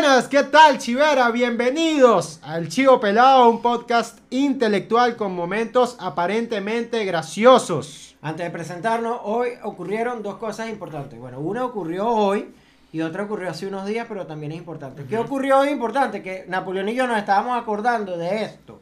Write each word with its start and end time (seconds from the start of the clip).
Buenas, 0.00 0.28
¿qué 0.28 0.44
tal, 0.44 0.78
Chivera? 0.78 1.28
Bienvenidos 1.32 2.38
al 2.44 2.68
Chivo 2.68 3.00
Pelado, 3.00 3.50
un 3.50 3.60
podcast 3.60 4.20
intelectual 4.30 5.16
con 5.16 5.34
momentos 5.34 5.96
aparentemente 5.98 7.04
graciosos. 7.04 8.14
Antes 8.22 8.46
de 8.46 8.50
presentarnos, 8.52 9.18
hoy 9.24 9.48
ocurrieron 9.64 10.22
dos 10.22 10.36
cosas 10.36 10.68
importantes. 10.70 11.18
Bueno, 11.18 11.40
una 11.40 11.64
ocurrió 11.64 12.06
hoy 12.06 12.48
y 12.92 13.00
otra 13.00 13.24
ocurrió 13.24 13.50
hace 13.50 13.66
unos 13.66 13.86
días, 13.86 14.06
pero 14.08 14.24
también 14.24 14.52
es 14.52 14.58
importante. 14.58 15.02
¿Qué 15.04 15.18
ocurrió 15.18 15.58
hoy 15.58 15.70
importante? 15.70 16.22
Que 16.22 16.44
Napoleón 16.46 16.88
y 16.90 16.94
yo 16.94 17.08
nos 17.08 17.18
estábamos 17.18 17.60
acordando 17.60 18.16
de 18.16 18.44
esto. 18.44 18.78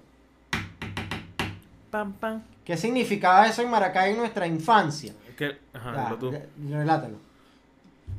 Pam, 1.91 2.12
pam. 2.12 2.43
¿Qué 2.62 2.77
significaba 2.77 3.46
eso 3.46 3.62
en 3.62 3.71
Maracay 3.71 4.10
en 4.10 4.19
nuestra 4.19 4.46
infancia? 4.46 5.15
Que, 5.38 5.57
ajá, 5.73 6.15
Ya, 6.21 6.30
de- 6.30 6.48
relátalo. 6.77 7.26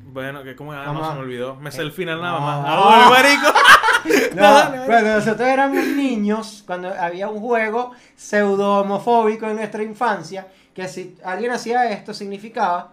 Bueno, 0.10 0.44
que 0.44 0.56
como 0.56 0.72
ah, 0.74 0.84
Vamos 0.86 1.02
no 1.02 1.08
a- 1.08 1.12
se 1.12 1.16
me 1.16 1.22
olvidó. 1.22 1.56
Me 1.58 1.72
sé 1.72 1.82
el 1.82 1.90
Eh, 1.90 1.92
final 1.92 2.22
nada 2.22 2.40
más. 2.40 2.66
Ah. 2.66 2.66
¡Ah, 2.68 3.10
bueno, 3.10 3.10
marico! 3.12 3.60
No, 4.36 4.42
dale, 4.42 4.78
dale. 4.78 4.86
cuando 4.88 5.14
nosotros 5.16 5.48
éramos 5.50 5.86
niños, 5.88 6.64
cuando 6.66 6.94
había 6.94 7.28
un 7.28 7.40
juego 7.42 7.92
pseudo 8.16 8.82
homofóbico 8.82 9.48
en 9.48 9.58
nuestra 9.58 9.84
infancia, 9.84 10.48
que 10.74 10.88
si 10.88 11.18
alguien 11.26 11.52
hacía 11.52 11.90
esto 11.92 12.14
significaba 12.14 12.92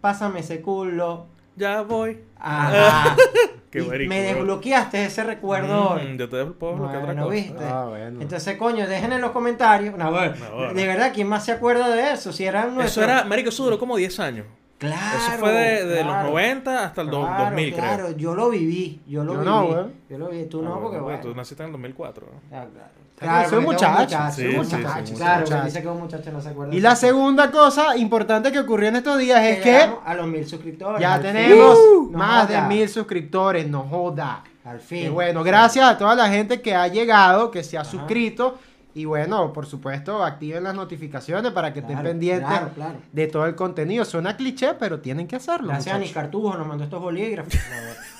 pásame 0.00 0.40
ese 0.40 0.60
culo. 0.62 1.26
Ya 1.56 1.82
voy. 1.82 2.20
Ajá. 2.38 3.14
Qué 3.70 3.82
marico, 3.82 4.08
me 4.08 4.20
bro. 4.22 4.34
desbloqueaste 4.38 5.04
ese 5.04 5.24
recuerdo 5.24 5.90
hoy. 5.90 6.02
Mm, 6.06 6.16
yo 6.16 6.28
te 6.28 6.44
puedo 6.46 6.74
bloquear 6.76 7.02
otra 7.02 7.06
Bueno, 7.12 7.22
cosa. 7.24 7.34
¿viste? 7.34 7.64
Ah, 7.64 7.84
bueno. 7.88 8.20
Entonces, 8.22 8.56
coño, 8.56 8.86
dejen 8.86 9.12
en 9.12 9.20
los 9.20 9.32
comentarios. 9.32 9.96
No, 9.98 10.10
bueno, 10.12 10.34
No, 10.48 10.56
bueno. 10.56 10.74
de 10.74 10.86
verdad, 10.86 11.10
¿quién 11.12 11.26
más 11.28 11.44
se 11.44 11.52
acuerda 11.52 11.88
de 11.88 12.12
eso? 12.12 12.32
Si 12.32 12.44
eran 12.46 12.66
Eso 12.68 12.74
nuestros- 12.74 13.04
era, 13.04 13.24
marico, 13.24 13.48
eso 13.50 13.64
duró 13.64 13.78
como 13.78 13.96
10 13.96 14.18
años. 14.20 14.46
Claro. 14.86 15.18
eso 15.18 15.30
fue 15.38 15.52
de, 15.52 15.84
de 15.86 15.96
los 16.04 16.12
claro. 16.12 16.28
90 16.30 16.84
hasta 16.84 17.00
el 17.02 17.10
do- 17.10 17.20
Claro, 17.26 17.44
2000, 17.44 17.74
claro, 17.74 18.04
creo. 18.06 18.16
yo 18.16 18.34
lo 18.34 18.50
viví, 18.50 19.00
yo 19.06 19.24
lo 19.24 19.32
Yo 19.34 19.38
viví. 19.40 19.50
no, 19.50 19.66
güey. 19.66 19.84
Yo 20.10 20.18
lo 20.18 20.28
viví, 20.28 20.44
tú 20.46 20.62
no, 20.62 20.74
Ah, 20.74 20.78
porque 20.80 20.98
bueno, 20.98 21.04
bueno. 21.04 21.20
Tú 21.22 21.34
naciste 21.34 21.62
en 21.62 21.66
el 21.68 21.72
2004. 21.72 22.26
¿no? 22.26 22.56
Ah, 22.56 22.64
claro. 22.72 22.88
Claro, 23.16 23.48
soy 23.48 23.60
muchacho, 23.64 24.18
soy 24.34 24.46
un 24.48 24.56
muchacho, 24.56 24.76
muchacho, 24.78 25.14
Claro, 25.14 25.40
muchacho. 25.40 25.50
porque 25.50 25.64
dice 25.66 25.82
que 25.82 25.88
un 25.88 26.00
muchacho 26.00 26.32
no 26.32 26.40
se 26.40 26.48
acuerda. 26.48 26.74
Y 26.74 26.80
la 26.80 26.96
segunda 26.96 27.50
cosa 27.52 27.96
importante 27.96 28.50
que 28.50 28.58
ocurrió 28.58 28.88
en 28.88 28.96
estos 28.96 29.18
días 29.18 29.40
es 29.44 29.60
que 29.60 29.88
a 30.04 30.14
los 30.14 30.26
mil 30.26 30.44
suscriptores. 30.46 31.00
ya 31.00 31.20
tenemos 31.20 31.78
No 32.10 32.18
más 32.18 32.48
de 32.48 32.60
mil 32.62 32.88
suscriptores, 32.88 33.68
no 33.68 33.82
joda. 33.84 34.42
Al 34.64 34.78
Y 34.78 34.80
fin. 34.80 35.14
bueno, 35.14 35.44
gracias 35.44 35.86
a 35.86 35.96
toda 35.96 36.14
la 36.16 36.28
gente 36.28 36.60
que 36.60 36.74
ha 36.74 36.88
llegado, 36.88 37.50
que 37.50 37.62
se 37.62 37.76
ha 37.78 37.82
Ajá. 37.82 37.90
suscrito. 37.90 38.58
Y 38.96 39.06
bueno, 39.06 39.52
por 39.52 39.66
supuesto, 39.66 40.22
activen 40.22 40.62
las 40.62 40.74
notificaciones 40.74 41.50
para 41.50 41.72
que 41.72 41.80
estén 41.80 42.00
pendientes 42.00 42.46
claro, 42.48 42.70
claro. 42.76 42.98
de 43.10 43.26
todo 43.26 43.44
el 43.46 43.56
contenido. 43.56 44.04
Suena 44.04 44.36
cliché, 44.36 44.74
pero 44.74 45.00
tienen 45.00 45.26
que 45.26 45.34
hacerlo. 45.34 45.68
Gracias 45.68 45.92
a 45.92 45.98
Ni 45.98 46.04
muchachos. 46.04 46.22
Cartujo 46.22 46.56
nos 46.56 46.66
mandó 46.66 46.84
estos 46.84 47.02
bolígrafos. 47.02 47.54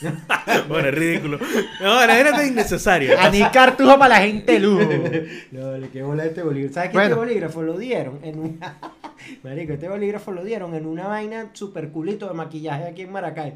No, 0.03 0.11
bueno. 0.69 0.89
es 0.89 0.95
ridículo. 0.95 1.39
No, 1.81 2.05
la 2.05 2.15
gente 2.17 2.43
es 2.43 2.51
innecesaria. 2.51 3.25
Ani 3.25 3.45
Cartujo 3.53 3.97
para 3.97 4.19
la 4.19 4.27
gente 4.27 4.59
luz. 4.59 4.85
No, 5.53 5.77
le 5.77 5.89
quedó 5.91 6.09
bola 6.09 6.25
este 6.25 6.43
bolígrafo. 6.43 6.75
¿Sabes 6.75 6.91
que 6.91 6.97
Bueno. 6.97 7.11
este 7.11 7.19
bolígrafo 7.21 7.63
lo 7.63 7.79
dieron 7.79 8.19
en 8.23 8.41
un... 8.41 8.61
Marico, 9.45 9.75
este 9.75 9.89
bolígrafo 9.89 10.33
lo 10.33 10.43
dieron 10.43 10.75
en 10.75 10.87
una 10.87 11.07
vaina 11.07 11.51
super 11.53 11.91
culito 11.91 12.27
de 12.27 12.35
maquillaje 12.35 12.85
aquí 12.89 13.03
en 13.03 13.13
Maracay. 13.13 13.55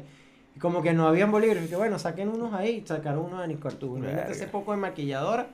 Como 0.61 0.81
que 0.81 0.93
no 0.93 1.05
habían 1.07 1.31
bolígrafos. 1.31 1.69
Que 1.69 1.75
bueno, 1.75 1.99
saquen 1.99 2.29
unos 2.29 2.53
ahí. 2.53 2.81
Sacaron 2.87 3.25
uno 3.25 3.41
de 3.41 3.49
Nicartujo. 3.49 3.99
Ese 4.29 4.47
poco 4.47 4.71
de 4.71 4.77
maquilladora. 4.77 5.47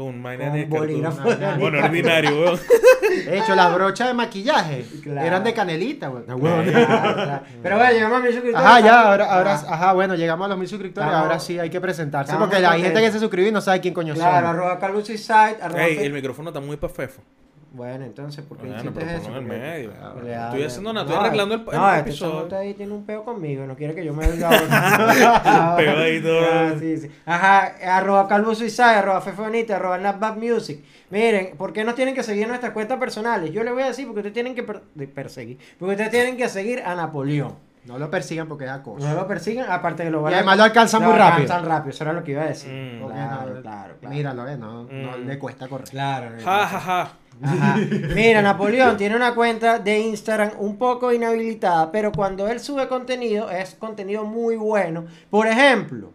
Con 0.00 0.22
vaina 0.22 0.48
de 0.50 0.64
bolígrafo 0.64 1.28
de 1.34 1.56
Bueno, 1.58 1.78
ordinario, 1.84 2.30
weón. 2.40 2.60
De 3.26 3.38
hecho, 3.38 3.54
las 3.54 3.74
brochas 3.74 4.08
de 4.08 4.14
maquillaje 4.14 4.86
Claro. 5.02 5.26
eran 5.26 5.44
de 5.44 5.52
canelita, 5.52 6.08
güey. 6.08 6.22
Ah, 6.26 6.34
Claro, 6.38 6.62
Claro, 6.64 7.14
claro. 7.14 7.42
Pero 7.62 7.76
bueno, 7.76 7.92
llegamos 7.92 8.16
a 8.18 8.20
mil 8.22 8.32
suscriptores. 8.32 8.66
Ajá, 8.66 8.80
ya, 8.80 9.00
ahora, 9.10 9.24
ahora, 9.34 9.54
Ah, 9.68 9.74
ajá, 9.74 9.92
bueno, 9.92 10.14
llegamos 10.14 10.44
a 10.46 10.48
los 10.48 10.58
mil 10.58 10.68
suscriptores, 10.68 11.06
Estamos- 11.08 11.26
ahora 11.26 11.38
sí 11.38 11.58
hay 11.58 11.68
que 11.68 11.80
presentarse, 11.82 12.34
porque 12.36 12.56
hay 12.56 12.82
gente 12.82 13.00
que 13.00 13.12
se 13.12 13.18
suscribió 13.18 13.50
y 13.50 13.52
no 13.52 13.60
sabe 13.60 13.80
quién 13.80 13.92
coño 13.92 14.14
Claro, 14.14 14.46
son. 14.46 14.56
arroba 14.56 14.78
Calvo 14.78 15.04
Suicide, 15.04 15.56
arroba 15.60 15.84
Ey, 15.84 15.98
el 15.98 16.12
micrófono 16.14 16.48
está 16.48 16.60
muy 16.60 16.76
pafefo. 16.78 17.20
Bueno, 17.72 18.04
entonces, 18.04 18.44
¿por 18.44 18.58
qué 18.58 18.66
Bueno, 18.66 18.82
hiciste 18.82 19.14
eso? 19.16 19.28
en 19.30 19.34
el 19.36 19.42
medio. 19.42 19.92
Ah, 20.02 20.14
Estoy 20.46 20.64
haciendo 20.64 20.92
nada, 20.92 21.04
no, 21.06 21.12
estoy 21.12 21.24
arreglando 21.26 21.54
el- 21.54 21.60
el 21.60 21.66
No, 21.66 21.88
este 21.94 22.00
episodio. 22.10 22.58
ahí 22.58 22.74
tiene 22.74 22.92
un 22.92 23.06
peo 23.06 23.24
conmigo, 23.24 23.64
no 23.64 23.76
quiere 23.76 23.94
que 23.94 24.04
yo 24.04 24.12
me 24.12 24.26
venga 24.26 24.48
ahora. 24.48 25.76
Pegadito. 25.76 26.38
Ah, 26.40 26.72
sí, 26.78 26.96
sí. 26.98 27.10
Ajá, 27.24 27.74
arroba 27.96 28.26
Calvo 28.26 28.54
Suicide, 28.56 28.82
arroba 28.84 29.20
Fefe 29.20 29.40
Bonita, 29.40 29.76
arroba 29.76 29.98
Napbad 29.98 30.36
Music. 30.36 30.82
Miren, 31.10 31.56
¿por 31.56 31.72
qué 31.72 31.84
nos 31.84 31.94
tienen 31.94 32.14
que 32.14 32.22
seguir 32.24 32.48
nuestras 32.48 32.72
cuentas 32.72 32.98
personales? 32.98 33.52
Yo 33.52 33.62
les 33.62 33.72
voy 33.72 33.82
a 33.84 33.86
decir 33.86 34.04
porque 34.06 34.20
ustedes 34.20 34.34
tienen 34.34 34.54
que 34.56 34.62
per- 34.64 34.82
perseguir. 35.14 35.58
Porque 35.78 35.92
ustedes 35.92 36.10
tienen 36.10 36.36
que 36.36 36.48
seguir 36.48 36.82
a 36.84 36.94
Napoleón. 36.96 37.54
No 37.86 37.98
lo 37.98 38.10
persigan 38.10 38.46
porque 38.46 38.64
es 38.66 38.70
acoso. 38.70 39.06
No 39.08 39.14
lo 39.14 39.26
persigan, 39.26 39.70
aparte 39.70 40.04
que 40.04 40.10
lo 40.10 40.20
van 40.22 40.32
Y 40.32 40.36
además 40.36 40.58
lo 40.58 40.64
alcanzan 40.64 41.02
lo 41.02 41.08
muy 41.08 41.18
rápido. 41.18 41.42
alcanzan 41.44 41.64
rápido, 41.68 41.90
eso 41.90 42.04
era 42.04 42.12
lo 42.12 42.22
que 42.22 42.32
iba 42.32 42.42
a 42.42 42.46
decir. 42.46 42.70
Mm. 42.70 43.06
Claro, 43.06 43.54
no- 43.54 43.62
claro, 43.62 43.94
claro. 44.00 44.14
Míralo, 44.14 44.48
eh, 44.48 44.56
no, 44.58 44.82
no 44.84 45.16
Mm. 45.18 45.26
le 45.26 45.38
cuesta 45.38 45.66
correr. 45.66 45.88
Claro. 45.88 46.30
Ja, 46.44 46.66
ja, 46.66 46.80
ja. 46.80 47.12
Ajá. 47.42 47.76
Mira, 48.14 48.42
Napoleón 48.42 48.98
tiene 48.98 49.16
una 49.16 49.34
cuenta 49.34 49.78
de 49.78 49.98
Instagram 49.98 50.50
un 50.58 50.76
poco 50.76 51.10
inhabilitada, 51.10 51.90
pero 51.90 52.12
cuando 52.12 52.46
él 52.48 52.60
sube 52.60 52.86
contenido 52.86 53.48
es 53.50 53.74
contenido 53.76 54.24
muy 54.24 54.56
bueno. 54.56 55.06
Por 55.30 55.46
ejemplo, 55.46 56.12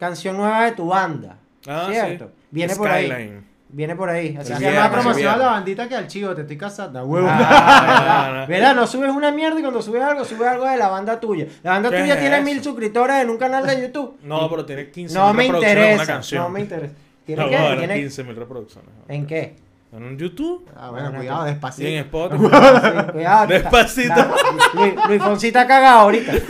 canción 0.00 0.36
nueva 0.38 0.64
de 0.64 0.72
tu 0.72 0.86
banda. 0.88 1.36
Ah, 1.66 1.88
¿Cierto? 1.90 2.26
sí. 2.28 2.32
Viene 2.50 2.74
por 2.76 2.88
ahí. 2.88 3.42
Viene 3.70 3.94
por 3.94 4.08
ahí. 4.08 4.34
Así 4.40 4.52
llama 4.54 4.86
el 4.86 4.90
promoción 4.92 5.34
a 5.34 5.36
la 5.36 5.46
bandita 5.46 5.86
que 5.88 5.94
al 5.94 6.06
chivo 6.06 6.34
te 6.34 6.40
estoy 6.40 6.56
casando. 6.56 7.04
huevo. 7.04 7.28
Ah, 7.30 8.46
¿Verdad? 8.48 8.74
No 8.74 8.86
subes 8.86 9.10
una 9.10 9.30
mierda 9.30 9.58
y 9.58 9.62
cuando 9.62 9.82
subes 9.82 10.02
algo, 10.02 10.24
subes 10.24 10.48
algo 10.48 10.64
de 10.66 10.76
la 10.78 10.88
banda 10.88 11.20
tuya. 11.20 11.46
La 11.62 11.72
banda 11.72 11.90
¿Qué 11.90 11.98
tuya 12.00 12.14
es 12.14 12.20
tiene 12.20 12.36
eso? 12.36 12.44
mil 12.46 12.62
suscriptores 12.62 13.16
en 13.22 13.28
un 13.28 13.36
canal 13.36 13.66
de 13.66 13.80
YouTube. 13.82 14.16
No, 14.22 14.48
pero 14.48 14.64
tiene 14.64 14.90
15 14.90 15.14
No 15.14 15.34
me 15.34 15.42
reproducciones 15.44 15.72
en 15.76 15.78
una 15.82 15.92
interesa. 15.92 16.12
canción. 16.12 16.42
No 16.44 16.48
me 16.48 16.60
interesa. 16.60 16.94
¿Tiene 17.26 17.42
No, 17.50 17.58
ahora 17.58 17.78
¿Tiene- 17.78 17.94
15 17.96 18.24
mil 18.24 18.36
reproducciones. 18.36 18.90
¿En 19.08 19.26
qué? 19.26 19.56
En 19.90 20.18
YouTube 20.18 20.68
Ah, 20.76 20.90
bueno, 20.90 21.06
Bueno, 21.12 21.18
cuidado, 21.20 21.44
que- 21.44 21.48
y 21.48 21.48
en 21.48 21.54
despacito. 21.54 22.00
Spotify. 22.00 22.44
Sí, 22.44 22.48
cuidado. 23.12 23.46
que 23.48 23.54
Despacito. 23.54 24.34
Luis, 24.74 24.94
Luis 25.08 25.22
Fonsi 25.22 25.46
está 25.46 25.66
cagado 25.66 26.00
ahorita. 26.00 26.32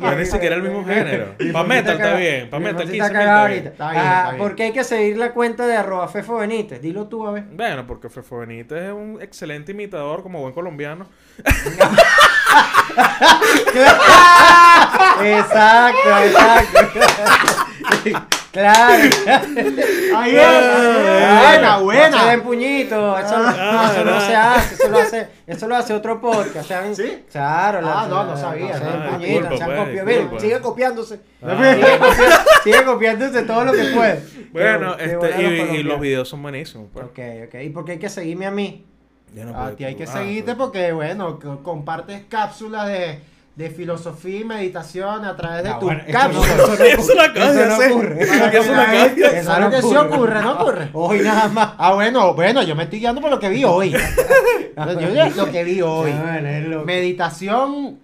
No 0.00 0.12
es 0.12 0.18
ni 0.18 0.24
siquiera 0.26 0.56
el 0.56 0.62
mismo 0.62 0.82
género. 0.84 1.34
Pa' 1.52 1.62
metal 1.64 1.96
está 1.96 2.14
bien. 2.14 2.48
Pa' 2.48 2.58
metal 2.58 2.82
15 2.90 2.96
está 2.96 3.12
cagado 3.12 3.48
está 3.48 3.48
bien. 3.48 3.66
ahorita. 3.66 3.70
Está 3.70 3.90
bien, 3.90 4.02
Ah. 4.04 4.32
¿Por 4.38 4.54
qué 4.54 4.62
hay 4.64 4.72
que 4.72 4.82
seguir 4.84 5.18
la 5.18 5.32
cuenta 5.32 5.66
de 5.66 5.76
arroba 5.76 6.08
Fefo 6.08 6.36
Benítez? 6.36 6.80
Dilo 6.80 7.06
tú, 7.06 7.26
a 7.26 7.32
ver. 7.32 7.44
Bueno, 7.52 7.86
porque 7.86 8.08
Fefo 8.08 8.38
Benítez 8.38 8.82
es 8.84 8.92
un 8.92 9.18
excelente 9.20 9.72
imitador 9.72 10.22
como 10.22 10.40
buen 10.40 10.54
colombiano. 10.54 11.06
exacto, 15.22 16.18
exacto. 16.24 16.88
Claro. 18.52 19.02
Ahí 20.16 20.36
es. 20.36 20.46
Buena, 20.46 21.76
No 21.78 21.84
buena. 21.84 22.20
se 22.22 22.28
den 22.30 22.40
puñito. 22.42 23.18
Eso, 23.18 23.38
no- 23.38 23.48
Ah, 23.58 23.90
eso 23.92 24.04
no 24.04 24.10
no. 24.12 24.20
se 24.20 24.34
hace. 24.36 24.74
Eso 24.74 24.88
lo 24.88 24.98
hace, 24.98 25.28
eso 25.46 25.68
lo 25.68 25.76
hace 25.76 25.94
otro 25.94 26.20
podcast. 26.20 26.70
¿Sí? 26.94 27.24
Claro. 27.32 27.80
Ah, 27.82 28.06
no, 28.08 28.24
no 28.24 28.36
sabía. 28.36 28.76
se 28.78 28.84
den 28.84 28.92
Ah, 28.94 29.10
puñito, 29.12 29.26
disculpa, 29.32 29.56
sean 29.56 29.68
pues, 29.70 29.78
copio- 29.80 30.04
Miren, 30.04 30.18
disculpa. 30.20 30.40
sigue 30.40 30.60
copiándose. 30.60 31.20
Ah. 31.42 31.74
Sigue, 32.64 32.84
copiándose 32.84 33.42
todo 33.42 33.64
lo 33.64 33.72
que 33.72 33.84
puede. 33.94 34.22
Bueno, 34.52 34.96
Qué- 34.96 35.04
qué 35.20 35.60
este, 35.62 35.76
y, 35.76 35.82
los 35.82 36.00
videos 36.00 36.28
son 36.28 36.42
buenísimos. 36.42 36.88
Pues. 36.92 37.06
Ok, 37.06 37.18
ok. 37.48 37.54
¿Y 37.62 37.70
por 37.70 37.84
qué 37.84 37.92
hay 37.92 37.98
que 37.98 38.08
seguirme 38.08 38.46
a 38.46 38.50
mí? 38.50 38.86
Ya 39.34 39.44
no 39.46 39.58
A 39.58 39.70
ti 39.72 39.84
hay 39.84 39.94
que 39.94 40.04
ah, 40.04 40.06
seguirte 40.06 40.54
pues. 40.54 40.56
porque, 40.58 40.92
bueno, 40.92 41.38
co- 41.40 41.62
compartes 41.62 42.22
cápsulas 42.28 42.86
de, 42.86 43.18
de 43.54 43.68
filosofía 43.68 44.40
y 44.40 44.44
meditación 44.44 45.24
a 45.26 45.36
través 45.36 45.62
de 45.64 45.68
Ah, 45.70 45.78
tu 45.78 45.84
bueno, 45.86 46.02
eso 46.06 46.12
cápsula. 46.18 46.46
no- 46.56 46.84
eso 46.84 47.14
no 47.14 47.22
Eso 47.22 47.66
no 47.66 47.86
ocurre. 47.96 48.22
Eso 48.22 48.34
ocurre, 50.00 50.40
¿no 50.42 50.52
ocurre? 50.52 50.88
Hoy 50.94 51.18
nada 51.20 51.48
más. 51.48 51.70
Ah, 51.76 51.92
bueno, 51.92 52.32
bueno, 52.34 52.62
yo 52.62 52.74
me 52.74 52.84
estoy 52.84 53.00
guiando 53.00 53.20
por 53.20 53.30
lo 53.30 53.38
que 53.38 53.50
vi 53.50 53.64
hoy. 53.64 53.92
yo, 55.00 55.36
lo 55.36 55.50
que 55.52 55.64
vi 55.64 55.82
hoy. 55.82 56.12
Meditación 56.86 57.98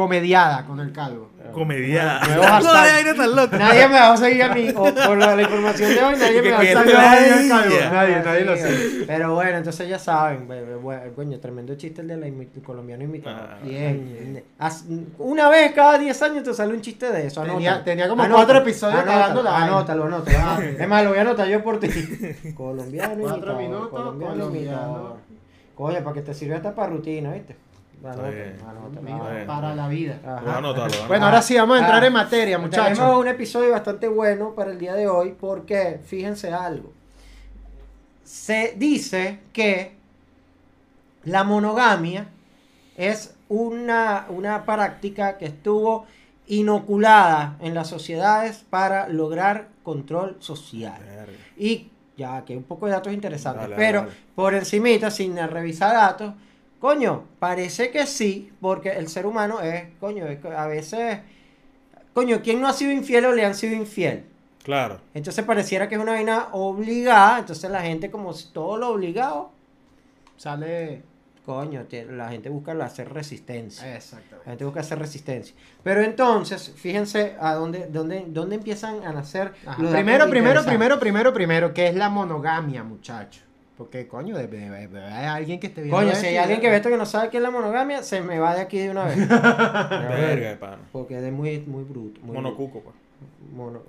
comediada 0.00 0.64
con 0.66 0.80
el 0.80 0.92
calvo. 0.92 1.28
Comedia. 1.52 2.20
Nuevo 2.26 2.42
No, 2.42 2.48
hashtag. 2.48 2.84
de 2.84 2.90
aire 2.92 3.14
tan 3.14 3.34
loco. 3.34 3.56
Nadie 3.56 3.88
me 3.88 3.94
va 3.94 4.12
a 4.12 4.16
seguir 4.16 4.42
a 4.44 4.54
mí. 4.54 4.68
O 4.70 4.84
por 4.94 5.18
la, 5.18 5.34
la 5.34 5.42
información 5.42 5.94
de 5.94 6.00
hoy, 6.02 6.14
nadie 6.16 6.42
me 6.42 6.50
va 6.52 6.58
a 6.58 6.60
seguir 6.60 6.76
a 6.78 6.84
calvo. 6.84 7.76
Nadie, 7.92 8.22
nadie 8.24 8.44
lo 8.44 8.56
Sí, 8.56 8.62
sabe. 8.62 9.04
Pero 9.06 9.34
bueno, 9.34 9.56
entonces 9.58 9.88
ya 9.88 9.98
saben. 9.98 10.46
be- 10.46 10.62
be- 10.64 10.76
be- 10.76 11.12
Coño, 11.14 11.40
tremendo 11.40 11.74
chiste 11.74 12.02
el 12.02 12.08
de 12.08 12.16
la 12.18 12.28
imi- 12.28 12.62
colombiano 12.62 13.02
imitador. 13.02 13.48
Ah, 13.52 13.58
bien. 13.64 14.44
Una 15.18 15.48
vez 15.48 15.72
cada 15.72 15.98
10 15.98 16.22
años 16.22 16.44
te 16.44 16.54
sale 16.54 16.72
un 16.72 16.80
chiste 16.82 17.10
de 17.10 17.26
eso. 17.26 17.42
Tenía- 17.42 17.82
como 18.08 18.22
Anótalo, 18.22 18.34
cuatro 18.36 18.58
episodios 18.58 19.00
anótalo, 19.00 19.42
la. 19.42 19.56
Anótalo, 19.64 20.04
anótalo. 20.04 20.38
Ah, 20.40 20.58
Es 20.78 20.88
más, 20.88 21.02
lo 21.02 21.10
voy 21.10 21.18
a 21.18 21.22
anotar 21.22 21.48
yo 21.48 21.62
por 21.64 21.80
ti. 21.80 21.88
Colombiano 22.56 23.14
Cuatro 23.20 23.36
imitador, 23.36 23.58
minutos, 23.62 23.88
colombiano 23.90 24.34
colombiano. 24.34 25.16
Coño, 25.74 25.98
para 26.04 26.14
que 26.14 26.22
te 26.22 26.34
sirva 26.34 26.56
esta 26.56 26.74
para 26.74 26.90
rutina, 26.90 27.32
¿viste? 27.32 27.56
Para 28.02 29.74
la 29.74 29.88
vida. 29.88 30.18
Bueno, 30.22 30.58
anótalo, 30.58 30.94
Bueno, 31.06 31.24
Ah, 31.24 31.28
ahora 31.28 31.42
sí 31.42 31.56
vamos 31.56 31.76
a 31.76 31.80
entrar 31.80 32.02
ah, 32.02 32.06
en 32.06 32.12
materia, 32.12 32.58
muchachos. 32.58 32.98
Tenemos 32.98 33.20
un 33.20 33.28
episodio 33.28 33.70
bastante 33.72 34.08
bueno 34.08 34.54
para 34.54 34.70
el 34.72 34.78
día 34.78 34.94
de 34.94 35.06
hoy 35.06 35.36
porque 35.38 36.00
fíjense 36.04 36.52
algo. 36.52 36.92
Se 38.24 38.74
dice 38.76 39.40
que 39.52 39.96
la 41.24 41.44
monogamia 41.44 42.28
es 42.96 43.34
una, 43.48 44.26
una 44.28 44.64
práctica 44.64 45.36
que 45.36 45.46
estuvo 45.46 46.06
inoculada 46.46 47.56
en 47.60 47.74
las 47.74 47.88
sociedades 47.88 48.64
para 48.70 49.08
lograr 49.08 49.68
control 49.82 50.36
social. 50.40 51.00
Verga. 51.04 51.32
Y 51.56 51.90
ya 52.16 52.44
que 52.44 52.52
hay 52.54 52.56
un 52.56 52.64
poco 52.64 52.86
de 52.86 52.92
datos 52.92 53.12
interesantes, 53.12 53.62
Dale, 53.62 53.76
pero 53.76 54.00
dale. 54.02 54.12
por 54.34 54.54
encimita, 54.54 55.10
sin 55.10 55.36
revisar 55.36 55.94
datos, 55.94 56.34
coño, 56.80 57.24
parece 57.38 57.90
que 57.90 58.06
sí, 58.06 58.50
porque 58.60 58.90
el 58.90 59.08
ser 59.08 59.26
humano 59.26 59.60
es, 59.60 59.84
coño, 60.00 60.26
es 60.26 60.38
que 60.40 60.48
a 60.48 60.66
veces, 60.66 61.18
coño, 62.14 62.40
¿quién 62.42 62.60
no 62.60 62.66
ha 62.68 62.72
sido 62.72 62.90
infiel 62.92 63.26
o 63.26 63.32
le 63.32 63.44
han 63.44 63.54
sido 63.54 63.74
infiel? 63.74 64.24
Claro. 64.64 65.00
Entonces 65.14 65.44
pareciera 65.44 65.88
que 65.88 65.94
es 65.94 66.00
una 66.00 66.12
vaina 66.12 66.48
obligada, 66.52 67.38
entonces 67.40 67.70
la 67.70 67.82
gente 67.82 68.10
como 68.10 68.32
si 68.32 68.48
todo 68.52 68.76
lo 68.76 68.88
obligado, 68.88 69.50
Sale. 70.36 71.02
coño, 71.44 71.84
la 72.10 72.28
gente 72.30 72.48
busca 72.48 72.74
la- 72.74 72.84
hacer 72.86 73.12
resistencia. 73.12 73.86
La 73.86 73.96
Exactamente. 73.96 74.48
gente 74.50 74.64
busca 74.64 74.80
hacer 74.80 74.98
resistencia. 74.98 75.54
Pero 75.82 76.02
entonces, 76.02 76.72
fíjense 76.76 77.36
a 77.40 77.54
dónde, 77.54 77.86
dónde, 77.88 78.24
dónde 78.28 78.56
empiezan 78.56 79.04
a 79.04 79.12
nacer 79.12 79.52
los 79.78 79.90
Primero, 79.90 80.28
primero, 80.30 80.62
primero, 80.64 80.98
primero, 81.00 81.32
primero, 81.32 81.74
¿qué 81.74 81.88
es 81.88 81.94
la 81.94 82.08
monogamia, 82.08 82.82
muchacho? 82.84 83.40
Porque, 83.80 84.06
coño, 84.06 84.36
debe 84.36 84.66
haber 84.66 84.94
alguien 84.98 85.58
que 85.58 85.68
esté 85.68 85.80
viendo 85.80 85.96
Coño, 85.96 86.10
esto 86.10 86.20
si 86.20 86.26
hay 86.26 86.36
alguien 86.36 86.60
que 86.60 86.68
ve 86.68 86.76
esto 86.76 86.90
que 86.90 86.98
no 86.98 87.06
sabe 87.06 87.30
qué 87.30 87.38
es 87.38 87.42
la 87.42 87.50
monogamia, 87.50 88.02
se 88.02 88.20
me 88.20 88.38
va 88.38 88.54
de 88.54 88.60
aquí 88.60 88.78
de 88.78 88.90
una 88.90 89.04
vez. 89.06 89.16
Verga 89.28 90.50
de 90.50 90.56
pana. 90.60 90.82
Porque 90.92 91.16
es 91.16 91.32
muy, 91.32 91.60
muy 91.60 91.84
bruto. 91.84 92.20
Muy 92.20 92.36
Monocuco, 92.36 92.80
pues. 92.80 92.94
Mono. 93.54 93.80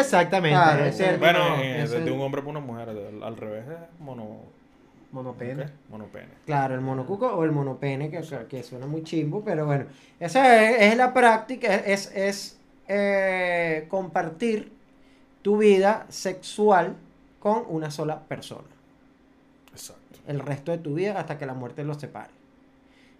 Exactamente. 0.00 0.56
Claro, 0.56 0.84
es 0.84 0.94
ese- 0.96 1.10
el 1.10 1.18
Bueno, 1.18 1.38
eh, 1.62 1.86
de 1.86 2.10
un 2.10 2.20
hombre 2.22 2.40
para 2.42 2.50
una 2.50 2.58
mujer, 2.58 2.88
al, 2.88 3.22
al 3.22 3.36
revés 3.36 3.68
es 3.68 4.00
mono... 4.00 4.38
monopene. 5.12 5.66
¿qué? 5.66 5.70
Monopene. 5.90 6.28
Claro, 6.44 6.74
el 6.74 6.80
monocuco 6.80 7.28
o 7.28 7.44
el 7.44 7.52
monopene, 7.52 8.10
que, 8.10 8.22
que 8.48 8.64
suena 8.64 8.86
muy 8.88 9.04
chimbo, 9.04 9.44
pero 9.44 9.64
bueno. 9.64 9.84
Esa 10.18 10.60
es, 10.70 10.92
es 10.92 10.96
la 10.96 11.14
práctica, 11.14 11.72
es, 11.72 12.10
es 12.16 12.58
eh, 12.88 13.86
compartir 13.88 14.72
tu 15.42 15.58
vida 15.58 16.06
sexual 16.08 16.96
con 17.38 17.62
una 17.68 17.92
sola 17.92 18.18
persona. 18.26 18.66
El 20.26 20.40
resto 20.40 20.72
de 20.72 20.78
tu 20.78 20.94
vida 20.94 21.18
hasta 21.18 21.38
que 21.38 21.46
la 21.46 21.54
muerte 21.54 21.84
los 21.84 21.98
separe. 21.98 22.30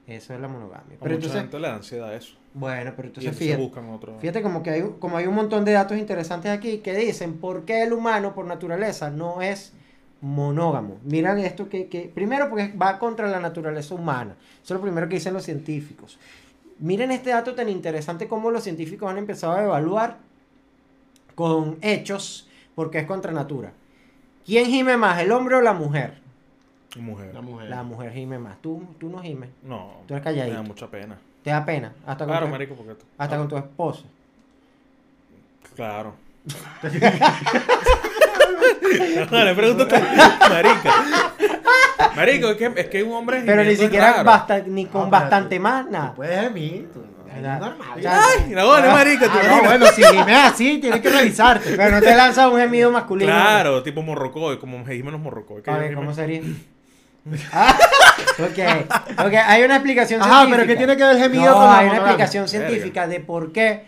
Eso 0.06 0.34
es 0.34 0.40
la 0.40 0.48
monogamia. 0.48 0.96
Pero 1.00 1.00
mucha 1.00 1.14
entonces, 1.14 1.40
gente 1.40 1.60
le 1.60 1.68
da 1.68 1.74
ansiedad 1.76 2.14
eso. 2.14 2.36
bueno, 2.54 2.92
pero 2.96 3.08
entonces 3.08 3.24
entonces 3.32 3.46
fíjate. 3.46 3.62
buscan 3.62 3.90
otro... 3.90 4.18
Fíjate 4.18 4.42
como 4.42 4.62
que 4.62 4.70
hay, 4.70 4.80
un- 4.82 4.92
como 4.98 5.16
hay 5.16 5.26
un 5.26 5.34
montón 5.34 5.64
de 5.64 5.72
datos 5.72 5.96
interesantes 5.98 6.50
aquí 6.50 6.78
que 6.78 6.94
dicen 6.96 7.34
por 7.38 7.64
qué 7.64 7.82
el 7.84 7.92
humano 7.92 8.34
por 8.34 8.44
naturaleza 8.46 9.10
no 9.10 9.40
es 9.40 9.72
monógamo. 10.20 10.98
Miran 11.04 11.38
esto 11.38 11.68
que, 11.68 11.86
que 11.88 12.10
primero 12.12 12.48
porque 12.50 12.72
va 12.76 12.98
contra 12.98 13.28
la 13.28 13.38
naturaleza 13.40 13.94
humana. 13.94 14.34
Eso 14.62 14.74
es 14.74 14.78
lo 14.78 14.80
primero 14.80 15.08
que 15.08 15.14
dicen 15.14 15.32
los 15.32 15.44
científicos. 15.44 16.18
Miren 16.80 17.10
este 17.12 17.30
dato 17.30 17.54
tan 17.54 17.68
interesante 17.68 18.26
como 18.26 18.50
los 18.50 18.64
científicos 18.64 19.08
han 19.10 19.18
empezado 19.18 19.52
a 19.52 19.62
evaluar 19.62 20.16
con 21.34 21.78
hechos 21.82 22.48
porque 22.74 22.98
es 22.98 23.06
contra 23.06 23.32
natura. 23.32 23.72
¿Quién 24.44 24.66
gime 24.66 24.96
más, 24.96 25.20
el 25.20 25.30
hombre 25.32 25.56
o 25.56 25.60
la 25.60 25.72
mujer? 25.72 26.14
Mujer. 26.96 27.30
La 27.34 27.40
mujer. 27.40 27.68
La 27.68 27.82
mujer 27.82 28.12
gime 28.12 28.38
más. 28.38 28.60
Tú, 28.60 28.82
tú 28.98 29.08
no 29.10 29.20
gimes. 29.22 29.50
No. 29.62 30.02
Tú 30.06 30.14
eres 30.14 30.24
calladito. 30.24 30.56
Me 30.56 30.62
da 30.62 30.68
mucha 30.68 30.86
pena. 30.88 31.16
Te 31.44 31.50
da 31.50 31.64
pena. 31.64 31.92
Hasta 32.06 32.24
con, 32.24 32.32
Claro, 32.32 32.46
tu, 32.46 32.52
marico, 32.52 32.74
porque... 32.74 32.92
hasta 33.16 33.34
ah, 33.34 33.38
con 33.38 33.48
tu 33.48 33.56
esposa. 33.56 34.02
Claro. 35.76 36.14
Dale, 39.30 39.54
pregúntate. 39.54 40.00
Marica. 40.48 40.92
Marico, 42.16 42.48
es 42.50 42.56
que, 42.56 42.72
es 42.76 42.86
que 42.88 43.02
un 43.02 43.12
hombre. 43.12 43.42
Pero 43.46 43.64
ni 43.64 43.76
siquiera 43.76 44.22
basta, 44.22 44.58
ni 44.66 44.86
con 44.86 45.04
No, 45.04 45.10
bastante 45.10 45.56
tú- 45.56 45.62
más, 45.62 45.86
Tú 45.86 45.92
nada. 45.92 46.14
puedes 46.14 46.52
tú- 46.92 47.04
es 47.34 47.42
normal. 47.42 47.76
Ay, 48.04 48.50
no, 48.50 48.68
vale, 48.68 48.88
marica. 48.88 49.26
tú 49.26 49.38
Ah, 49.40 49.48
no, 49.48 49.62
bueno, 49.68 49.86
si 49.86 50.02
gimes 50.02 50.36
así, 50.36 50.78
tienes 50.78 51.00
que 51.00 51.10
revisarte. 51.10 51.76
Pero 51.76 51.90
no 51.92 52.00
te 52.00 52.14
lanzas 52.16 52.50
un 52.50 52.58
gemido 52.58 52.90
masculino. 52.90 53.30
Claro, 53.30 53.82
tipo 53.84 54.02
morrocoy, 54.02 54.58
como 54.58 54.82
menos 54.84 55.20
morrocoy. 55.20 55.62
que 55.62 55.70
A 55.70 55.78
ver, 55.78 55.94
¿cómo 55.94 56.12
sería? 56.12 56.42
Ah, 57.52 57.78
ok, 58.38 59.26
ok, 59.26 59.34
hay 59.46 59.62
una 59.62 59.76
explicación 59.76 60.20
científica. 60.22 60.50
pero 60.56 60.66
¿qué 60.66 60.76
tiene 60.76 60.96
que 60.96 61.02
ver 61.04 61.16
el 61.16 61.22
gemido 61.22 61.46
No, 61.46 61.52
con 61.54 61.64
la 61.64 61.78
hay 61.78 61.84
una 61.86 61.94
monogamia? 61.94 62.10
explicación 62.24 62.48
científica 62.48 63.06
de 63.06 63.20
por 63.20 63.52
qué 63.52 63.82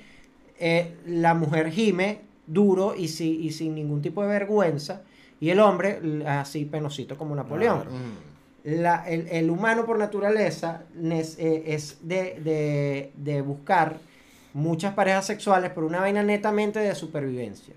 eh, 0.60 0.94
la 1.06 1.34
mujer 1.34 1.70
gime 1.70 2.20
duro 2.46 2.94
y, 2.96 3.08
si- 3.08 3.40
y 3.40 3.50
sin 3.52 3.74
ningún 3.74 4.02
tipo 4.02 4.22
de 4.22 4.28
vergüenza 4.28 5.02
y 5.40 5.50
el 5.50 5.60
hombre 5.60 6.00
así 6.26 6.64
penosito 6.66 7.16
como 7.16 7.34
Napoleón. 7.34 7.80
Claro. 7.82 7.96
La- 8.64 9.04
el, 9.08 9.26
el 9.28 9.50
humano 9.50 9.84
por 9.86 9.98
naturaleza 9.98 10.82
nes- 10.96 11.36
eh, 11.38 11.64
es 11.66 11.98
de, 12.02 12.38
de- 12.44 13.10
de 13.16 13.40
buscar 13.42 13.96
muchas 14.54 14.94
parejas 14.94 15.26
sexuales 15.26 15.70
por 15.70 15.82
una 15.84 15.98
vaina 16.00 16.22
netamente 16.22 16.78
de 16.78 16.94
supervivencia. 16.94 17.74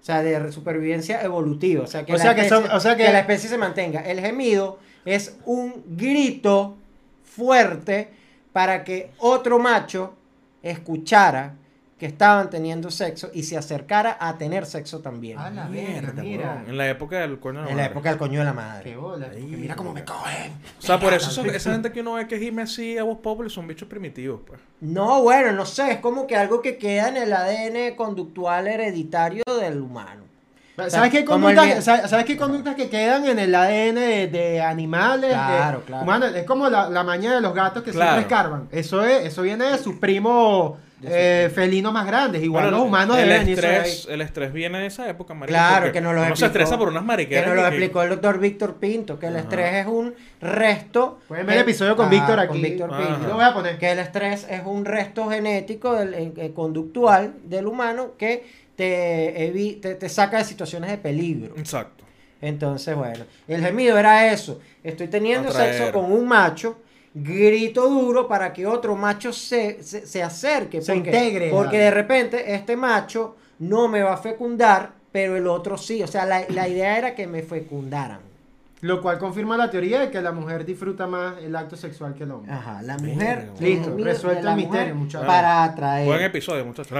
O 0.00 0.04
sea, 0.04 0.22
de 0.22 0.50
supervivencia 0.52 1.20
evolutiva. 1.22 1.84
O 1.84 1.86
sea, 1.86 2.04
que, 2.04 2.12
O 2.12 2.16
la, 2.16 2.22
sea 2.22 2.34
que 2.34 2.42
especie, 2.42 2.66
son- 2.68 2.76
o 2.76 2.80
sea 2.80 2.96
que- 2.96 3.12
la 3.12 3.18
especie 3.20 3.48
se 3.50 3.58
mantenga. 3.58 4.00
El 4.00 4.20
gemido 4.20 4.78
es 5.04 5.36
un 5.44 5.82
grito 5.96 6.76
fuerte 7.24 8.10
para 8.52 8.84
que 8.84 9.10
otro 9.18 9.58
macho 9.58 10.14
escuchara 10.62 11.54
que 11.98 12.06
estaban 12.06 12.50
teniendo 12.50 12.90
sexo 12.90 13.30
y 13.32 13.44
se 13.44 13.56
acercara 13.56 14.16
a 14.18 14.36
tener 14.36 14.66
sexo 14.66 14.98
también. 15.00 15.38
A 15.38 15.50
la 15.50 15.66
Mierda, 15.66 16.00
verga, 16.08 16.22
mira. 16.22 16.64
En 16.66 16.76
la 16.76 16.88
época 16.90 17.20
del 17.20 17.38
coño 17.38 17.60
de 17.60 17.66
la 17.66 17.70
en 17.70 17.76
la 17.76 17.82
madre. 17.84 17.92
época 17.92 18.08
del 18.08 18.18
coño 18.18 18.38
de 18.40 18.44
la 18.44 18.52
madre. 18.52 18.90
Qué 18.90 18.96
bola. 18.96 19.28
mira 19.38 19.76
cómo 19.76 19.92
me 19.92 20.04
cogen. 20.04 20.52
O 20.78 20.82
sea, 20.82 20.98
por 20.98 21.12
eso 21.14 21.30
son- 21.30 21.48
esa 21.50 21.70
gente 21.70 21.92
que 21.92 22.00
uno 22.00 22.14
ve 22.14 22.26
que 22.26 22.40
gime 22.40 22.62
así 22.62 22.98
a 22.98 23.04
voz 23.04 23.18
populi 23.18 23.50
son 23.50 23.68
bichos 23.68 23.88
primitivos, 23.88 24.40
pues. 24.44 24.60
No, 24.80 25.22
bueno, 25.22 25.52
no 25.52 25.64
sé, 25.64 25.92
es 25.92 25.98
como 26.00 26.26
que 26.26 26.34
algo 26.34 26.60
que 26.60 26.76
queda 26.76 27.08
en 27.08 27.18
el 27.18 27.32
ADN 27.32 27.94
conductual 27.94 28.66
hereditario 28.66 29.44
del 29.60 29.80
humano. 29.80 30.24
Sea, 30.90 30.98
¿Sabes 31.00 31.10
qué, 31.12 31.24
conductas, 31.24 31.84
¿sabes, 31.84 32.24
qué 32.24 32.36
conductas 32.36 32.74
que 32.74 32.88
quedan 32.88 33.26
en 33.26 33.38
el 33.38 33.54
ADN 33.54 33.94
de, 33.94 34.26
de 34.28 34.60
animales? 34.60 35.30
de 35.30 35.34
Claro, 35.34 35.82
claro. 35.86 36.02
humanos? 36.04 36.34
Es 36.34 36.44
como 36.44 36.68
la, 36.68 36.88
la 36.90 37.02
maña 37.04 37.34
de 37.34 37.40
los 37.40 37.54
gatos 37.54 37.82
que 37.82 37.90
Claro. 37.90 38.12
siempre 38.12 38.22
escarban. 38.34 38.68
Eso, 38.70 39.04
es, 39.04 39.26
eso 39.26 39.42
viene 39.42 39.64
de 39.66 39.78
sus 39.78 39.96
primos 39.96 40.74
eh, 41.04 41.50
felinos 41.52 41.92
más 41.92 42.06
grandes. 42.06 42.44
Igual 42.44 42.62
Bueno, 42.64 42.78
los 42.78 42.86
humanos 42.86 43.16
el 43.18 43.28
deben 43.28 43.48
estrés, 43.48 44.06
el 44.08 44.20
estrés 44.20 44.52
viene 44.52 44.78
de 44.78 44.86
esa 44.86 45.08
época, 45.08 45.34
marico. 45.34 45.52
Claro, 45.58 45.90
que 45.90 46.00
nos 46.00 46.14
lo 46.14 46.20
uno 46.20 46.26
se 46.26 46.30
explicó. 46.44 46.46
estresa 46.46 46.78
por 46.78 46.88
unas 46.90 47.04
mariqueras. 47.04 47.42
Que 47.42 47.48
nos 47.48 47.56
lo 47.56 47.62
que- 47.62 47.68
explicó 47.76 48.02
el 48.04 48.08
doctor 48.10 48.38
Víctor 48.38 48.74
Pinto, 48.76 49.18
que 49.18 49.26
el 49.26 49.32
Ajá. 49.34 49.42
estrés 49.42 49.74
es 49.74 49.86
un 49.88 50.14
resto. 50.40 51.18
Pueden 51.26 51.44
ver 51.46 51.56
el 51.56 51.62
episodio 51.62 51.96
con 51.96 52.06
Ah, 52.06 52.10
Víctor 52.10 52.36
con 52.46 52.56
aquí. 52.56 52.60
Víctor 52.62 52.94
Ajá. 52.94 53.02
Pinto. 53.04 53.26
Lo 53.28 53.34
voy 53.34 53.44
a 53.44 53.52
poner. 53.52 53.78
Que 53.78 53.90
el 53.90 53.98
estrés 53.98 54.46
es 54.48 54.62
un 54.64 54.84
resto 54.84 55.28
genético, 55.28 55.94
del, 55.94 56.14
eh, 56.14 56.32
eh, 56.36 56.52
conductual 56.54 57.34
del 57.44 57.66
humano 57.66 58.12
que 58.16 58.61
te, 58.82 59.52
evi- 59.52 59.80
te, 59.80 59.94
te 59.94 60.08
saca 60.08 60.38
de 60.38 60.44
situaciones 60.44 60.90
de 60.90 60.98
peligro. 60.98 61.54
Exacto. 61.56 62.04
Entonces, 62.40 62.96
bueno, 62.96 63.24
el 63.46 63.60
gemido 63.64 63.96
era 63.98 64.32
eso. 64.32 64.60
Estoy 64.82 65.06
teniendo 65.08 65.50
Atraer. 65.50 65.74
sexo 65.74 65.92
con 65.92 66.10
un 66.10 66.26
macho, 66.26 66.78
grito 67.14 67.88
duro 67.88 68.26
para 68.26 68.52
que 68.52 68.66
otro 68.66 68.96
macho 68.96 69.32
se, 69.32 69.82
se, 69.82 70.06
se 70.06 70.22
acerque. 70.22 70.82
Se 70.82 70.92
porque, 70.94 71.10
integre, 71.10 71.50
Porque 71.50 71.76
¿vale? 71.76 71.84
de 71.84 71.90
repente 71.92 72.54
este 72.54 72.76
macho 72.76 73.36
no 73.60 73.86
me 73.86 74.02
va 74.02 74.14
a 74.14 74.16
fecundar, 74.16 74.90
pero 75.12 75.36
el 75.36 75.46
otro 75.46 75.78
sí. 75.78 76.02
O 76.02 76.06
sea, 76.08 76.24
la, 76.26 76.42
la 76.48 76.66
idea 76.68 76.98
era 76.98 77.14
que 77.14 77.26
me 77.28 77.42
fecundaran. 77.42 78.20
Lo 78.80 79.00
cual 79.00 79.16
confirma 79.20 79.56
la 79.56 79.70
teoría 79.70 80.00
de 80.00 80.10
que 80.10 80.20
la 80.20 80.32
mujer 80.32 80.64
disfruta 80.64 81.06
más 81.06 81.34
el 81.40 81.54
acto 81.54 81.76
sexual 81.76 82.14
que 82.14 82.24
el 82.24 82.32
hombre. 82.32 82.50
Ajá, 82.52 82.82
la 82.82 82.98
mujer. 82.98 83.50
bueno. 83.52 83.60
Listo, 83.60 83.96
resuelto 83.96 84.48
el 84.50 84.56
misterio, 84.56 84.94
muchachos. 84.96 85.28
Para 85.28 85.62
atraer. 85.62 86.06
Buen 86.06 86.22
episodio, 86.22 86.64
muchachos. 86.64 86.90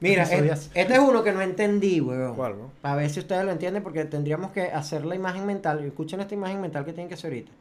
Mira, 0.00 0.22
es- 0.22 0.70
este 0.74 0.92
es 0.94 0.98
uno 0.98 1.22
que 1.22 1.32
no 1.32 1.40
entendí, 1.42 2.00
weón. 2.00 2.34
¿Cuál, 2.34 2.58
no? 2.58 2.70
Para 2.80 2.96
ver 2.96 3.10
si 3.10 3.20
ustedes 3.20 3.44
lo 3.44 3.50
entienden, 3.52 3.82
porque 3.82 4.04
tendríamos 4.06 4.50
que 4.52 4.62
hacer 4.62 5.04
la 5.04 5.14
imagen 5.14 5.44
mental. 5.46 5.84
Escuchen 5.84 6.20
esta 6.20 6.34
imagen 6.34 6.60
mental 6.60 6.84
que 6.84 6.92
tienen 6.92 7.08
que 7.08 7.14
hacer 7.14 7.30
ahorita. 7.32 7.52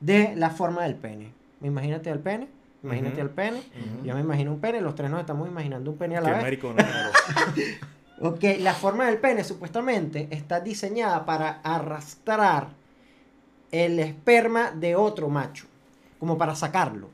De 0.00 0.34
la 0.36 0.50
forma 0.50 0.82
del 0.82 0.96
pene. 0.96 1.32
Imagínate 1.62 2.10
el 2.10 2.18
pene. 2.18 2.48
Imagínate 2.82 3.20
el 3.20 3.30
pene. 3.30 3.62
Yo 4.04 4.14
me 4.14 4.20
imagino 4.20 4.52
un 4.52 4.60
pene. 4.60 4.80
Los 4.80 4.94
tres 4.94 5.10
nos 5.10 5.20
estamos 5.20 5.48
imaginando 5.48 5.90
un 5.92 5.96
pene 5.96 6.16
a 6.16 6.20
la 6.20 6.26
Qué 6.28 6.34
vez. 6.34 6.42
marico, 6.42 6.74
no. 6.74 6.82
Ok, 8.28 8.44
la 8.60 8.74
forma 8.74 9.06
del 9.06 9.18
pene 9.18 9.42
supuestamente 9.42 10.28
está 10.30 10.60
diseñada 10.60 11.24
para 11.24 11.60
arrastrar 11.64 12.68
el 13.72 13.98
esperma 13.98 14.70
de 14.70 14.94
otro 14.94 15.28
macho. 15.28 15.66
Como 16.20 16.38
para 16.38 16.54
sacarlo. 16.54 17.08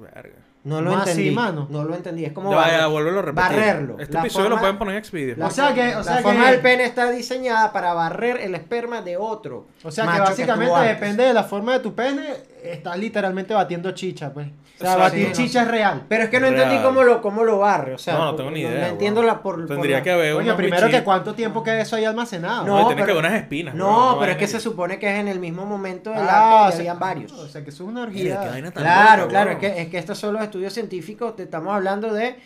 Verga. 0.00 0.36
No 0.64 0.80
lo 0.82 0.90
¿Cómo 0.90 1.02
así, 1.02 1.10
entendí. 1.12 1.30
mano? 1.30 1.66
No 1.70 1.84
lo 1.84 1.94
entendí. 1.94 2.24
Es 2.24 2.32
como 2.32 2.50
Ya 2.50 2.56
barrer- 2.58 2.90
vuélvelo 2.90 3.18
a 3.20 3.22
repetir. 3.22 3.48
barrerlo. 3.50 3.96
Este 3.98 4.12
La 4.14 4.20
episodio 4.20 4.44
lo 4.44 4.50
forma- 4.56 4.60
pueden 4.60 4.78
poner 4.78 4.94
en 4.94 4.98
Expedia. 4.98 5.34
La 5.38 5.46
O 5.46 5.50
sea 5.50 5.72
que- 5.72 5.94
o 5.94 5.98
la 5.98 6.04
sea 6.04 6.18
forma 6.18 6.44
que- 6.44 6.50
del 6.50 6.60
pene 6.60 6.84
está 6.84 7.10
diseñada 7.10 7.72
para 7.72 7.94
barrer 7.94 8.38
el 8.40 8.54
esperma 8.54 9.00
de 9.00 9.16
otro. 9.16 9.66
O 9.84 9.90
sea 9.90 10.04
que 10.12 10.18
básicamente 10.20 10.74
antes. 10.74 10.88
depende 11.00 11.24
de 11.24 11.32
la 11.34 11.44
forma 11.44 11.72
de 11.74 11.80
tu 11.80 11.94
pene, 11.94 12.28
estás 12.62 12.98
literalmente 12.98 13.54
batiendo 13.54 13.92
chicha, 13.92 14.32
pues. 14.32 14.48
O 14.80 14.84
sea, 14.84 14.96
batir 14.96 15.32
chicha 15.32 15.62
es 15.62 15.68
real. 15.68 16.04
Pero 16.08 16.24
es 16.24 16.30
que 16.30 16.38
no 16.38 16.46
entendí 16.46 16.76
Real. 16.76 16.84
cómo 16.84 17.02
lo, 17.02 17.20
cómo 17.20 17.42
lo 17.44 17.58
barre. 17.58 17.94
O 17.94 17.98
sea, 17.98 18.14
no, 18.14 18.24
no 18.26 18.34
tengo 18.36 18.50
ni 18.52 18.60
idea. 18.60 18.80
No 18.82 18.86
entiendo 18.86 19.22
la 19.22 19.42
por. 19.42 19.66
Tendría 19.66 20.02
que 20.02 20.10
haber 20.12 20.34
Oye, 20.34 20.52
primero 20.54 20.88
que 20.88 21.02
cuánto 21.02 21.34
tiempo 21.34 21.62
queda 21.64 21.80
eso 21.80 21.96
ahí 21.96 22.04
almacenado. 22.04 22.64
No, 22.64 22.78
No, 22.80 22.86
tiene 22.86 23.02
que 23.02 23.06
pero- 23.06 23.18
haber 23.18 23.30
unas 23.30 23.42
espinas. 23.42 23.74
No, 23.74 24.16
pero 24.20 24.32
es 24.32 24.38
que 24.38 24.46
se 24.46 24.54
que- 24.58 24.60
supone 24.60 24.98
que 24.98 25.12
es 25.12 25.18
en 25.18 25.28
el 25.28 25.40
mismo 25.40 25.66
momento 25.66 26.10
del 26.10 26.20
Ah, 26.28 26.66
acto 26.66 26.66
o 26.66 26.68
y 26.68 26.72
sea, 26.72 26.80
habían 26.80 26.98
varios. 26.98 27.32
O 27.32 27.48
sea, 27.48 27.64
que 27.64 27.70
eso 27.70 27.82
es 27.84 27.88
una 27.90 28.02
orgía. 28.02 28.40
Claro, 28.74 29.26
claro, 29.28 29.50
es 29.52 29.58
que, 29.58 29.80
es 29.82 29.88
que 29.88 29.98
estos 29.98 30.16
son 30.18 30.34
los 30.34 30.42
estudios 30.42 30.72
científicos, 30.72 31.34
te 31.36 31.42
estamos 31.42 31.74
hablando 31.74 32.12
de 32.12 32.36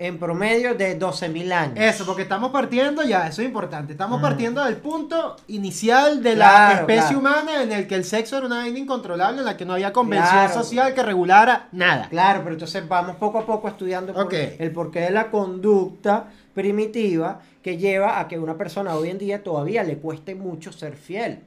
en 0.00 0.16
promedio 0.18 0.74
de 0.76 0.94
12.000 0.98 1.52
años. 1.52 1.74
Eso, 1.76 2.06
porque 2.06 2.22
estamos 2.22 2.50
partiendo, 2.52 3.02
ya, 3.02 3.26
eso 3.26 3.42
es 3.42 3.48
importante. 3.48 3.92
Estamos 3.92 4.20
Mm. 4.20 4.22
partiendo 4.22 4.64
del 4.64 4.76
punto 4.76 5.36
inicial 5.48 6.22
de 6.22 6.34
Claro, 6.34 6.74
la 6.74 6.80
especie 6.80 7.02
claro. 7.02 7.18
humana 7.18 7.62
en 7.64 7.72
el 7.72 7.86
que 7.88 7.96
el 7.96 8.04
sexo 8.04 8.36
era 8.38 8.46
una 8.46 8.58
vaina 8.58 8.78
incontrolable, 8.78 9.40
en 9.40 9.44
la 9.44 9.56
que 9.56 9.64
no 9.64 9.72
había 9.74 9.92
convención 9.92 10.30
Claro. 10.46 10.54
social 10.54 10.94
que 10.94 11.02
regulara 11.02 11.68
nada. 11.72 12.08
Claro, 12.08 12.40
pero 12.44 12.54
entonces 12.54 12.86
vamos 12.88 13.16
poco 13.16 13.40
a 13.40 13.44
poco 13.46 13.66
estudiando 13.68 14.14
por- 14.14 14.32
el 14.34 14.70
porqué 14.70 15.00
de 15.00 15.10
la 15.10 15.30
conducta 15.30 16.26
primitiva 16.54 17.40
que 17.62 17.76
lleva 17.76 18.20
a 18.20 18.28
que 18.28 18.38
una 18.38 18.56
persona 18.56 18.94
hoy 18.94 19.10
en 19.10 19.18
día 19.18 19.42
todavía 19.42 19.82
le 19.82 19.98
cueste 19.98 20.34
mucho 20.34 20.72
ser 20.72 20.94
fiel. 20.96 21.40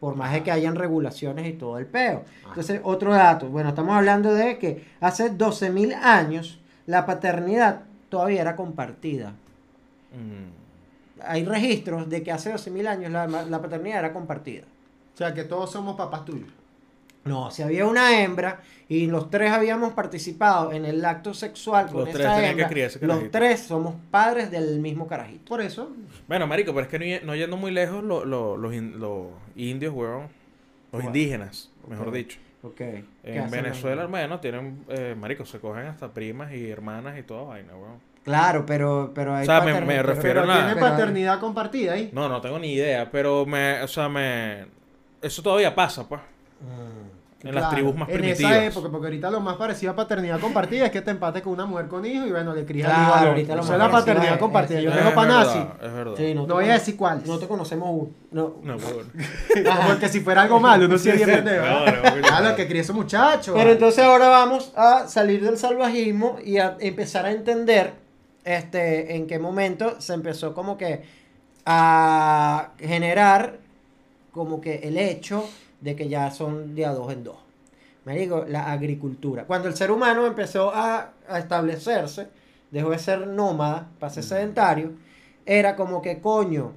Por 0.00 0.14
más 0.16 0.32
de 0.34 0.42
que 0.42 0.50
hayan 0.50 0.74
regulaciones 0.76 1.46
y 1.46 1.54
todo 1.54 1.78
el 1.78 1.86
peo. 1.86 2.24
Entonces, 2.48 2.80
otro 2.84 3.14
dato. 3.14 3.46
Bueno, 3.48 3.70
estamos 3.70 3.96
hablando 3.96 4.34
de 4.34 4.58
que 4.58 4.84
hace 5.00 5.30
12.000 5.30 5.94
años 5.94 6.58
la 6.86 7.06
paternidad 7.06 7.82
todavía 8.08 8.40
era 8.42 8.56
compartida. 8.56 9.34
Mm. 10.12 11.20
Hay 11.22 11.44
registros 11.44 12.08
de 12.08 12.22
que 12.22 12.30
hace 12.32 12.52
12.000 12.52 12.86
años 12.86 13.10
la, 13.12 13.26
la 13.26 13.62
paternidad 13.62 13.98
era 14.00 14.12
compartida. 14.12 14.64
O 15.14 15.16
sea, 15.16 15.32
que 15.34 15.44
todos 15.44 15.70
somos 15.72 15.96
papás 15.96 16.24
tuyos. 16.24 16.48
No, 17.24 17.50
si 17.50 17.62
había 17.62 17.86
una 17.86 18.22
hembra 18.22 18.60
y 18.88 19.06
los 19.06 19.30
tres 19.30 19.50
habíamos 19.50 19.94
participado 19.94 20.72
en 20.72 20.84
el 20.84 21.04
acto 21.04 21.34
sexual 21.34 21.86
con 21.88 22.02
Los 22.04 22.10
tres 22.10 22.20
esa 22.20 22.34
tenían 22.36 22.44
que 22.54 22.62
hembra, 22.62 22.68
criar 22.68 22.86
ese 22.88 23.04
los 23.06 23.30
tres 23.32 23.60
somos 23.62 23.94
padres 24.12 24.50
del 24.52 24.78
mismo 24.78 25.08
carajito. 25.08 25.44
Por 25.46 25.60
eso. 25.60 25.90
Bueno, 26.28 26.46
marico, 26.46 26.72
pero 26.72 26.82
es 26.82 26.88
que 26.88 27.20
no, 27.24 27.34
yendo 27.34 27.56
muy 27.56 27.72
lejos, 27.72 28.04
lo- 28.04 28.24
lo- 28.24 28.56
los, 28.56 28.72
in- 28.72 29.00
los 29.00 29.26
indios, 29.56 29.92
weón, 29.92 30.20
los 30.22 30.28
Bueno. 30.92 31.08
indígenas, 31.08 31.70
mejor 31.88 32.12
dicho. 32.12 32.38
Ok. 32.66 32.76
¿Qué 32.76 33.04
En 33.24 33.50
Venezuela, 33.50 34.06
bueno, 34.06 34.40
tienen, 34.40 34.84
eh, 34.88 35.14
marico, 35.18 35.44
se 35.44 35.58
cogen 35.60 35.86
hasta 35.86 36.12
primas 36.12 36.52
y 36.52 36.68
hermanas 36.70 37.18
y 37.18 37.22
toda 37.22 37.42
vaina, 37.44 37.74
weón. 37.76 38.00
Claro, 38.24 38.64
pero, 38.66 39.12
pero 39.14 39.34
hay 39.36 39.42
O 39.42 39.46
sea, 39.46 39.60
me- 39.60 39.80
me 39.82 40.02
refiero 40.02 40.40
Pero 40.42 40.52
a- 40.52 40.56
tiene 40.56 40.74
pero- 40.74 40.86
paternidad 40.86 41.38
compartida 41.38 41.92
ahí. 41.92 42.10
No, 42.12 42.28
no 42.28 42.40
tengo 42.40 42.58
ni 42.58 42.72
idea, 42.72 43.08
pero 43.10 43.46
me, 43.46 43.82
o 43.82 43.88
sea, 43.88 44.08
me, 44.08 44.66
eso 45.22 45.42
todavía 45.42 45.74
pasa, 45.74 46.08
pues, 46.08 46.20
Mm. 46.60 47.15
En 47.42 47.54
las 47.54 47.70
tribus 47.70 47.94
más 47.94 48.08
en 48.08 48.14
primitivas. 48.18 48.52
esa 48.52 48.64
época, 48.64 48.88
porque 48.90 49.06
ahorita 49.08 49.30
lo 49.30 49.40
más 49.40 49.56
parecido 49.56 49.92
a 49.92 49.94
paternidad 49.96 50.40
compartida 50.40 50.86
es 50.86 50.90
que 50.90 51.02
te 51.02 51.10
empate 51.12 51.42
con 51.42 51.52
una 51.52 51.66
mujer 51.66 51.86
con 51.86 52.04
hijo 52.04 52.26
y 52.26 52.30
bueno, 52.30 52.54
le 52.54 52.64
crías 52.64 52.88
Claro, 52.88 53.02
al 53.12 53.20
hijo 53.20 53.28
ahorita 53.28 53.54
lo 53.56 53.62
más 53.62 53.70
es 53.70 53.78
la 53.78 53.90
paternidad 53.90 54.32
es- 54.34 54.38
compartida. 54.40 54.78
es- 54.78 54.84
Yo 54.84 54.90
es 54.90 54.96
dejo 54.96 55.14
para 55.14 55.28
verdad, 55.38 55.46
nazi. 55.54 55.86
Es 55.86 55.92
verdad. 55.92 56.14
Sí, 56.16 56.34
no, 56.34 56.46
voy 56.46 56.64
a 56.68 56.72
decir 56.72 56.96
cuáles. 56.96 57.26
No 57.26 57.38
te 57.38 57.46
conocemos 57.46 57.88
uno. 57.92 58.08
No. 58.32 58.54
No, 58.62 58.76
weón. 58.76 59.12
Porque 59.86 60.08
si 60.08 60.20
fuera 60.20 60.42
algo 60.42 60.58
malo, 60.58 60.88
no 60.88 60.98
sería 60.98 61.26
pendejo. 61.26 61.64
Claro, 62.22 62.56
que 62.56 62.66
críe 62.66 62.80
ese 62.80 62.92
muchacho. 62.92 63.54
Pero 63.54 63.70
entonces 63.70 64.02
ahora 64.04 64.28
vamos 64.28 64.72
a 64.74 65.06
salir 65.06 65.42
del 65.44 65.58
salvajismo 65.58 66.38
y 66.44 66.58
a 66.58 66.76
empezar 66.80 67.26
a 67.26 67.32
entender 67.32 67.92
este 68.44 69.14
en 69.16 69.26
qué 69.26 69.38
momento 69.38 70.00
se 70.00 70.14
empezó 70.14 70.54
como 70.54 70.76
que 70.78 71.02
a 71.64 72.70
generar 72.78 73.58
como 74.32 74.60
que 74.60 74.76
el 74.84 74.98
hecho 74.98 75.44
de 75.80 75.96
que 75.96 76.08
ya 76.08 76.30
son 76.30 76.74
de 76.74 76.86
a 76.86 76.92
dos 76.92 77.12
en 77.12 77.24
dos. 77.24 77.36
Me 78.04 78.16
digo, 78.16 78.44
la 78.48 78.70
agricultura. 78.70 79.44
Cuando 79.44 79.68
el 79.68 79.74
ser 79.74 79.90
humano 79.90 80.26
empezó 80.26 80.72
a, 80.74 81.10
a 81.28 81.38
establecerse, 81.38 82.28
dejó 82.70 82.90
de 82.90 82.98
ser 82.98 83.26
nómada 83.26 83.88
para 83.98 84.12
ser 84.12 84.22
sedentario, 84.24 84.92
era 85.44 85.74
como 85.76 86.00
que 86.02 86.20
coño, 86.20 86.72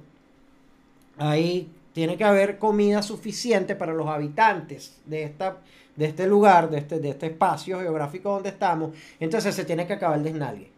ahí 1.18 1.70
tiene 1.92 2.16
que 2.16 2.24
haber 2.24 2.58
comida 2.58 3.02
suficiente 3.02 3.76
para 3.76 3.92
los 3.92 4.08
habitantes 4.08 4.98
de 5.06 5.24
esta 5.24 5.56
de 5.96 6.06
este 6.06 6.26
lugar, 6.26 6.70
de 6.70 6.78
este, 6.78 6.98
de 6.98 7.10
este 7.10 7.26
espacio 7.26 7.78
geográfico 7.78 8.30
donde 8.30 8.48
estamos, 8.48 8.92
entonces 9.18 9.54
se 9.54 9.66
tiene 9.66 9.86
que 9.86 9.92
acabar 9.94 10.16
el 10.16 10.24
desnalgue. 10.24 10.70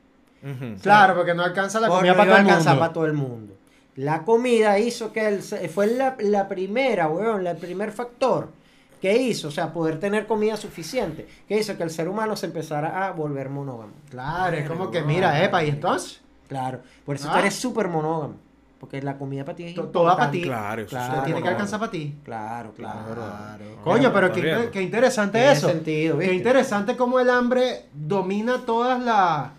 Claro, 0.83 1.15
porque 1.15 1.33
no 1.35 1.45
alcanza 1.45 1.79
la 1.79 1.87
Porque 1.87 2.09
comida 2.09 2.25
todo 2.25 2.37
el 2.37 2.45
mundo. 2.45 2.81
para 2.81 2.93
todo 2.93 3.07
el 3.07 3.13
mundo. 3.13 3.55
La 3.97 4.23
comida 4.25 4.79
hizo 4.79 5.13
que 5.13 5.27
el, 5.29 5.43
se- 5.43 5.69
fue 5.69 5.87
la, 5.89 6.17
la 6.21 6.49
primera, 6.49 7.09
weón, 7.09 7.47
el 7.47 7.57
primer 7.57 7.93
factor 7.93 8.49
que 9.01 9.17
hizo, 9.21 9.49
o 9.49 9.51
sea, 9.51 9.73
poder 9.73 9.99
tener 10.01 10.27
comida 10.27 10.57
suficiente, 10.57 11.27
que 11.49 11.59
hizo 11.59 11.77
que 11.77 11.83
el 11.83 11.91
ser 11.91 12.09
humano 12.09 12.37
se 12.37 12.47
empezara 12.47 13.07
a 13.07 13.11
volver 13.11 13.49
monógamo. 13.51 13.93
Claro, 14.09 14.57
es 14.57 14.69
como 14.69 14.91
que 14.91 15.03
mira, 15.03 15.43
epa, 15.45 15.63
y 15.65 15.69
entonces 15.71 16.21
Claro, 16.49 16.81
por 17.07 17.17
eso 17.17 17.29
Ah. 17.29 17.33
tú 17.33 17.39
eres 17.41 17.55
súper 17.55 17.89
monógamo, 17.89 18.35
porque 18.79 19.01
la 19.03 19.17
comida 19.19 19.45
para 19.45 19.57
ti 19.57 19.65
es 19.65 19.75
To- 19.75 19.85
toda 19.89 20.17
pa' 20.17 20.25
importante. 20.27 20.39
ti. 20.39 20.45
Claro. 20.45 20.87
Claro, 20.87 21.15
te 21.21 21.25
tiene 21.27 21.43
que 21.43 21.49
alcanzar 21.49 21.81
para 21.81 21.91
ti. 21.91 22.15
Claro, 22.25 22.73
claro. 22.77 23.15
Claro. 23.15 23.65
Coño, 23.83 24.13
pero 24.13 24.33
qué, 24.33 24.69
qué 24.73 24.83
interesante 24.83 25.39
Tiene 25.39 25.53
eso. 25.55 25.69
sentido, 25.69 26.19
Qué 26.19 26.33
interesante 26.35 26.97
cómo 26.97 27.19
el 27.21 27.29
hambre 27.31 27.87
domina 27.95 28.59
todas 28.67 29.01
las. 29.03 29.51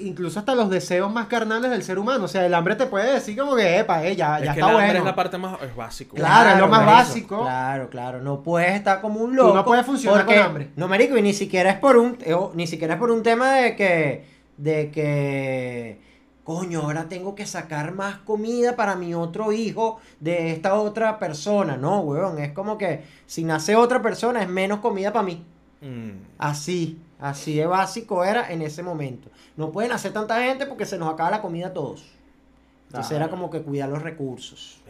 Incluso 0.00 0.38
hasta 0.38 0.54
los 0.54 0.70
deseos 0.70 1.12
más 1.12 1.26
carnales 1.26 1.70
del 1.70 1.82
ser 1.82 1.98
humano. 1.98 2.24
O 2.24 2.28
sea, 2.28 2.46
el 2.46 2.54
hambre 2.54 2.76
te 2.76 2.86
puede 2.86 3.12
decir 3.14 3.36
como 3.36 3.56
que, 3.56 3.78
epa, 3.80 4.04
eh, 4.06 4.14
ya, 4.16 4.38
Es 4.38 4.44
ya 4.46 4.54
que 4.54 4.60
está 4.60 4.70
el 4.70 4.76
hambre 4.76 4.84
bueno. 4.86 4.98
es 5.00 5.04
la 5.04 5.14
parte 5.14 5.38
más 5.38 5.62
es 5.62 5.74
básico. 5.76 6.16
Claro, 6.16 6.50
es 6.50 6.58
lo 6.58 6.68
más 6.68 6.86
básico. 6.86 7.40
Claro, 7.42 7.90
claro. 7.90 8.20
No 8.20 8.42
puedes 8.42 8.72
estar 8.74 9.00
como 9.00 9.20
un 9.20 9.30
Tú 9.30 9.36
loco. 9.36 9.54
no 9.54 9.64
puedes 9.64 9.84
funcionar 9.86 10.24
porque- 10.24 10.38
con 10.40 10.46
hambre. 10.48 10.70
No, 10.76 10.88
marico, 10.88 11.16
y 11.16 11.22
ni 11.22 11.32
siquiera 11.32 11.70
es 11.70 11.78
por 11.78 11.96
un, 11.96 12.16
eh, 12.20 12.36
ni 12.54 12.66
siquiera 12.66 12.94
es 12.94 13.00
por 13.00 13.10
un 13.10 13.22
tema 13.22 13.52
de 13.52 13.76
que, 13.76 14.24
de 14.56 14.90
que, 14.90 16.00
coño, 16.44 16.80
ahora 16.82 17.04
tengo 17.08 17.34
que 17.34 17.46
sacar 17.46 17.92
más 17.92 18.16
comida 18.18 18.74
para 18.76 18.96
mi 18.96 19.14
otro 19.14 19.52
hijo 19.52 20.00
de 20.18 20.52
esta 20.52 20.74
otra 20.74 21.18
persona. 21.18 21.76
No, 21.76 22.00
weón, 22.00 22.38
es 22.38 22.52
como 22.52 22.76
que 22.78 23.04
si 23.26 23.44
nace 23.44 23.76
otra 23.76 24.02
persona 24.02 24.42
es 24.42 24.48
menos 24.48 24.80
comida 24.80 25.12
para 25.12 25.24
mí. 25.24 25.44
Mm. 25.80 26.10
Así, 26.38 26.98
así 27.20 27.54
de 27.56 27.66
básico 27.66 28.24
era 28.24 28.50
en 28.52 28.62
ese 28.62 28.82
momento. 28.82 29.28
No 29.56 29.70
pueden 29.72 29.92
hacer 29.92 30.12
tanta 30.12 30.42
gente 30.42 30.66
porque 30.66 30.86
se 30.86 30.98
nos 30.98 31.12
acaba 31.12 31.30
la 31.30 31.42
comida 31.42 31.68
a 31.68 31.72
todos. 31.72 32.04
Entonces 32.88 33.10
Claro. 33.10 33.24
era 33.24 33.30
como 33.30 33.50
que 33.50 33.62
cuidar 33.62 33.88
los 33.88 34.02
recursos. 34.02 34.80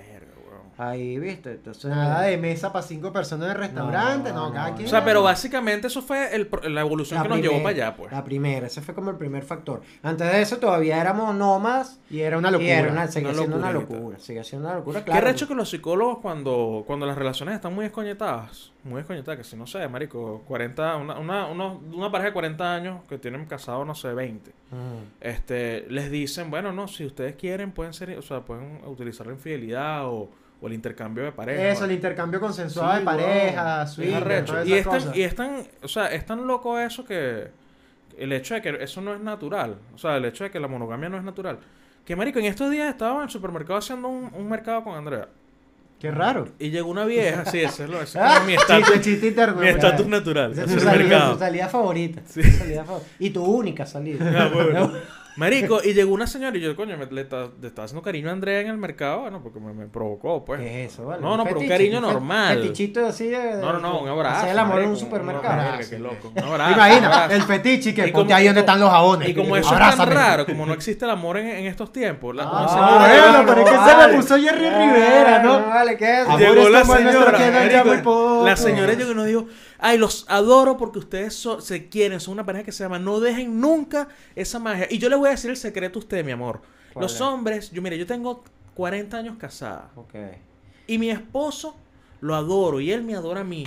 Ahí, 0.82 1.18
¿viste? 1.18 1.50
Entonces, 1.52 1.90
Nada 1.90 2.22
de 2.22 2.38
mesa 2.38 2.72
para 2.72 2.82
cinco 2.82 3.12
personas 3.12 3.46
en 3.46 3.50
el 3.52 3.58
restaurante, 3.58 4.32
no, 4.32 4.49
No, 4.49 4.54
cada 4.54 4.70
no, 4.70 4.76
quien. 4.76 4.87
O 4.87 4.90
sea, 4.90 5.04
pero 5.04 5.22
básicamente 5.22 5.88
eso 5.88 6.00
fue 6.00 6.34
el 6.34 6.46
pro- 6.46 6.66
la 6.68 6.80
evolución 6.80 7.18
La 7.18 7.22
que 7.25 7.28
nos 7.28 7.40
llevó 7.40 7.58
para 7.62 7.68
allá, 7.68 7.94
pues. 7.96 8.10
La 8.10 8.25
primera, 8.25 8.66
ese 8.66 8.80
fue 8.80 8.94
como 8.94 9.10
el 9.10 9.16
primer 9.16 9.42
factor. 9.42 9.82
Antes 10.02 10.32
de 10.32 10.40
eso 10.40 10.56
todavía 10.56 10.99
éramos 10.99 11.34
nómadas. 11.34 12.00
Y 12.08 12.20
era 12.20 12.38
una 12.38 12.49
Y 12.49 12.52
locura. 12.52 12.70
era 12.78 12.92
una, 12.92 13.06
seguía 13.08 13.28
Una 13.28 13.38
siendo 13.38 13.56
una 13.58 13.72
locura. 13.72 14.18
Sigue 14.18 14.42
siendo 14.42 14.68
una 14.68 14.78
locura, 14.78 15.00
Qué 15.00 15.10
claro. 15.10 15.26
recho 15.26 15.46
que 15.46 15.54
los 15.54 15.68
psicólogos 15.68 16.18
cuando, 16.20 16.84
cuando 16.87 17.04
las 17.04 17.18
relaciones 17.18 17.54
están 17.56 17.75
muy 17.75 17.84
escoñetadas, 17.84 18.72
muy 18.82 19.02
escoñetadas, 19.02 19.37
que 19.37 19.44
si 19.44 19.56
no 19.56 19.66
sé, 19.66 19.87
marico, 19.87 20.42
40, 20.49 20.96
una, 20.96 21.18
una, 21.18 21.46
unos- 21.46 21.78
una 21.92 22.10
pareja 22.10 22.28
de 22.28 22.32
40 22.32 22.75
años 22.75 23.00
que 23.06 23.18
tienen 23.18 23.44
casados, 23.44 23.87
no 23.87 23.94
sé, 23.94 24.14
20, 24.14 24.50
Mm. 24.70 24.75
este, 25.20 25.84
les 25.90 26.10
dicen, 26.10 26.50
bueno, 26.50 26.72
no, 26.72 26.88
si 26.88 27.04
ustedes 27.04 27.34
quieren, 27.37 27.72
pueden 27.72 27.92
ser, 27.92 28.16
o 28.18 28.22
sea, 28.22 28.40
pueden 28.40 28.80
utilizar 28.87 29.26
la 29.26 29.32
infidelidad 29.34 30.06
o, 30.06 30.30
o 30.62 30.67
el 30.67 30.73
intercambio 30.75 31.25
de 31.25 31.33
pareja. 31.33 31.69
Eso, 31.71 31.85
el 31.87 31.93
intercambio 31.93 32.40
consensuado 32.40 32.93
Sí, 32.93 32.99
de 32.99 33.05
pareja, 33.05 33.75
weón. 33.76 33.88
swinger, 33.88 34.33
Es 34.33 34.69
Y 34.69 34.73
es, 34.75 34.87
y 35.14 35.23
es 35.23 35.35
tan, 35.35 35.62
o 35.83 35.88
sea, 35.88 36.07
es 36.12 36.26
tan 36.26 36.47
loco 36.47 36.79
eso 36.79 37.05
que 37.05 37.49
el 38.19 38.33
hecho 38.33 38.55
de 38.55 38.61
que 38.62 38.79
eso 38.83 39.00
no 39.00 39.14
es 39.14 39.21
natural, 39.21 39.76
o 39.95 39.99
sea, 39.99 40.17
el 40.17 40.25
hecho 40.26 40.45
de 40.45 40.50
que 40.50 40.61
la 40.61 40.69
monogamia 40.69 41.09
no 41.09 41.17
es 41.17 41.25
natural. 41.25 41.59
Que 42.05 42.17
marico, 42.17 42.38
en 42.38 42.47
estos 42.47 42.71
días 42.71 42.88
estaba 42.90 43.17
en 43.19 43.23
el 43.25 43.31
supermercado 43.31 43.79
haciendo 43.79 44.09
un, 44.09 44.31
un 44.35 44.49
mercado 44.49 44.83
con 44.85 44.95
Andrea. 44.97 45.29
Qué 46.00 46.11
raro. 46.11 46.49
Y 46.59 46.71
llegó 46.71 46.90
una 46.90 47.05
vieja, 47.05 47.45
sí, 47.45 47.61
ese 47.61 47.85
es, 47.85 47.90
lo, 47.90 48.00
ese 48.00 48.19
es 48.19 48.25
Ah, 48.25 48.35
como 48.37 48.47
mi 48.47 48.55
estatus, 48.57 48.87
chiste, 48.87 49.00
chiste 49.02 49.26
interno. 49.29 49.55
mi 49.57 49.61
pues. 49.62 49.75
estatus 49.76 50.07
natural. 50.07 50.52
Esa 50.52 50.64
es 50.64 50.75
tu 50.75 50.81
salida, 50.81 51.33
tu 51.33 51.38
salida 51.38 51.69
favorita. 51.69 52.23
Sí. 52.26 52.40
Tu 52.43 52.50
salida 52.50 52.85
favorita. 52.85 53.11
Y 53.19 53.31
tu 53.31 53.45
única 53.45 53.85
salida. 53.87 54.25
Ah, 54.45 54.50
bueno. 54.52 54.93
Marico, 55.40 55.80
y 55.82 55.94
llegó 55.94 56.12
una 56.12 56.26
señora 56.26 56.56
y 56.56 56.61
yo, 56.61 56.76
coño, 56.76 56.97
me, 56.99 57.06
le, 57.06 57.23
está- 57.23 57.49
le 57.61 57.66
estaba 57.66 57.87
haciendo 57.87 58.02
cariño 58.02 58.28
a 58.28 58.32
Andrea 58.32 58.61
en 58.61 58.68
el 58.68 58.76
mercado, 58.76 59.20
bueno, 59.23 59.42
porque 59.42 59.59
me, 59.59 59.73
me 59.73 59.87
provocó, 59.87 60.44
pues. 60.44 60.61
¿Qué 60.61 60.85
es 60.85 60.92
eso, 60.92 61.06
vale? 61.06 61.23
No, 61.23 61.37
no, 61.37 61.44
pero 61.44 61.61
un 61.61 61.66
cariño 61.66 61.99
un 61.99 62.04
normal. 62.04 62.59
Fetichito 62.61 63.06
así 63.06 63.28
de. 63.28 63.54
No, 63.54 63.73
no, 63.73 63.78
no, 63.80 64.00
un 64.02 64.09
abrazo. 64.09 64.37
Hacer 64.38 64.50
el 64.50 64.59
amor 64.59 64.78
en 64.80 64.85
un 64.85 64.90
marico, 64.92 65.06
supermercado. 65.06 65.56
verga, 65.56 65.73
abrazo, 65.73 65.90
qué 65.90 65.97
sí. 65.97 66.02
loco. 66.02 66.32
Un 66.37 66.38
abrazo. 66.44 66.68
un 66.70 66.75
Imagina, 66.76 67.25
el 67.30 67.42
fetiche 67.42 67.94
que 67.94 68.09
ponte 68.09 68.35
ahí 68.35 68.44
donde 68.47 68.61
están 68.61 68.78
los 68.78 68.90
jabones. 68.90 69.28
Y 69.28 69.35
como 69.35 69.56
eso 69.56 69.73
es 69.75 69.97
tan 69.97 70.11
raro, 70.11 70.44
como 70.47 70.66
no 70.66 70.75
existe 70.75 71.04
el 71.06 71.11
amor 71.11 71.38
en, 71.38 71.47
en 71.49 71.66
estos 71.66 71.92
tiempos, 71.92 72.35
la, 72.37 72.44
Ah, 72.47 72.68
señora- 72.68 73.30
bueno, 73.32 73.44
pero 73.47 73.64
es 73.66 73.70
que 73.70 73.90
se 73.90 73.97
me 74.09 74.14
puso 74.16 74.37
Jerry 74.38 74.68
Rivera, 74.70 75.42
¿no? 75.42 75.66
Vale, 75.66 75.97
¿qué 75.97 76.20
es? 76.20 76.28
Llegó 76.38 76.68
la 76.68 76.85
señora, 76.85 77.38
marico, 77.82 78.42
la 78.44 78.56
señora 78.56 78.92
llegó 78.92 79.12
y 79.12 79.14
nos 79.14 79.26
dijo, 79.26 79.47
ay, 79.80 79.99
los 79.99 80.25
adoro 80.28 80.76
porque 80.76 80.99
ustedes 80.99 81.46
se 81.60 81.88
quieren, 81.88 82.20
son 82.20 82.32
una 82.34 82.44
pareja 82.46 82.64
que 82.64 82.72
se 82.72 82.82
llama, 82.84 82.99
no 82.99 83.20
dejen 83.20 83.60
nunca 83.60 84.08
esa 84.37 84.58
magia. 84.58 84.87
Y 84.90 84.99
yo 84.99 85.08
le 85.08 85.16
voy 85.16 85.28
a 85.28 85.30
decir 85.32 85.50
el 85.50 85.56
secreto 85.56 85.99
a 85.99 86.00
usted, 86.00 86.25
mi 86.25 86.32
amor. 86.32 86.60
¿Cuál 86.92 87.04
Los 87.04 87.14
es? 87.14 87.20
hombres, 87.20 87.70
yo 87.70 87.80
mire, 87.82 87.96
yo 87.99 88.06
tengo 88.06 88.42
40 88.75 89.16
años 89.16 89.37
casada 89.38 89.90
Ok. 89.96 90.14
y 90.87 90.99
mi 90.99 91.10
esposo 91.10 91.76
lo 92.20 92.34
adoro 92.34 92.80
y 92.80 92.90
él 92.92 93.02
me 93.02 93.14
adora 93.14 93.40
a 93.40 93.44
mí. 93.44 93.64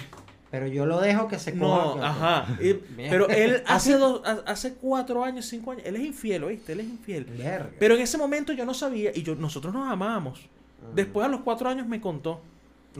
Pero 0.51 0.67
yo 0.67 0.85
lo 0.85 0.99
dejo 1.01 1.27
que 1.27 1.39
se 1.39 1.51
No, 1.53 1.93
coja. 1.95 2.07
ajá. 2.09 2.57
Y- 2.61 2.73
Bien. 2.95 3.09
pero 3.09 3.27
él 3.29 3.63
hace 3.67 3.93
dos, 3.97 4.21
ha- 4.23 4.43
hace 4.45 4.75
cuatro 4.75 5.23
años, 5.23 5.45
cinco 5.47 5.71
años, 5.71 5.83
él 5.85 5.95
es 5.95 6.03
infiel, 6.03 6.43
¿oíste? 6.43 6.73
Él 6.73 6.81
es 6.81 6.85
infiel. 6.87 7.25
Verga. 7.25 7.71
Pero 7.79 7.95
en 7.95 8.01
ese 8.01 8.17
momento 8.19 8.53
yo 8.53 8.63
no 8.65 8.73
sabía 8.75 9.11
y 9.15 9.23
yo, 9.23 9.33
nosotros 9.35 9.73
nos 9.73 9.91
amábamos. 9.91 10.41
Después 10.93 11.25
a 11.25 11.29
los 11.29 11.41
cuatro 11.41 11.69
años 11.69 11.87
me 11.87 11.99
contó. 12.01 12.41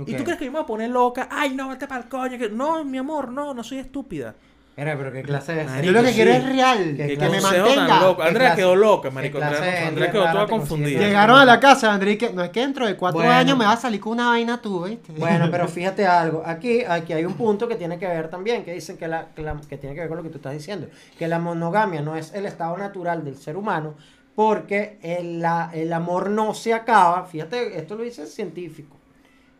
¿Y 0.06 0.14
tú 0.16 0.24
crees 0.24 0.40
que 0.40 0.46
yo 0.46 0.52
me 0.52 0.58
voy 0.60 0.64
a 0.64 0.68
poner 0.68 0.90
loca? 0.90 1.28
Ay, 1.32 1.54
no, 1.56 1.70
vete 1.70 1.88
para 1.88 2.02
el 2.04 2.10
coño. 2.10 2.38
que- 2.38 2.50
No, 2.50 2.84
mi 2.84 2.98
amor, 2.98 3.30
no, 3.32 3.54
no 3.54 3.64
soy 3.64 3.80
estúpida. 3.80 4.34
Era, 4.76 4.98
pero 4.98 5.12
qué 5.12 5.22
clase 5.22 5.54
de... 5.54 5.66
Marico, 5.66 5.86
Yo 5.86 5.92
lo 5.92 6.02
que 6.02 6.08
sí. 6.10 6.16
quiero 6.16 6.32
es 6.32 6.44
real, 6.48 6.96
que, 6.98 7.16
me 7.16 7.40
mantenga. 7.42 8.00
loco. 8.02 8.24
Andrea 8.24 8.48
clase- 8.50 8.56
quedó 8.56 8.76
loca, 8.76 9.12
marico. 9.12 9.38
Andrea, 9.40 9.88
Andrea 9.88 10.12
quedó 10.12 10.32
toda 10.32 10.48
confundida. 10.48 11.00
Llegaron 11.00 11.38
a 11.38 11.46
la 11.46 11.60
casa, 11.60 11.94
André, 11.94 12.14
y 12.14 12.18
que 12.18 12.32
no 12.34 12.44
es 12.44 12.50
que 12.50 12.62
dentro 12.62 12.88
de 12.88 12.96
cuatro 12.98 13.20
Bueno. 13.20 13.32
años 13.36 13.56
me 13.56 13.66
va 13.66 13.74
a 13.74 13.78
salir 13.78 14.00
con 14.00 14.14
una 14.14 14.30
vaina 14.30 14.60
tú, 14.60 14.86
¿viste? 14.86 15.12
Bueno, 15.12 15.50
pero 15.52 15.68
fíjate 15.68 16.08
algo. 16.08 16.42
Aquí, 16.44 16.84
aquí 16.88 17.14
hay 17.14 17.24
un 17.24 17.36
punto 17.36 17.68
que 17.68 17.76
tiene 17.76 18.00
que 18.00 18.08
ver 18.08 18.32
también, 18.32 18.66
que 18.66 18.74
dicen 18.74 18.98
que, 18.98 19.08
la, 19.08 19.28
que, 19.36 19.44
la- 19.44 19.62
que 19.70 19.78
tiene 19.78 19.94
que 19.94 20.00
ver 20.02 20.10
con 20.10 20.18
lo 20.18 20.24
que 20.24 20.30
tú 20.30 20.38
estás 20.38 20.54
diciendo, 20.54 20.88
que 21.20 21.28
la 21.28 21.38
monogamia 21.38 22.02
no 22.02 22.16
es 22.16 22.34
el 22.34 22.48
estado 22.48 22.76
natural 22.76 23.24
del 23.24 23.38
ser 23.38 23.56
humano, 23.58 23.94
porque 24.34 24.98
el, 25.04 25.40
la- 25.40 25.70
el 25.72 25.94
amor 25.94 26.32
no 26.32 26.56
se 26.56 26.74
acaba. 26.74 27.26
Fíjate, 27.26 27.78
esto 27.78 27.94
lo 27.94 28.02
dice 28.02 28.24
el 28.24 28.28
científico. 28.28 28.98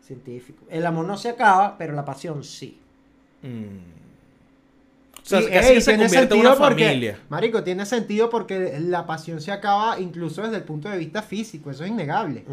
Científico. 0.06 0.66
El 0.70 0.86
amor 0.86 1.06
no 1.06 1.18
se 1.18 1.30
acaba, 1.30 1.78
pero 1.78 1.94
la 1.94 2.04
pasión 2.04 2.44
sí. 2.44 2.78
Mm. 3.42 4.04
O 5.24 5.26
sea, 5.26 5.40
Y, 5.40 5.46
casi 5.46 5.70
ey, 5.70 5.76
que 5.76 5.82
se 5.82 5.92
tiene 5.92 6.04
convierte 6.04 6.36
en 6.36 6.42
una 6.42 6.56
porque, 6.56 6.86
familia. 6.86 7.20
Marico, 7.30 7.64
tiene 7.64 7.86
sentido 7.86 8.30
porque 8.30 8.78
la 8.82 9.06
pasión 9.06 9.40
se 9.40 9.54
acaba 9.54 9.98
incluso 9.98 10.42
desde 10.42 10.58
el 10.58 10.64
punto 10.64 10.90
de 10.90 10.98
vista 10.98 11.22
físico, 11.22 11.72
eso 11.72 11.86
es 11.86 11.92
innegable. 11.92 12.44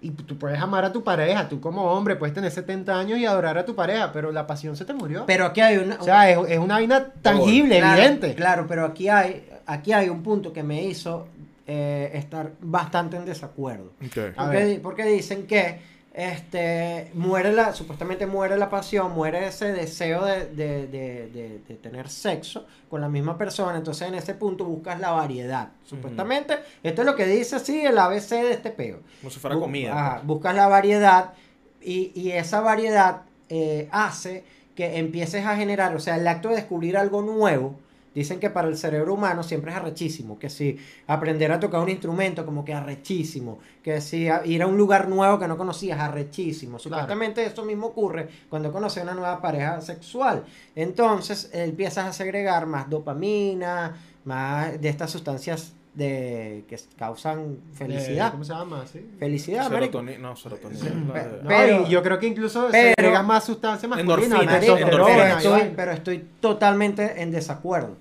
Y 0.00 0.10
tú 0.10 0.38
puedes 0.38 0.58
amar 0.58 0.86
a 0.86 0.92
tu 0.92 1.04
pareja, 1.04 1.46
tú 1.46 1.60
como 1.60 1.84
hombre 1.92 2.16
puedes 2.16 2.34
tener 2.34 2.50
70 2.50 2.98
años 2.98 3.18
y 3.18 3.26
adorar 3.26 3.58
a 3.58 3.66
tu 3.66 3.74
pareja, 3.74 4.12
pero 4.14 4.32
la 4.32 4.46
pasión 4.46 4.76
se 4.76 4.86
te 4.86 4.94
murió. 4.94 5.24
Pero 5.26 5.44
aquí 5.44 5.60
hay 5.60 5.76
una... 5.76 5.96
o 5.96 6.04
sea, 6.04 6.30
es, 6.30 6.38
es 6.48 6.58
una 6.58 6.74
vaina 6.76 7.04
tangible, 7.20 7.78
Claro, 7.78 8.00
evidente. 8.00 8.34
Claro, 8.34 8.66
pero 8.66 8.86
aquí 8.86 9.10
hay, 9.10 9.46
aquí 9.66 9.92
hay 9.92 10.08
un 10.08 10.22
punto 10.22 10.54
que 10.54 10.62
me 10.62 10.82
hizo 10.82 11.26
eh, 11.66 12.10
estar 12.14 12.52
bastante 12.62 13.18
en 13.18 13.26
desacuerdo. 13.26 13.92
Porque, 13.98 14.80
porque 14.82 15.04
dicen 15.04 15.46
que 15.46 15.78
este 16.12 17.10
muere 17.14 17.52
la, 17.52 17.72
supuestamente 17.72 18.26
muere 18.26 18.56
la 18.58 18.68
pasión, 18.68 19.12
muere 19.12 19.46
ese 19.46 19.72
deseo 19.72 20.24
de, 20.24 20.46
de- 20.46 20.86
de- 20.88 21.60
de- 21.68 21.74
tener 21.76 22.08
sexo 22.08 22.66
con 22.88 23.00
la 23.00 23.08
misma 23.08 23.38
persona. 23.38 23.76
Entonces 23.78 24.08
en 24.08 24.14
ese 24.14 24.34
punto 24.34 24.64
buscas 24.64 24.98
la 25.00 25.10
variedad. 25.12 25.68
Supuestamente, 25.84 26.58
esto 26.82 27.02
es 27.02 27.06
lo 27.06 27.14
que 27.16 27.26
dice 27.26 27.56
así 27.56 27.80
el 27.84 27.96
ABC 27.98 28.30
de 28.42 28.52
este 28.52 28.70
peo. 28.70 28.98
Como 29.20 29.30
si 29.30 29.38
fuera 29.38 29.56
Bu- 29.56 29.60
comida. 29.60 29.92
ajá, 29.92 30.14
pues. 30.16 30.26
buscas 30.26 30.54
la 30.56 30.68
variedad 30.68 31.32
y, 31.80 32.12
y 32.14 32.32
esa 32.32 32.60
variedad 32.60 33.22
eh, 33.48 33.88
hace 33.92 34.44
que 34.74 34.98
empieces 34.98 35.44
a 35.46 35.56
generar, 35.56 35.94
o 35.94 36.00
sea, 36.00 36.16
el 36.16 36.26
acto 36.26 36.48
de 36.48 36.56
descubrir 36.56 36.96
algo 36.96 37.22
nuevo. 37.22 37.78
Dicen 38.14 38.40
que 38.40 38.50
para 38.50 38.68
el 38.68 38.76
cerebro 38.76 39.14
humano 39.14 39.42
siempre 39.42 39.70
es 39.70 39.76
arrechísimo, 39.76 40.38
que 40.38 40.50
si 40.50 40.76
aprender 41.06 41.52
a 41.52 41.60
tocar 41.60 41.80
un 41.80 41.88
instrumento 41.88 42.44
como 42.44 42.64
que 42.64 42.74
arrechísimo, 42.74 43.58
que 43.82 44.00
si 44.00 44.28
ir 44.44 44.62
a 44.62 44.66
un 44.66 44.76
lugar 44.76 45.08
nuevo 45.08 45.38
que 45.38 45.46
no 45.46 45.56
conocías 45.56 46.00
arrechísimo. 46.00 46.78
Supuestamente 46.78 47.44
eso 47.44 47.64
mismo 47.64 47.88
ocurre 47.88 48.28
cuando 48.48 48.72
conoces 48.72 49.02
una 49.02 49.14
nueva 49.14 49.40
pareja 49.40 49.80
sexual. 49.80 50.44
Entonces 50.74 51.50
empiezas 51.52 52.06
a 52.06 52.12
segregar 52.12 52.66
más 52.66 52.90
dopamina, 52.90 53.96
más 54.24 54.80
de 54.80 54.88
estas 54.88 55.10
sustancias 55.10 55.74
de 55.94 56.64
que 56.68 56.78
causan 56.96 57.58
felicidad. 57.72 58.30
¿Cómo 58.30 58.44
se 58.44 58.52
llama? 58.52 58.84
Sí. 58.86 59.04
Felicidad, 59.18 59.70
marico. 59.70 59.98
Serotonina. 59.98 60.18
No, 60.18 60.36
serotonina. 60.36 61.42
Pero- 61.46 61.82
y 61.86 61.90
yo 61.90 62.02
creo 62.02 62.18
que 62.18 62.26
incluso 62.26 62.68
pero- 62.70 62.94
segregas 62.96 63.24
más 63.24 63.44
sustancias 63.44 63.90
masculinas, 63.90 64.22
Endorfina, 64.24 64.56
endorfina, 64.56 64.88
pero, 64.90 65.38
estoy, 65.38 65.72
pero 65.74 65.92
estoy 65.92 66.26
totalmente 66.40 67.22
en 67.22 67.30
desacuerdo. 67.32 67.96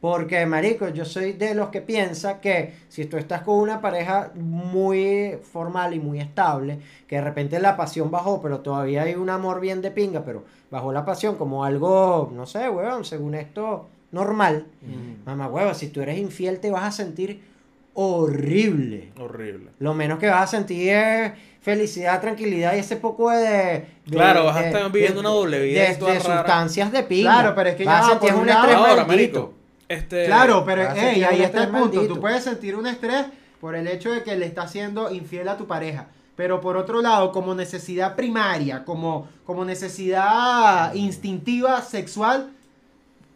Porque, 0.00 0.44
marico, 0.46 0.88
yo 0.88 1.04
soy 1.04 1.32
de 1.32 1.54
los 1.54 1.68
que 1.68 1.80
piensa 1.80 2.40
que 2.40 2.74
si 2.88 3.04
tú 3.06 3.16
estás 3.18 3.42
con 3.42 3.58
una 3.60 3.80
pareja 3.80 4.32
muy 4.34 5.38
formal 5.52 5.94
y 5.94 6.00
muy 6.00 6.18
estable, 6.20 6.80
que 7.06 7.16
de 7.16 7.22
repente 7.22 7.60
la 7.60 7.76
pasión 7.76 8.10
bajó, 8.10 8.42
pero 8.42 8.60
todavía 8.60 9.02
hay 9.02 9.14
un 9.14 9.30
amor 9.30 9.60
bien 9.60 9.80
de 9.80 9.92
pinga, 9.92 10.24
pero 10.24 10.42
bajó 10.72 10.92
la 10.92 11.04
pasión 11.04 11.36
como 11.36 11.64
algo, 11.64 12.32
no 12.34 12.46
sé, 12.46 12.68
weón, 12.68 13.04
según 13.04 13.36
esto, 13.36 13.88
normal. 14.12 14.66
Mm. 14.82 15.24
Mamá, 15.26 15.48
huevo, 15.48 15.74
si 15.74 15.88
tú 15.88 16.00
eres 16.00 16.18
infiel 16.18 16.60
te 16.60 16.70
vas 16.70 16.84
a 16.84 16.92
sentir 16.92 17.42
horrible. 17.94 19.12
Horrible. 19.18 19.70
Lo 19.78 19.94
menos 19.94 20.18
que 20.18 20.28
vas 20.28 20.42
a 20.44 20.46
sentir 20.58 20.90
es 20.90 21.32
felicidad, 21.60 22.20
tranquilidad 22.20 22.74
y 22.74 22.78
ese 22.80 22.96
poco 22.96 23.30
de... 23.30 23.44
de- 23.46 23.86
Claro, 24.10 24.44
vas 24.44 24.56
a 24.56 24.66
estar 24.66 24.90
viviendo 24.90 25.20
una 25.20 25.28
doble 25.30 25.60
vida 25.62 25.82
De, 25.82 26.20
sustancias 26.20 26.90
de 26.92 27.02
pinga. 27.02 27.32
Claro, 27.32 27.54
pero 27.54 27.70
es 27.70 27.76
que 27.76 27.84
Vas 27.84 27.94
ya 27.94 27.98
a 27.98 28.02
va, 28.02 28.08
sentir 28.20 28.32
por 28.34 28.42
un 28.42 28.48
estrés 28.48 28.74
Ahora, 28.74 29.04
marico. 29.04 29.54
Este, 29.88 30.26
Claro, 30.26 30.64
pero 30.64 30.84
vas 30.84 30.92
a 30.94 30.96
ey, 30.98 31.04
sentir 31.06 31.24
ahí 31.26 31.42
está 31.42 31.62
el 31.64 31.68
punto. 31.70 31.80
maldito. 31.96 32.14
Tú 32.14 32.20
puedes 32.20 32.42
sentir 32.44 32.76
un 32.76 32.86
estrés 32.86 33.26
por 33.60 33.74
el 33.76 33.86
hecho 33.86 34.10
de 34.10 34.22
que 34.22 34.36
le 34.36 34.46
estás 34.46 34.72
siendo 34.72 35.10
infiel 35.12 35.48
a 35.48 35.56
tu 35.56 35.66
pareja. 35.66 36.06
Pero 36.34 36.60
por 36.62 36.76
otro 36.78 37.02
lado, 37.02 37.30
como 37.30 37.54
necesidad 37.54 38.16
primaria, 38.16 38.84
como, 38.84 39.28
como 39.44 39.64
necesidad 39.66 40.94
instintiva, 40.94 41.82
sexual, 41.82 42.50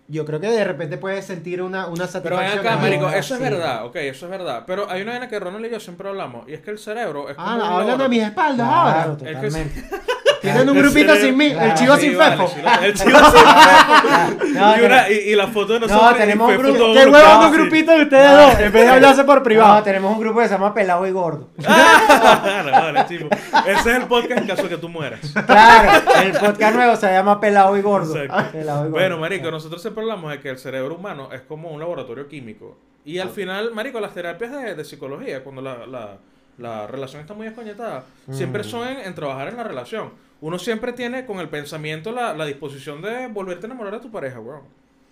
yo 0.08 0.24
creo 0.24 0.40
que 0.40 0.48
de 0.48 0.64
repente 0.64 0.98
puedes 0.98 1.24
sentir 1.24 1.62
una, 1.62 1.86
una 1.86 2.06
Pero 2.06 2.36
satisfacción. 2.36 2.58
acá, 2.66 2.76
marico, 2.76 3.02
no, 3.02 3.10
eso 3.12 3.34
es 3.34 3.38
sí. 3.40 3.44
verdad, 3.44 3.84
ok, 3.86 3.96
eso 3.96 4.26
es 4.26 4.30
verdad. 4.30 4.64
Pero 4.66 4.90
hay 4.90 5.02
una 5.02 5.12
vaina 5.12 5.28
que 5.28 5.38
Ronald 5.40 5.66
y 5.66 5.70
yo 5.70 5.80
siempre 5.80 6.08
hablamos, 6.08 6.48
y 6.48 6.54
es 6.54 6.60
que 6.60 6.70
el 6.70 6.78
cerebro 6.78 7.28
es 7.28 7.36
como 7.36 7.48
Ah, 7.48 7.54
un 7.54 7.60
hablan 7.60 7.72
a 7.72 7.78
laboratorio. 7.80 8.08
mis 8.08 8.22
espaldas 8.22 8.68
Claro, 8.68 9.16
ahora. 9.20 9.30
Es 9.30 9.54
que. 9.54 9.66
Tienen 10.52 10.70
un 10.70 10.78
grupito 10.78 11.14
sin 11.16 11.36
mí, 11.36 11.46
el 11.46 11.74
chivo 11.74 11.96
Sí, 11.96 12.08
sin 12.08 12.18
vale, 12.18 12.36
fefo. 12.36 12.52
el 12.82 12.94
chivo 12.94 13.18
sin 13.24 13.32
fefo. 13.32 14.44
No, 14.54 14.76
y, 14.76 14.80
no, 14.80 14.86
una- 14.86 15.10
y, 15.10 15.14
y 15.14 15.34
la 15.34 15.46
foto 15.48 15.72
de 15.74 15.80
nosotros. 15.80 16.12
y 16.14 16.18
tenemos 16.18 16.50
un 16.50 16.58
grupo- 16.58 16.92
¡Qué 16.94 17.06
huevón 17.06 17.46
un 17.46 17.52
grupito 17.52 17.92
de 17.92 18.02
ustedes 18.02 18.30
No, 18.30 18.36
dos! 18.36 18.60
En 18.60 18.72
vez 18.72 18.82
de 18.84 18.88
hablarse 18.92 19.24
por 19.24 19.36
No, 19.38 19.42
privado. 19.42 19.82
tenemos 19.82 20.12
un 20.14 20.20
grupo 20.20 20.40
que 20.40 20.46
se 20.48 20.54
llama 20.54 20.72
Pelado 20.74 21.06
y 21.06 21.10
Gordo. 21.10 21.48
Vale, 21.56 23.04
chivo. 23.08 23.28
Ese 23.66 23.80
es 23.80 23.86
el 23.96 24.04
podcast 24.06 24.40
en 24.42 24.46
caso 24.46 24.62
de 24.64 24.68
que 24.68 24.76
tú 24.78 24.88
mueras. 24.88 25.20
Claro, 25.46 26.02
el 26.22 26.32
podcast 26.32 26.74
nuevo 26.76 26.96
se 26.96 27.06
llama 27.12 27.40
Pelado 27.40 27.76
y 27.76 27.82
Gordo. 27.82 28.16
Exacto. 28.22 28.52
Pelado 28.52 28.78
y 28.80 28.82
Gordo. 28.84 28.90
Bueno, 28.92 29.18
marico, 29.18 29.50
nosotros 29.50 29.80
siempre 29.82 30.02
hablamos 30.02 30.30
de 30.30 30.40
que 30.40 30.48
el 30.50 30.58
cerebro 30.58 30.94
humano 30.96 31.28
es 31.32 31.42
como 31.42 31.70
un 31.70 31.80
laboratorio 31.80 32.28
químico. 32.28 32.76
Y 33.04 33.18
Ah. 33.18 33.22
al 33.22 33.30
final, 33.30 33.70
marico, 33.72 34.00
las 34.00 34.12
terapias 34.14 34.50
de, 34.52 34.74
de 34.74 34.84
psicología, 34.84 35.42
cuando 35.44 35.62
la, 35.62 35.86
la, 35.86 36.16
la 36.58 36.86
relación 36.86 37.20
está 37.20 37.34
muy 37.34 37.46
escoñetada, 37.46 38.04
siempre 38.30 38.62
Mm. 38.62 38.64
son 38.64 38.88
en, 38.88 38.98
en 38.98 39.14
trabajar 39.14 39.48
en 39.48 39.56
la 39.56 39.62
relación. 39.64 40.10
Uno 40.40 40.58
siempre 40.58 40.92
tiene 40.92 41.24
con 41.24 41.38
el 41.38 41.48
pensamiento 41.48 42.12
la, 42.12 42.34
la 42.34 42.44
disposición 42.44 43.00
de 43.02 43.26
volverte 43.28 43.66
a 43.66 43.68
enamorar 43.68 43.94
de 43.94 44.00
tu 44.00 44.10
pareja, 44.10 44.38
weón. 44.40 44.62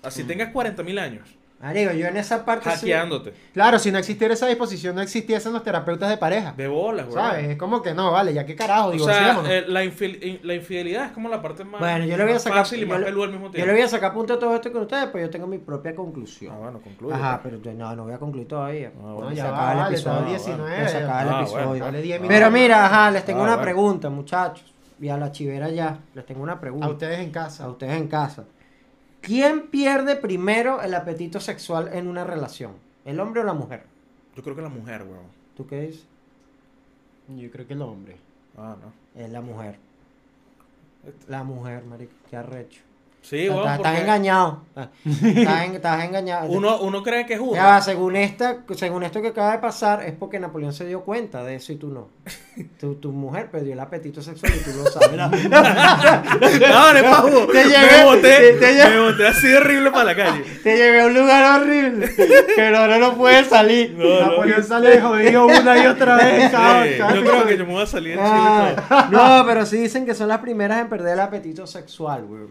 Así 0.02 0.22
Mm. 0.22 0.26
tengas 0.26 0.52
40.000 0.52 0.98
años, 0.98 1.28
Marico, 1.62 1.92
yo 1.92 2.06
en 2.08 2.18
esa 2.18 2.44
parte 2.44 2.68
sí- 2.72 2.76
hackeándote. 2.76 3.32
Claro, 3.54 3.78
si 3.78 3.90
no 3.90 3.96
existiera 3.96 4.34
esa 4.34 4.46
disposición, 4.48 4.94
no 4.94 5.00
existiesen 5.00 5.54
los 5.54 5.62
terapeutas 5.62 6.10
de 6.10 6.18
pareja. 6.18 6.52
De 6.54 6.68
bolas, 6.68 7.06
weón. 7.06 7.18
¿Sabes? 7.18 7.48
Es 7.48 7.56
como 7.56 7.80
que 7.80 7.94
no, 7.94 8.12
vale, 8.12 8.34
ya 8.34 8.44
qué 8.44 8.54
carajo, 8.54 8.88
O 8.88 8.98
sea, 8.98 9.40
eh, 9.48 9.64
la, 9.66 9.82
infil- 9.82 10.22
in- 10.22 10.40
la 10.42 10.52
infidelidad 10.54 11.06
es 11.06 11.12
como 11.12 11.30
la 11.30 11.40
parte 11.40 11.64
más, 11.64 11.80
Bueno, 11.80 12.04
yo 12.04 12.18
le 12.18 12.22
voy 12.24 12.32
a 12.32 12.34
más 12.34 12.42
sacar. 12.42 12.58
fácil 12.58 12.80
y 12.80 12.82
yo 12.82 12.88
más 12.88 13.02
peluda 13.02 13.24
al 13.24 13.30
mismo 13.30 13.46
Yo 13.46 13.52
tiempo. 13.52 13.66
le 13.68 13.72
voy 13.72 13.82
a 13.82 13.88
sacar 13.88 14.12
punto 14.12 14.34
a 14.34 14.38
todo 14.38 14.54
esto 14.54 14.70
con 14.72 14.82
ustedes, 14.82 15.06
pues 15.06 15.24
yo 15.24 15.30
tengo 15.30 15.46
mi 15.46 15.56
propia 15.56 15.94
conclusión. 15.94 16.54
Ah, 16.54 16.58
bueno, 16.58 16.80
concluye. 16.82 17.14
Ajá, 17.14 17.40
pues. 17.40 17.54
pero 17.58 17.62
yo- 17.64 17.78
no, 17.78 17.96
no 17.96 18.04
voy 18.04 18.12
a 18.12 18.18
concluir 18.18 18.46
todavía. 18.46 18.92
Ah, 18.98 19.00
bueno. 19.14 19.30
No, 19.30 19.32
ya 19.32 19.50
va, 19.50 19.72
el 19.72 19.78
vale, 19.78 19.94
episodio. 19.94 20.18
Ah, 20.26 20.28
19. 20.28 20.76
Ya 20.76 20.88
se 20.88 20.96
acaba 20.98 21.22
el 21.22 21.40
episodio. 21.44 21.66
bueno. 21.68 21.84
Vale 21.87 22.02
10 22.02 22.16
Ah, 22.18 22.20
minutos. 22.20 22.37
Pero 22.40 22.50
mira, 22.50 22.84
ajá, 22.84 23.10
les 23.10 23.24
tengo 23.24 23.40
Ah, 23.40 23.44
una 23.54 23.62
pregunta, 23.62 24.10
muchachos. 24.10 24.73
Y 25.04 25.10
a 25.10 25.18
la 25.18 25.30
chivera 25.32 25.68
ya, 25.68 26.00
les 26.14 26.24
tengo 26.24 26.42
una 26.42 26.58
pregunta. 26.58 26.86
A 26.86 26.88
ustedes 26.88 27.18
en 27.18 27.28
A 27.28 27.32
casa. 27.32 27.68
ustedes 27.68 27.92
en 27.92 28.08
casa. 28.08 28.46
¿Quién 29.20 29.68
pierde 29.68 30.16
primero 30.16 30.80
el 30.80 30.94
apetito 30.94 31.40
sexual 31.40 31.90
en 31.92 32.08
una 32.08 32.24
relación? 32.24 32.72
¿El 33.04 33.20
hombre 33.20 33.42
o 33.42 33.44
la 33.44 33.52
mujer? 33.52 33.84
Yo 34.34 34.42
creo 34.42 34.56
que 34.56 34.62
la 34.62 34.70
mujer, 34.70 35.02
weón. 35.02 35.26
¿Tú 35.54 35.66
qué 35.66 35.82
dices? 35.82 36.06
Yo 37.36 37.50
creo 37.50 37.66
que 37.66 37.74
el 37.74 37.82
hombre. 37.82 38.16
Ah, 38.56 38.76
no. 38.80 38.94
Es 39.22 39.28
la 39.30 39.42
mujer. 39.42 39.76
La 41.28 41.44
mujer, 41.44 41.84
marico. 41.84 42.14
Qué 42.30 42.38
arrecho. 42.38 42.80
Sí, 43.26 43.46
Estás- 43.46 43.98
engañado. 44.00 44.60
Estás, 44.76 45.64
en- 45.64 45.74
estás 45.76 46.04
engañado. 46.04 46.46
uno, 46.50 46.78
uno 46.80 47.02
cree 47.02 47.24
que 47.24 47.32
es 47.34 47.40
uno. 47.40 47.54
Ya 47.54 47.80
según, 47.80 48.16
esta, 48.16 48.58
según 48.76 49.02
esto 49.02 49.22
que 49.22 49.28
acaba 49.28 49.52
de 49.52 49.58
pasar, 49.60 50.02
es 50.04 50.12
porque 50.12 50.38
Napoleón 50.38 50.74
se 50.74 50.84
dio 50.84 51.00
cuenta 51.04 51.42
de 51.42 51.54
eso 51.54 51.72
y 51.72 51.76
tú 51.76 51.88
no. 51.88 52.08
Tu, 52.78 52.94
tu 52.96 53.10
mujer 53.10 53.50
perdió 53.50 53.72
el 53.72 53.80
apetito 53.80 54.22
sexual 54.22 54.52
y 54.54 54.62
tú 54.62 54.70
lo 54.76 54.84
sabes. 54.90 55.10
No, 56.60 56.92
no. 56.92 57.46
Te 57.48 57.64
llevé- 57.64 57.98
me 57.98 58.04
boté, 58.04 58.28
te- 58.38 58.52
te 58.58 58.74
llevé- 58.74 58.90
me 58.90 59.00
boté 59.10 59.26
así 59.26 59.48
de 59.48 59.56
horrible 59.56 59.90
para 59.90 60.04
la 60.04 60.16
calle. 60.16 60.44
Te 60.62 60.76
llevé 60.76 61.00
a 61.02 61.06
un 61.06 61.14
lugar 61.14 61.60
horrible, 61.62 62.10
pero 62.56 62.78
ahora 62.78 62.98
no 62.98 63.14
puedes 63.16 63.48
salir. 63.48 63.92
No, 63.96 64.04
no. 64.04 64.20
Napoleón 64.30 64.62
sale 64.64 65.00
jodido 65.00 65.46
una 65.46 65.82
y 65.82 65.87
otra 65.87 66.16
vez. 66.16 66.50
Sí, 66.50 66.98
yo 66.98 67.22
creo 67.22 67.46
que 67.46 67.56
yo 67.58 67.66
me 67.66 67.72
voy 67.72 67.82
a 67.82 67.87
salir 67.87 68.12
en 68.12 68.18
Chile. 68.18 68.82
Ah, 68.90 69.08
no, 69.10 69.46
pero 69.46 69.66
sí 69.66 69.78
dicen 69.78 70.04
que 70.06 70.14
son 70.14 70.28
las 70.28 70.38
primeras 70.38 70.80
en 70.80 70.88
perder 70.88 71.14
el 71.14 71.20
apetito 71.20 71.66
sexual, 71.66 72.24
güey. 72.24 72.42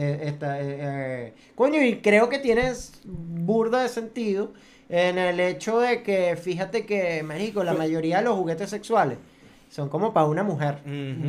Eh, 0.00 0.28
esta, 0.28 0.60
eh, 0.60 0.76
eh, 0.78 1.34
coño, 1.56 1.82
y 1.82 2.00
creo 2.00 2.28
que 2.28 2.38
tienes 2.38 2.92
burda 3.04 3.82
de 3.82 3.88
sentido 3.88 4.52
en 4.88 5.18
el 5.18 5.40
hecho 5.40 5.80
de 5.80 6.04
que, 6.04 6.36
fíjate 6.36 6.86
que, 6.86 7.24
México, 7.24 7.64
la 7.64 7.74
mayoría 7.74 8.18
de 8.18 8.22
los 8.22 8.36
juguetes 8.36 8.70
sexuales 8.70 9.18
son 9.68 9.88
como 9.88 10.12
para 10.12 10.26
una 10.26 10.44
mujer. 10.44 10.82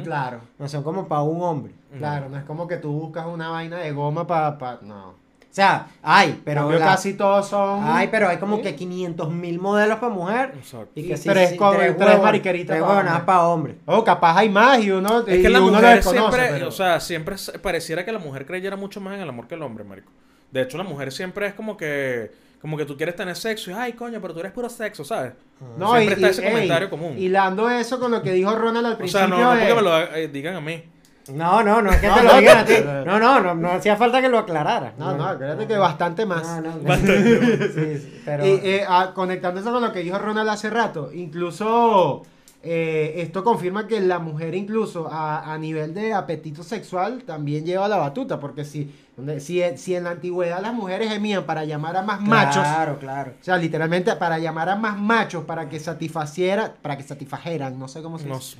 Claro, 0.03 0.41
no 0.59 0.69
son 0.69 0.83
como 0.83 1.07
para 1.07 1.23
un 1.23 1.41
hombre. 1.41 1.73
claro, 1.97 2.29
no 2.29 2.37
es 2.37 2.43
como 2.43 2.67
que 2.67 2.77
tú 2.77 2.91
buscas 2.91 3.25
una 3.25 3.49
vaina 3.49 3.79
de 3.79 3.91
goma 3.91 4.27
para... 4.27 4.79
no. 4.83 5.15
O 5.49 5.53
sea, 5.53 5.87
hay, 6.03 6.39
pero 6.45 6.71
la- 6.71 6.77
casi 6.77 7.15
todos 7.15 7.49
son... 7.49 7.83
hay, 7.83 8.07
pero 8.09 8.29
hay 8.29 8.37
como 8.37 8.57
¿Sí? 8.57 8.61
que 8.61 8.75
500 8.75 9.31
mil 9.31 9.59
modelos 9.59 9.97
para 9.97 10.13
mujer 10.13 10.53
Exacto. 10.55 10.91
y 10.93 11.07
que 11.07 11.13
Y 11.13 11.17
sí, 11.17 11.27
tres 11.27 11.49
sí, 11.49 11.57
tres 11.57 12.21
mariqueritas 12.21 12.67
tres 12.77 12.81
pa' 12.83 12.87
huevonadas 12.87 13.11
hombre. 13.19 13.25
para 13.25 13.47
hombre. 13.47 13.75
Oh, 13.87 14.03
capaz 14.03 14.37
hay 14.37 14.47
más 14.49 14.79
y 14.83 14.91
uno, 14.91 15.25
Es 15.25 15.39
y 15.39 15.41
que 15.41 15.49
la 15.49 15.59
uno 15.61 15.71
mujer 15.79 15.95
desconoce, 15.95 16.19
siempre, 16.37 16.47
pero- 16.51 16.67
o 16.67 16.71
sea, 16.71 16.99
siempre 16.99 17.35
pareciera 17.63 18.05
que 18.05 18.11
la 18.11 18.19
mujer 18.19 18.45
creyera 18.45 18.75
mucho 18.75 19.01
más 19.01 19.15
en 19.15 19.21
el 19.21 19.29
amor 19.29 19.47
que 19.47 19.55
el 19.55 19.63
hombre, 19.63 19.83
marico. 19.83 20.11
De 20.51 20.61
hecho, 20.61 20.77
la 20.77 20.83
mujer 20.83 21.11
siempre 21.11 21.47
es 21.47 21.53
como 21.55 21.75
que, 21.75 22.31
como 22.61 22.77
que 22.77 22.85
tú 22.85 22.95
quieres 22.95 23.15
tener 23.15 23.35
sexo 23.35 23.71
y, 23.71 23.73
ay, 23.73 23.93
coño, 23.93 24.21
pero 24.21 24.33
tú 24.35 24.41
eres 24.41 24.51
puro 24.51 24.69
sexo, 24.69 25.03
¿sabes? 25.03 25.33
No, 25.77 25.93
Siempre 25.95 26.11
y- 26.11 26.13
está 26.23 26.27
y- 26.27 26.29
ese 26.31 26.45
ey, 26.47 26.51
comentario 26.53 26.89
común. 26.91 27.15
Hilando 27.17 27.67
eso 27.71 27.99
con 27.99 28.11
lo 28.11 28.21
que 28.21 28.33
dijo 28.33 28.55
Ronald 28.55 28.85
al 28.85 28.93
O 28.93 28.97
principio. 28.97 29.19
sea, 29.19 29.27
no, 29.27 29.39
no 29.39 29.59
porque 29.59 29.73
me 29.75 29.81
lo 29.81 29.97
eh, 30.15 30.27
digan 30.27 30.55
a 30.55 30.61
mí. 30.61 30.83
No, 31.27 31.61
no, 31.61 31.81
no 31.81 31.91
es 31.91 31.97
que 31.97 32.07
No, 32.07 32.15
te 32.15 32.23
lo 32.23 32.37
digan 32.37 32.57
a 32.57 32.65
ti. 32.65 32.73
no, 32.83 33.05
No, 33.05 33.19
no, 33.19 33.39
no, 33.41 33.55
no 33.55 33.71
hacía 33.71 33.95
falta 33.95 34.21
que 34.21 34.29
lo 34.29 34.39
aclarara. 34.39 34.93
No, 34.97 35.15
no, 35.15 35.25
acuérdate 35.27 35.67
que 35.67 35.77
bastante 35.77 36.25
más. 36.25 36.41
No, 36.43 36.61
no. 36.61 36.79
Bastante. 36.79 37.67
Sí, 37.69 37.97
sí, 37.99 38.21
pero 38.25 38.45
Y, 38.45 38.49
eh, 38.63 38.85
ah, 38.87 39.11
conectando 39.13 39.59
eso 39.61 39.71
con 39.71 39.81
lo 39.83 39.91
que 39.91 39.99
dijo 39.99 40.17
Ronald 40.17 40.49
hace 40.49 40.69
rato, 40.69 41.11
incluso 41.13 42.23
eh, 42.61 43.13
esto 43.17 43.43
confirma 43.43 43.87
que 43.87 44.01
la 44.01 44.19
mujer 44.19 44.53
incluso 44.53 45.07
a, 45.11 45.53
a 45.53 45.57
nivel 45.57 45.93
de 45.93 46.13
apetito 46.13 46.61
sexual 46.63 47.23
también 47.25 47.65
lleva 47.65 47.87
la 47.87 47.95
batuta, 47.97 48.37
porque 48.39 48.65
si, 48.65 48.93
si, 49.39 49.61
si 49.77 49.95
en 49.95 50.03
la 50.03 50.11
antigüedad 50.11 50.61
las 50.61 50.73
mujeres 50.73 51.09
gemían 51.09 51.45
para 51.45 51.63
llamar 51.63 51.95
a 51.95 52.01
más 52.01 52.19
machos, 52.19 52.61
Claro, 52.63 52.99
claro. 52.99 53.31
o 53.39 53.43
sea, 53.43 53.55
literalmente 53.57 54.13
para 54.17 54.39
llamar 54.39 54.67
a 54.69 54.75
más 54.75 54.97
machos, 54.97 55.45
para 55.45 55.69
que 55.69 55.79
satisfaciera, 55.79 56.73
para 56.81 56.97
que 56.97 57.03
satisfajeran, 57.03 57.79
no 57.79 57.87
sé 57.87 58.01
cómo 58.01 58.19
se 58.19 58.27
No, 58.27 58.35
dice. 58.39 58.57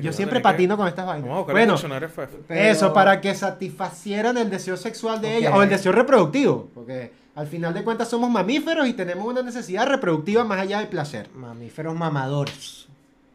Yo 0.00 0.12
siempre 0.14 0.38
que- 0.38 0.42
patino 0.44 0.76
con 0.78 0.88
estas 0.88 1.04
vainas. 1.06 1.28
El 1.28 1.44
Bueno. 1.52 1.76
Pero- 2.48 2.60
eso, 2.70 2.92
para 2.94 3.20
que 3.20 3.34
satisfacieran 3.34 4.38
el 4.38 4.48
deseo 4.48 4.78
sexual 4.78 5.20
de 5.20 5.28
Ok. 5.28 5.34
ella 5.40 5.56
o 5.56 5.62
el 5.62 5.68
deseo 5.68 5.92
reproductivo. 5.92 6.70
Porque 6.74 7.12
al 7.34 7.46
final 7.46 7.74
de 7.74 7.84
cuentas 7.84 8.08
somos 8.08 8.30
mamíferos 8.30 8.88
y 8.88 8.94
tenemos 8.94 9.26
una 9.26 9.42
necesidad 9.42 9.86
reproductiva 9.86 10.42
más 10.44 10.58
allá 10.60 10.78
del 10.78 10.88
placer. 10.88 11.28
Mamíferos 11.34 11.94
mamadores. 11.94 12.81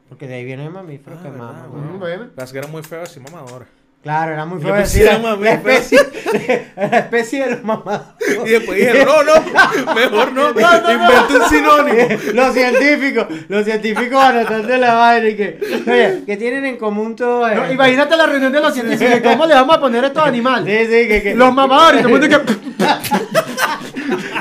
Porque 0.09 0.27
de 0.27 0.35
ahí 0.35 0.45
viene 0.45 0.65
el 0.65 0.71
mamífero 0.71 1.17
Ah, 1.19 1.23
que 1.23 1.29
verdad, 1.29 1.67
mama. 1.67 1.97
bueno. 1.99 2.29
Las 2.35 2.51
que 2.51 2.57
era 2.59 2.67
muy 2.67 2.81
feo 2.83 3.01
decir 3.01 3.21
mamadora. 3.21 3.65
Claro, 4.03 4.31
era 4.31 4.45
muy 4.45 4.59
Y 4.59 4.63
feo 4.63 4.73
decir 4.75 5.05
la, 5.05 5.35
la 5.35 5.51
especie, 5.51 5.99
la 6.77 6.97
especie 6.99 7.43
de 7.45 7.51
los 7.51 7.63
mamados. 7.63 8.05
Y 8.45 8.49
después 8.51 8.77
dije, 8.77 9.03
no, 9.05 9.23
no, 9.23 9.93
mejor 9.95 10.31
no, 10.31 10.49
inventa 10.49 11.27
un 11.29 11.49
sinónimo. 11.49 11.97
los 12.33 12.53
científicos, 12.53 13.27
los 13.49 13.65
científicos 13.65 14.23
anotando 14.23 14.77
la 14.77 14.93
vaina 14.93 15.27
y 15.29 15.35
que, 15.35 15.59
oye, 15.87 16.23
que 16.25 16.37
tienen 16.37 16.65
en 16.65 16.77
común 16.77 17.15
todo 17.15 17.41
No, 17.47 17.61
esto? 17.63 17.73
imagínate 17.73 18.15
la 18.15 18.27
reunión 18.27 18.51
de 18.51 18.61
los 18.61 18.73
científicos. 18.73 19.19
¿Cómo 19.23 19.45
le 19.45 19.55
vamos 19.55 19.75
a 19.75 19.79
poner 19.81 20.03
a 20.03 20.07
estos 20.07 20.23
animales? 20.23 20.87
Sí, 20.87 20.93
sí, 21.03 21.07
que, 21.07 21.21
que- 21.23 21.35
Los 21.35 21.53
mamadores. 21.53 22.03
Todo 22.03 22.15
el 22.15 22.21
mundo 22.21 22.45
que... 22.45 23.96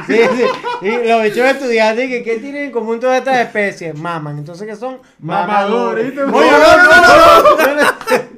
sí, 0.06 0.18
sí. 0.36 0.44
Y 0.82 1.08
los 1.08 1.22
bichos 1.22 1.38
estudiantes 1.46 2.08
que, 2.08 2.22
¿qué 2.22 2.36
tienen 2.38 2.64
en 2.66 2.72
común 2.72 3.00
todas 3.00 3.18
estas 3.18 3.38
especies? 3.38 3.98
Maman, 3.98 4.38
entonces 4.38 4.66
¿qué 4.66 4.76
son? 4.76 4.98
Mamadores. 5.20 6.06
Oye, 6.06 6.26
No, 6.26 6.32
no, 6.32 7.56
no, 7.56 7.74
no. 7.74 8.36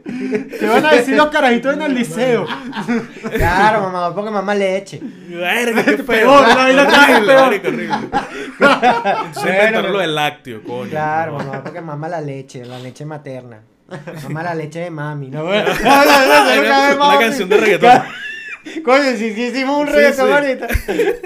¿Qué 0.58 0.66
van 0.66 0.86
a 0.86 0.92
decir 0.92 1.16
los 1.16 1.28
carajitos 1.28 1.74
en 1.74 1.82
el 1.82 1.94
liceo? 1.94 2.46
Claro, 3.32 3.82
mamador, 3.82 4.14
porque 4.14 4.30
mamá 4.30 4.54
leche. 4.54 5.00
Verga, 5.28 5.84
qué. 5.84 6.02
Peor, 6.02 6.48
la 6.48 6.88
peor. 6.88 7.60
Bueno, 8.58 9.52
inventaron 9.52 9.92
lo 9.92 9.98
del 9.98 10.14
lácteo, 10.14 10.62
coño. 10.62 10.90
Claro, 10.90 11.32
mamador, 11.34 11.62
porque 11.62 11.80
mama 11.80 12.08
la 12.08 12.20
leche, 12.20 12.64
la 12.64 12.78
leche 12.78 13.04
materna. 13.04 13.60
Mama 14.24 14.42
la 14.42 14.54
leche 14.54 14.80
de 14.80 14.90
mami. 14.90 15.28
No, 15.28 15.44
mami. 15.44 17.18
canción 17.18 17.48
de 17.48 17.56
reggaetón. 17.56 18.02
Coño, 18.84 19.04
si, 19.16 19.34
si 19.34 19.42
hicimos 19.46 19.80
un 19.80 19.86
Sí, 19.88 19.92
reggaetón 19.92 20.26
sí. 20.28 20.32
ahorita. 20.32 20.66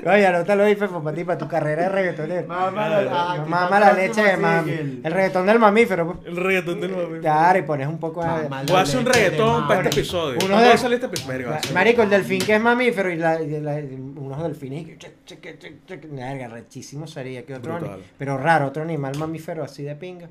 Oye, 0.12 0.26
anótalo 0.26 0.64
ahí, 0.64 0.74
Fefo, 0.76 1.02
para 1.02 1.16
ti, 1.16 1.24
para 1.24 1.38
tu 1.38 1.48
carrera 1.48 1.82
de 1.82 1.88
reggaetonero. 1.88 2.46
Mamá 2.48 2.88
la- 2.88 3.08
ah, 3.10 3.44
Mama 3.46 3.80
la 3.80 3.92
leche 3.92 4.22
de 4.22 4.36
mami. 4.36 4.70
El 4.72 5.12
reggaetón 5.12 5.46
del 5.46 5.58
mamífero, 5.58 6.06
pues. 6.14 6.26
El 6.26 6.36
reggaetón 6.36 6.80
del 6.80 6.90
mami. 6.96 7.20
Claro, 7.20 7.58
y 7.58 7.62
pones 7.62 7.86
un 7.88 7.98
poco 7.98 8.22
de... 8.22 8.28
Mamá 8.28 8.62
Voy 8.66 8.76
a 8.76 8.80
hacer 8.80 9.00
un 9.00 9.06
reggaetón 9.06 9.66
para 9.68 9.82
este 9.82 10.00
episodio. 10.00 10.36
Uno 10.38 10.38
¿Cuándo 10.38 10.58
de- 10.62 10.68
va 10.68 10.74
a 10.74 10.78
salir 10.78 10.94
este 10.94 11.06
episodio? 11.06 11.48
Marico, 11.74 12.02
el 12.02 12.10
delfín 12.10 12.40
que 12.42 12.54
es 12.54 12.60
mamífero 12.60 13.10
y, 13.10 13.16
la, 13.16 13.40
y 13.42 13.60
la- 13.60 13.74
unos 14.16 14.42
delfines 14.42 14.86
que... 14.86 15.12
Verga, 16.10 16.48
rechísimo 16.48 17.06
sería 17.06 17.44
que 17.44 17.54
otro 17.54 17.78
Pero 18.18 18.38
raro, 18.38 18.66
otro 18.66 18.82
animal 18.82 19.16
mamífero 19.18 19.64
así 19.64 19.82
de 19.82 19.94
pinga. 19.96 20.28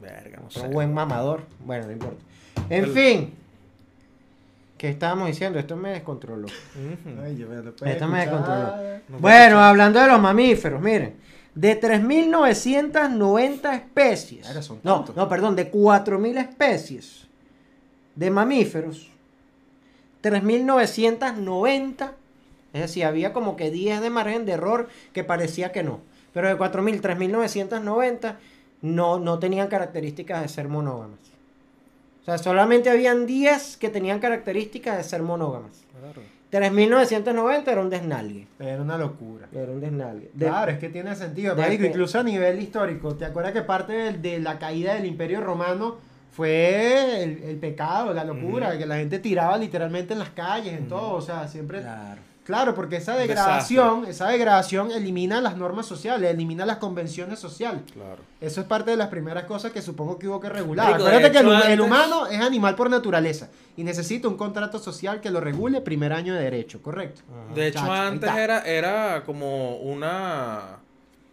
Verga, 0.00 0.38
no 0.42 0.50
sé. 0.50 0.60
Otro 0.60 0.70
buen 0.72 0.92
mamador. 0.94 1.42
Bueno, 1.64 1.86
no 1.86 1.92
importa. 1.92 2.22
En 2.70 2.84
El- 2.84 2.90
fin. 2.92 3.34
¿Qué 4.80 4.88
estábamos 4.88 5.28
diciendo? 5.28 5.58
Esto 5.58 5.76
me 5.76 5.90
descontroló. 5.90 6.46
Ujú. 6.46 7.22
Ay, 7.22 7.36
yo 7.36 7.46
me 7.50 7.56
lo 7.56 7.76
puedo 7.76 7.92
Esto 7.92 8.08
me 8.08 8.20
descontroló. 8.20 8.72
No 9.10 9.18
Bueno, 9.18 9.62
hablando 9.62 10.00
de 10.00 10.06
los 10.06 10.18
mamíferos, 10.18 10.80
miren. 10.80 11.16
De 11.54 11.78
3.990 11.78 13.74
especies. 13.74 14.46
Son 14.64 14.80
No, 14.82 15.04
no, 15.14 15.28
perdón, 15.28 15.54
de 15.54 15.70
4.000 15.70 16.38
especies 16.38 17.28
de 18.14 18.30
mamíferos. 18.30 19.10
3.990. 20.22 22.12
Es 22.72 22.80
decir, 22.80 23.04
había 23.04 23.34
como 23.34 23.56
que 23.56 23.70
10 23.70 24.00
de 24.00 24.08
margen 24.08 24.46
de 24.46 24.52
error 24.52 24.88
que 25.12 25.24
parecía 25.24 25.72
que 25.72 25.82
no. 25.82 26.00
Pero 26.32 26.48
de 26.48 26.56
4.000, 26.56 27.02
3.990 27.02 28.36
no, 28.80 29.18
no 29.18 29.38
tenían 29.38 29.68
características 29.68 30.40
de 30.40 30.48
ser 30.48 30.68
monógamas. 30.68 31.29
O 32.30 32.36
sea, 32.36 32.38
solamente 32.38 32.90
habían 32.90 33.26
10 33.26 33.76
que 33.76 33.88
tenían 33.88 34.20
características 34.20 34.96
de 34.98 35.02
ser 35.02 35.20
monógamas. 35.22 35.82
Claro. 35.98 36.22
3.990 36.52 37.68
era 37.72 37.80
un 37.80 37.90
desnalgue. 37.90 38.46
Era 38.60 38.80
una 38.82 38.96
locura. 38.98 39.48
Era 39.52 39.72
un 39.72 39.80
desnalgue. 39.80 40.30
De- 40.34 40.46
Claro, 40.46 40.70
es 40.70 40.78
que 40.78 40.88
tiene 40.90 41.14
sentido. 41.16 41.54
de 41.56 41.62
marico, 41.62 41.82
que- 41.82 41.88
incluso 41.88 42.18
a 42.20 42.22
nivel 42.22 42.60
histórico. 42.60 43.14
¿Te 43.16 43.24
acuerdas 43.24 43.52
que 43.52 43.62
parte 43.62 44.12
de, 44.12 44.38
la 44.40 44.58
caída 44.58 44.94
del 44.94 45.06
Imperio 45.06 45.40
Romano 45.40 45.96
fue 46.30 47.22
el, 47.24 47.42
el 47.42 47.56
pecado, 47.56 48.12
la 48.14 48.24
locura? 48.24 48.76
Que 48.78 48.86
la 48.86 48.96
gente 48.96 49.18
tiraba 49.18 49.56
literalmente 49.58 50.12
en 50.12 50.18
las 50.20 50.30
calles, 50.30 50.74
en 50.74 50.86
todo. 50.88 51.14
O 51.14 51.20
sea, 51.20 51.48
siempre. 51.48 51.80
Claro. 51.80 52.20
Claro, 52.50 52.74
porque 52.74 52.96
esa 52.96 53.16
degradación, 53.16 54.06
esa 54.06 54.26
degradación 54.26 54.90
elimina 54.90 55.40
las 55.40 55.56
normas 55.56 55.86
sociales, 55.86 56.28
elimina 56.28 56.66
las 56.66 56.78
convenciones 56.78 57.38
sociales. 57.38 57.82
Claro. 57.92 58.22
Eso 58.40 58.60
es 58.60 58.66
parte 58.66 58.90
de 58.90 58.96
las 58.96 59.06
primeras 59.06 59.44
cosas 59.44 59.70
que 59.70 59.80
supongo 59.80 60.18
que 60.18 60.26
hubo 60.26 60.40
que 60.40 60.48
regular. 60.48 60.94
Acuérdate 60.94 61.30
que 61.30 61.38
el, 61.72 61.80
humano 61.80 62.26
es 62.26 62.40
animal 62.40 62.74
por 62.74 62.90
naturaleza 62.90 63.50
y 63.76 63.84
necesita 63.84 64.26
un 64.26 64.36
contrato 64.36 64.80
social 64.80 65.20
que 65.20 65.30
lo 65.30 65.40
regule 65.40 65.80
primer 65.80 66.12
año 66.12 66.34
de 66.34 66.42
derecho, 66.42 66.82
¿correcto? 66.82 67.22
De 67.54 67.68
hecho, 67.68 67.78
Chacho, 67.78 67.92
antes 67.92 68.34
era, 68.34 68.62
era 68.62 69.22
como 69.24 69.76
una, 69.76 70.80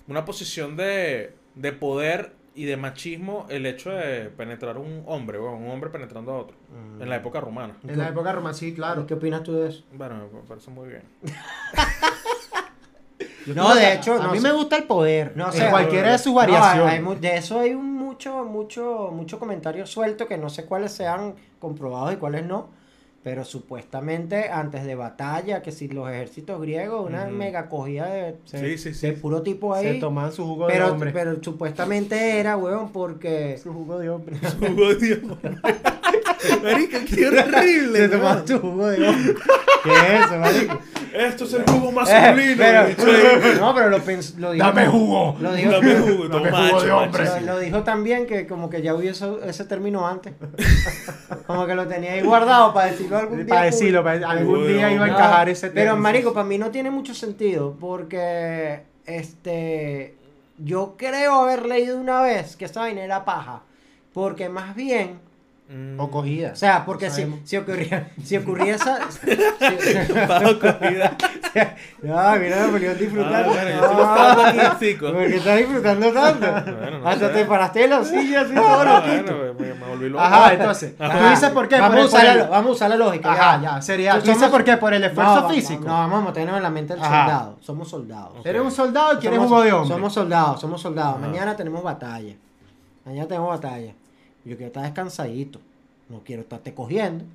una 0.07 0.23
posición 0.23 0.77
de, 0.77 1.33
de 1.55 1.71
poder 1.71 2.36
y 2.57 2.65
de 2.65 2.75
machismo 2.75 3.45
el 3.49 3.65
hecho 3.65 3.91
de 3.91 4.25
penetrar 4.31 4.77
un 4.77 5.03
hombre, 5.05 5.39
weón, 5.39 5.63
un 5.63 5.69
hombre 5.71 5.89
penetrando 5.91 6.31
a 6.33 6.37
otro. 6.39 6.57
Mm. 6.97 7.01
En 7.03 7.09
la 7.09 7.15
época 7.17 7.39
romana. 7.39 7.77
En 7.87 7.97
la 7.97 8.09
época 8.09 8.31
romana, 8.33 8.53
sí, 8.53 8.73
claro. 8.73 9.05
¿Qué 9.07 9.13
opinas 9.13 9.43
tú 9.43 9.53
de 9.53 9.69
eso? 9.69 9.83
Bueno, 9.93 10.27
me 10.33 10.41
parece 10.47 10.69
muy 10.71 10.89
bien. 10.89 11.03
No, 13.55 13.73
de 13.73 13.81
que 13.81 13.93
hecho, 13.93 14.15
a 14.21 14.25
no 14.25 14.31
mí 14.33 14.39
sé. 14.39 14.43
me 14.43 14.51
gusta 14.53 14.75
el 14.75 14.83
poder, 14.83 15.31
No 15.37 15.45
en 15.47 15.53
sé, 15.53 15.69
cualquiera 15.69 16.11
de 16.11 16.17
sus 16.17 16.33
No, 16.33 16.41
hay- 16.41 16.51
variaciones. 16.51 17.21
de 17.21 17.37
eso 17.37 17.59
hay 17.61 17.73
un 17.73 17.93
mucho, 17.93 18.43
mucho, 18.43 19.09
mucho 19.13 19.39
comentario 19.39 19.85
suelto 19.85 20.27
que 20.27 20.37
no 20.37 20.49
sé 20.49 20.65
cuáles 20.65 20.91
sean 20.91 21.35
comprobados 21.59 22.13
y 22.13 22.17
cuáles 22.17 22.45
no. 22.45 22.67
Pero 23.27 23.43
supuestamente 23.43 24.47
antes 24.49 24.85
de 24.85 24.95
batalla, 24.95 25.61
que 25.61 25.73
si 25.73 25.89
los 25.89 26.09
ejércitos 26.09 26.61
griegos, 26.61 27.05
una 27.05 27.23
Ujú. 27.25 27.33
mega 27.33 27.67
cogida 27.67 28.05
de, 28.05 28.35
Sí, 28.45 28.77
sí, 28.77 28.93
sí. 28.93 29.07
de 29.07 29.13
puro 29.13 29.41
tipo 29.41 29.75
Se 29.75 29.89
ahí. 29.89 29.99
toman 29.99 30.31
su 30.31 30.45
jugo 30.45 30.67
de 30.67 30.71
Pero, 30.73 30.93
hombre. 30.93 31.11
pero 31.11 31.43
supuestamente 31.43 32.39
era, 32.39 32.55
weón, 32.55 32.93
porque 32.93 33.57
Su 33.61 33.73
jugo 33.73 33.99
de 33.99 34.09
hombre. 34.11 34.37
Oh, 34.61 34.93
Dios. 34.95 35.19
Marica, 36.63 37.03
qué 37.03 37.27
horrible. 37.27 37.99
se 37.99 38.07
tomaban 38.07 38.47
su 38.47 38.59
jugo 38.61 38.87
de 38.87 39.07
hombre. 39.09 39.35
¿Qué 39.83 39.91
es 39.91 40.25
eso, 40.25 40.37
marico? 40.39 40.79
Esto 41.13 41.43
es 41.45 41.53
el 41.53 41.63
jugo 41.63 41.89
Eh, 41.89 41.91
masculino. 41.93 42.55
pero- 42.57 43.59
no, 43.59 43.73
pero 43.73 43.89
lo, 43.89 43.97
pens- 44.03 44.35
lo 44.37 44.51
dijo. 44.51 44.65
Dame 44.65 44.85
jugo. 44.87 45.35
Lo 45.39 45.53
dijo, 45.53 45.71
Dame 45.71 45.95
jugo, 45.95 46.27
Dame 46.27 46.51
macho, 46.51 46.67
jugo 46.67 46.83
de 46.83 46.91
hombre. 46.91 47.25
Lo, 47.25 47.39
lo 47.53 47.59
dijo 47.59 47.83
también 47.83 48.27
que 48.27 48.45
como 48.45 48.69
que 48.69 48.81
ya 48.81 48.93
hubiese 48.93 49.25
ese 49.45 49.65
término 49.65 50.07
antes. 50.07 50.33
como 51.47 51.65
que 51.65 51.75
lo 51.75 51.87
tenía 51.87 52.13
ahí 52.13 52.21
guardado 52.21 52.73
para 52.73 52.91
decirlo 52.91 53.17
algún 53.17 53.37
día. 53.45 53.47
Para 53.47 53.65
decirlo, 53.65 54.03
para- 54.03 54.29
algún 54.29 54.67
día 54.67 54.91
iba 54.91 55.05
a 55.05 55.09
encajar 55.09 55.49
ese 55.49 55.69
Pero 55.69 55.91
término. 55.91 55.97
marico, 56.03 56.33
para 56.33 56.45
mí 56.45 56.57
no 56.57 56.69
tiene 56.71 56.91
mucho 56.91 57.13
sentido 57.13 57.75
porque 57.79 58.81
este 59.05 60.15
yo 60.59 60.95
creo 60.97 61.33
haber 61.41 61.65
leído 61.65 61.97
una 61.99 62.21
vez 62.21 62.55
que 62.55 62.65
esa 62.65 62.81
vaina 62.81 63.01
era 63.03 63.25
paja, 63.25 63.61
porque 64.13 64.49
más 64.49 64.75
bien 64.75 65.19
Mm. 65.69 65.99
O 65.99 66.09
cogida. 66.09 66.51
o 66.53 66.55
sea, 66.55 66.85
porque 66.85 67.09
No 67.09 67.13
si, 67.15 67.41
si 67.43 67.57
ocurría 67.57 68.09
si 68.23 68.37
ocurría 68.37 68.75
esa 68.75 68.99
si, 69.11 70.57
comida. 70.59 71.17
No, 72.01 72.35
mira 72.39 72.65
Napoleón 72.67 72.97
disfrutando. 72.97 73.37
Ah, 73.37 73.53
bueno, 73.53 73.69
yo 73.69 73.75
estoy 73.75 73.95
gustando 73.97 74.43
aquí, 74.43 74.85
chicos. 74.85 75.11
¿Por 75.11 75.27
qué 75.27 75.35
estás 75.35 75.57
disfrutando 75.57 76.13
tanto? 76.13 76.51
Bueno, 76.77 76.99
no 76.99 77.09
Hasta 77.09 77.27
sé. 77.27 77.33
te 77.33 77.45
paraste 77.45 77.79
de 77.79 77.87
la 77.87 78.03
silla 78.05 78.41
así 78.41 78.53
todo 78.53 78.65
Ah, 78.79 79.03
loquito. 79.05 79.35
bueno, 79.37 79.53
me, 79.59 79.73
me 79.73 79.85
volví 79.87 80.09
loco. 80.09 80.23
Ajá, 80.23 80.53
entonces. 80.53 80.95
Tú 80.97 81.03
Ajá. 81.03 81.29
dices 81.31 81.49
por 81.49 81.67
qué. 81.67 81.79
Vamos, 81.79 81.89
por 81.89 81.97
a 81.97 82.01
el- 82.01 82.07
usar 82.07 82.21
por 82.21 82.29
el- 82.31 82.37
la, 82.37 82.47
vamos 82.47 82.69
a 82.69 82.73
usar 82.73 82.89
la 82.91 82.95
lógica. 82.95 83.31
Ajá, 83.33 83.61
ya, 83.61 83.81
sería. 83.81 84.13
Tú 84.13 84.21
¿Tú 84.21 84.31
dices 84.31 84.49
por 84.49 84.63
qué? 84.63 84.77
Por 84.77 84.93
el 84.93 85.03
esfuerzo 85.03 85.41
No, 85.41 85.49
físico. 85.49 85.83
No, 85.83 85.93
vamos 85.93 86.21
a 86.21 86.25
meternos 86.27 86.57
en 86.57 86.63
la 86.63 86.69
mente 86.69 86.93
del 86.93 87.03
Ajá. 87.03 87.25
soldado. 87.25 87.57
Somos 87.61 87.89
soldados. 87.89 88.45
Eres 88.45 88.61
un 88.61 88.71
soldado 88.71 89.13
y 89.15 89.17
quieres 89.17 89.39
jugo 89.39 89.61
de 89.61 89.73
hombre. 89.73 89.95
Somos 89.95 90.13
soldados, 90.13 90.61
somos 90.61 90.79
soldados. 90.81 91.17
Ajá. 91.17 91.27
Mañana 91.27 91.55
tenemos 91.57 91.83
batalla. 91.83 92.35
Mañana 93.03 93.27
tenemos 93.27 93.49
batalla. 93.49 93.93
Yo 94.47 94.55
quiero 94.55 94.67
estar 94.67 94.83
descansadito. 94.83 95.59
No 96.09 96.23
quiero 96.23 96.41
estarte 96.41 96.73
cogiendo. 96.73 97.25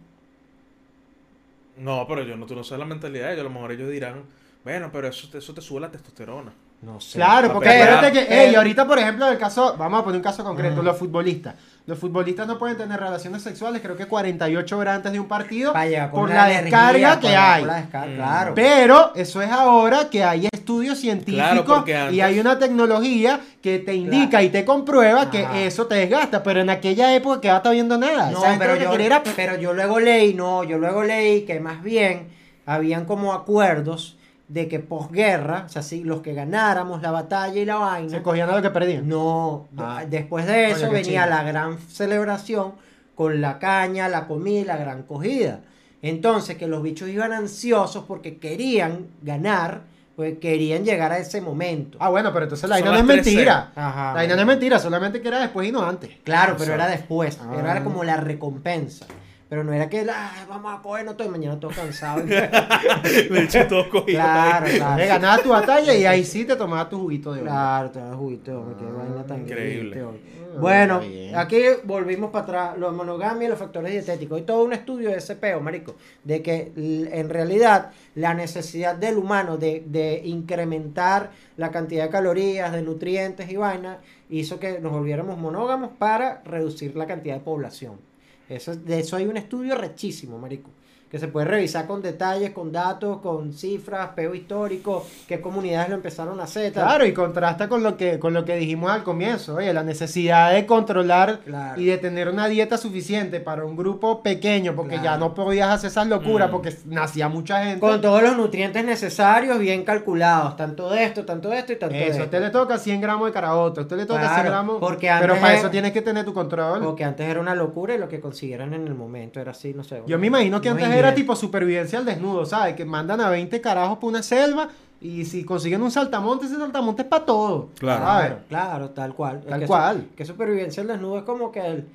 No, 1.77 2.07
pero 2.07 2.22
yo 2.22 2.37
no, 2.37 2.46
tú 2.46 2.55
no 2.55 2.64
sabes 2.64 2.81
la 2.81 2.87
mentalidad 2.87 3.27
de 3.29 3.33
ellos. 3.35 3.40
A 3.40 3.48
lo 3.48 3.51
mejor 3.51 3.72
ellos 3.72 3.90
dirán, 3.90 4.25
bueno, 4.64 4.90
pero 4.92 5.09
eso, 5.09 5.37
eso 5.37 5.55
te 5.55 5.61
sube 5.61 5.81
la 5.81 5.90
testosterona. 5.90 6.53
No 6.83 7.01
sé. 7.01 7.12
Claro, 7.18 7.53
porque 7.53 7.68
acuérdate 7.68 8.12
que, 8.12 8.25
pero- 8.29 8.40
ey, 8.42 8.55
ahorita 8.57 8.87
por 8.88 8.99
ejemplo, 8.99 9.29
el 9.29 9.38
caso, 9.38 9.77
vamos 9.79 10.01
a 10.01 10.05
poner 10.05 10.16
un 10.16 10.23
caso 10.23 10.42
concreto, 10.42 10.75
Ajá. 10.75 10.83
los 10.83 10.97
futbolistas. 10.99 11.55
Los 11.87 11.97
futbolistas 11.99 12.47
no 12.49 12.59
pueden 12.59 12.77
tener 12.77 12.99
relaciones 12.99 13.40
sexuales, 13.42 13.81
creo 13.83 13.97
que 13.97 14.07
48 14.07 14.79
horas 14.79 14.97
antes 14.97 15.12
de 15.12 15.21
un 15.21 15.27
partido, 15.29 15.73
con 15.73 16.11
por 16.11 16.31
la 16.31 16.47
descarga 16.49 17.21
que 17.21 17.37
hay. 17.37 17.64
la 17.64 17.75
descarga, 17.77 18.12
Mm. 18.12 18.16
Claro. 18.16 18.53
Pero 18.57 19.12
eso 19.14 19.40
es 19.42 19.51
ahora 19.53 20.11
que 20.11 20.25
hay 20.25 20.49
estudios 20.53 20.99
científicos 20.99 21.45
Claro, 21.51 21.64
porque 21.64 21.97
antes- 21.97 22.16
y 22.16 22.21
hay 22.21 22.40
una 22.40 22.59
tecnología 22.59 23.38
que 23.62 23.79
te 23.79 23.95
indica 23.95 24.42
y 24.42 24.49
te 24.51 24.64
comprueba 24.64 25.23
Ajá. 25.23 25.31
que 25.31 25.66
eso 25.66 25.87
te 25.87 25.95
desgasta, 25.95 26.42
pero 26.42 26.61
en 26.61 26.71
aquella 26.71 27.14
época 27.14 27.40
que 27.40 27.49
está 27.49 27.71
viendo 27.71 27.97
nada. 27.97 28.31
No, 28.33 28.42
pero 28.59 28.75
yo, 28.77 28.92
era- 28.95 29.23
pero 29.37 29.57
yo 29.57 29.73
luego 29.73 30.01
leí, 30.01 30.35
no, 30.35 30.64
yo 30.64 30.79
luego 30.79 31.05
leí 31.05 31.42
que 31.42 31.61
más 31.61 31.81
bien 31.83 32.27
habían 32.66 33.05
como 33.05 33.33
acuerdos 33.35 34.16
de 34.52 34.68
que 34.68 34.80
posguerra, 34.80 35.64
o 35.66 35.68
sea, 35.70 35.82
si 35.82 36.04
los 36.04 36.20
que 36.20 36.34
ganáramos 36.34 37.00
la 37.00 37.10
batalla 37.10 37.58
y 37.60 37.64
la 37.64 37.76
vaina, 37.76 38.10
se 38.10 38.22
cogían 38.22 38.50
a 38.50 38.56
lo 38.56 38.62
que 38.62 38.70
perdían. 38.70 39.08
no, 39.08 39.68
Ah. 39.78 40.04
después 40.08 40.46
de 40.46 40.70
eso 40.72 40.90
venía 40.90 41.26
la 41.26 41.42
gran 41.42 41.78
celebración 41.78 42.72
con 43.14 43.40
la 43.40 43.58
caña, 43.58 44.08
la 44.08 44.26
comida 44.26 44.60
y 44.60 44.64
la 44.64 44.76
gran 44.76 45.02
cogida. 45.04 45.60
Entonces, 46.02 46.56
que 46.56 46.66
los 46.66 46.82
bichos 46.82 47.08
iban 47.08 47.32
ansiosos 47.32 48.04
porque 48.04 48.38
querían 48.38 49.06
ganar, 49.22 49.82
pues 50.16 50.36
querían 50.38 50.84
llegar 50.84 51.12
a 51.12 51.18
ese 51.18 51.40
momento. 51.40 51.96
Ah, 52.00 52.10
bueno, 52.10 52.30
pero 52.32 52.44
entonces 52.44 52.68
la 52.68 52.74
vaina 52.76 52.90
no 52.90 52.96
es 52.98 53.04
las 53.06 53.14
13. 53.14 53.30
mentira. 53.30 53.72
Ajá, 53.74 54.06
La 54.08 54.12
vaina 54.14 54.34
no 54.34 54.40
es 54.42 54.46
mentira, 54.48 54.78
solamente 54.78 55.22
que 55.22 55.28
era 55.28 55.40
después 55.40 55.66
y 55.68 55.72
no 55.72 55.82
antes. 55.82 56.10
Claro, 56.24 56.56
pero 56.58 56.74
era 56.74 56.88
después, 56.88 57.38
Ah. 57.40 57.54
era 57.58 57.82
como 57.84 58.04
la 58.04 58.16
recompensa. 58.18 59.06
Pero 59.52 59.64
no 59.64 59.72
era 59.74 59.86
que 59.86 59.98
"Ay, 60.00 60.46
vamos 60.48 60.74
a 60.74 60.80
coger, 60.80 61.04
no 61.04 61.10
estoy 61.10 61.28
mañana 61.28 61.60
todo 61.60 61.72
cansado. 61.72 62.22
De 62.26 63.42
hecho, 63.42 63.66
todos 63.66 63.88
cogidos. 63.88 64.22
claro, 64.22 64.66
claro. 64.74 65.04
Ganabas 65.06 65.42
tu 65.42 65.50
batalla 65.50 65.94
y 65.94 66.06
ahí 66.06 66.24
sí 66.24 66.46
te 66.46 66.56
tomabas 66.56 66.88
tu 66.88 66.98
juguito 66.98 67.34
de 67.34 67.42
oro. 67.42 67.50
Claro, 67.50 67.90
te 67.90 67.98
das 67.98 68.16
juguito, 68.16 68.58
hombre, 68.58 68.76
qué 68.78 68.84
Ah, 68.88 68.94
vaina 68.96 69.26
tan 69.26 69.40
increíble. 69.42 69.88
increíble. 69.98 70.20
Ah, 70.56 70.58
Bueno, 70.58 71.02
aquí 71.36 71.58
volvimos 71.84 72.30
para 72.30 72.44
atrás, 72.44 72.78
la 72.78 72.90
monogamia 72.92 73.44
y 73.44 73.50
los 73.50 73.58
factores 73.58 73.92
dietéticos. 73.92 74.38
Hay 74.38 74.44
todo 74.44 74.64
un 74.64 74.72
estudio 74.72 75.10
de 75.10 75.16
ese 75.18 75.36
peo, 75.36 75.60
marico, 75.60 75.96
de 76.24 76.40
que 76.40 76.72
en 76.74 77.28
realidad 77.28 77.90
la 78.14 78.32
necesidad 78.32 78.94
del 78.96 79.18
humano 79.18 79.58
de, 79.58 79.84
de 79.86 80.22
incrementar 80.24 81.30
la 81.58 81.70
cantidad 81.70 82.04
de 82.04 82.10
calorías, 82.10 82.72
de 82.72 82.80
nutrientes 82.80 83.50
y 83.50 83.56
vainas, 83.58 83.98
hizo 84.30 84.58
que 84.58 84.78
nos 84.80 84.92
volviéramos 84.92 85.36
monógamos 85.36 85.90
para 85.98 86.40
reducir 86.46 86.96
la 86.96 87.06
cantidad 87.06 87.34
de 87.34 87.40
población. 87.42 88.10
Eso, 88.56 88.74
de 88.76 89.00
eso 89.00 89.16
hay 89.16 89.26
un 89.26 89.36
estudio 89.36 89.74
rechísimo, 89.76 90.38
marico. 90.38 90.70
Que 91.12 91.18
se 91.18 91.29
puede 91.29 91.46
revisar 91.46 91.87
con 91.87 92.01
detalles, 92.01 92.53
con 92.53 92.72
datos, 92.72 93.18
con 93.20 93.53
cifras, 93.53 94.09
peo 94.16 94.35
histórico, 94.35 95.07
qué 95.29 95.42
comunidades 95.42 95.90
lo 95.90 95.96
empezaron 95.96 96.40
a 96.40 96.44
hacer. 96.44 96.72
tal. 96.72 96.85
Claro, 96.87 97.05
y 97.05 97.12
contrasta 97.12 97.68
con 97.68 97.83
lo 97.83 97.98
que 97.98 98.18
con 98.18 98.33
lo 98.33 98.46
que 98.46 98.57
dijimos 98.57 98.90
al 98.90 99.03
comienzo, 99.03 99.57
oye, 99.57 99.72
la 99.75 99.83
necesidad 99.83 100.53
de 100.55 100.64
controlar 100.64 101.40
Claro. 101.44 101.79
y 101.81 101.85
de 101.85 101.98
tener 101.98 102.29
una 102.31 102.48
dieta 102.48 102.79
suficiente 102.79 103.40
para 103.40 103.64
un 103.66 103.77
grupo 103.77 104.22
pequeño, 104.22 104.75
porque 104.75 105.01
ya 105.03 105.18
no 105.18 105.35
podías 105.35 105.68
hacer 105.68 105.90
esas 105.90 106.07
locuras, 106.07 106.48
Mm. 106.48 106.53
porque 106.53 106.75
nacía 106.87 107.29
mucha 107.29 107.62
gente. 107.62 107.81
Con 107.81 108.01
todos 108.01 108.22
los 108.22 108.35
nutrientes 108.37 108.83
necesarios, 108.83 109.59
bien 109.59 109.85
calculados. 109.85 110.57
Tanto 110.57 110.88
de 110.88 111.05
esto, 111.05 111.27
tanto 111.27 111.51
de 111.51 111.59
esto 111.59 111.72
y 111.75 111.77
tanto 111.77 111.94
de 111.94 112.03
Eso, 112.05 112.11
a 112.11 112.12
esto. 112.12 112.25
usted 112.25 112.40
le 112.40 112.48
toca 112.51 112.79
100 112.79 113.03
gramos 113.03 113.27
de 113.27 113.33
caraota, 113.33 113.81
a 113.81 113.85
usted 113.85 113.96
le 113.98 114.07
toca 114.07 114.20
Claro, 114.20 114.35
100 114.35 114.46
gramos. 114.46 114.77
porque 114.81 115.09
pero 115.20 115.35
antes 115.35 115.40
para 115.40 115.53
era- 115.53 115.61
eso 115.61 115.70
tienes 115.70 115.92
que 115.92 116.01
tener 116.01 116.25
tu 116.25 116.33
control. 116.33 116.83
Porque 116.83 117.05
antes 117.05 117.29
era 117.29 117.38
una 117.38 117.55
locura 117.55 117.94
y 117.94 117.98
lo 117.98 118.09
que 118.09 118.18
consiguieran 118.18 118.72
en 118.72 118.87
el 118.87 118.94
momento 118.94 119.40
era 119.40 119.51
así, 119.51 119.75
no 119.75 119.85
sé. 119.85 120.03
Yo 120.07 120.18
me 120.18 120.29
imagino 120.29 120.61
que 120.62 120.70
antes 120.70 120.88
era 120.88 121.01
ingredientes. 121.10 121.22
tipo 121.22 121.36
supervivencia 121.36 121.98
al 121.98 122.04
desnudo, 122.04 122.44
¿sabes? 122.46 122.74
Que 122.74 122.84
mandan 122.84 123.20
a 123.20 123.28
20 123.28 123.60
carajos 123.60 123.98
por 123.98 124.10
una 124.10 124.22
selva 124.22 124.68
y 125.00 125.24
si 125.24 125.44
consiguen 125.44 125.82
un 125.82 125.90
saltamonte, 125.90 126.46
ese 126.46 126.56
saltamonte 126.56 127.02
es 127.02 127.08
para 127.08 127.24
todo. 127.24 127.68
Claro. 127.78 128.04
¿sabes? 128.04 128.32
Claro, 128.48 128.90
tal 128.90 129.14
cual. 129.14 129.38
Es 129.42 129.46
Tal 129.48 129.60
que 129.60 129.66
cual. 129.66 130.06
su- 130.10 130.14
que 130.16 130.24
supervivencia 130.24 130.80
al 130.82 130.86
desnudo 130.88 131.18
es 131.18 131.24
como 131.24 131.50
que 131.52 131.66
el, 131.66 131.88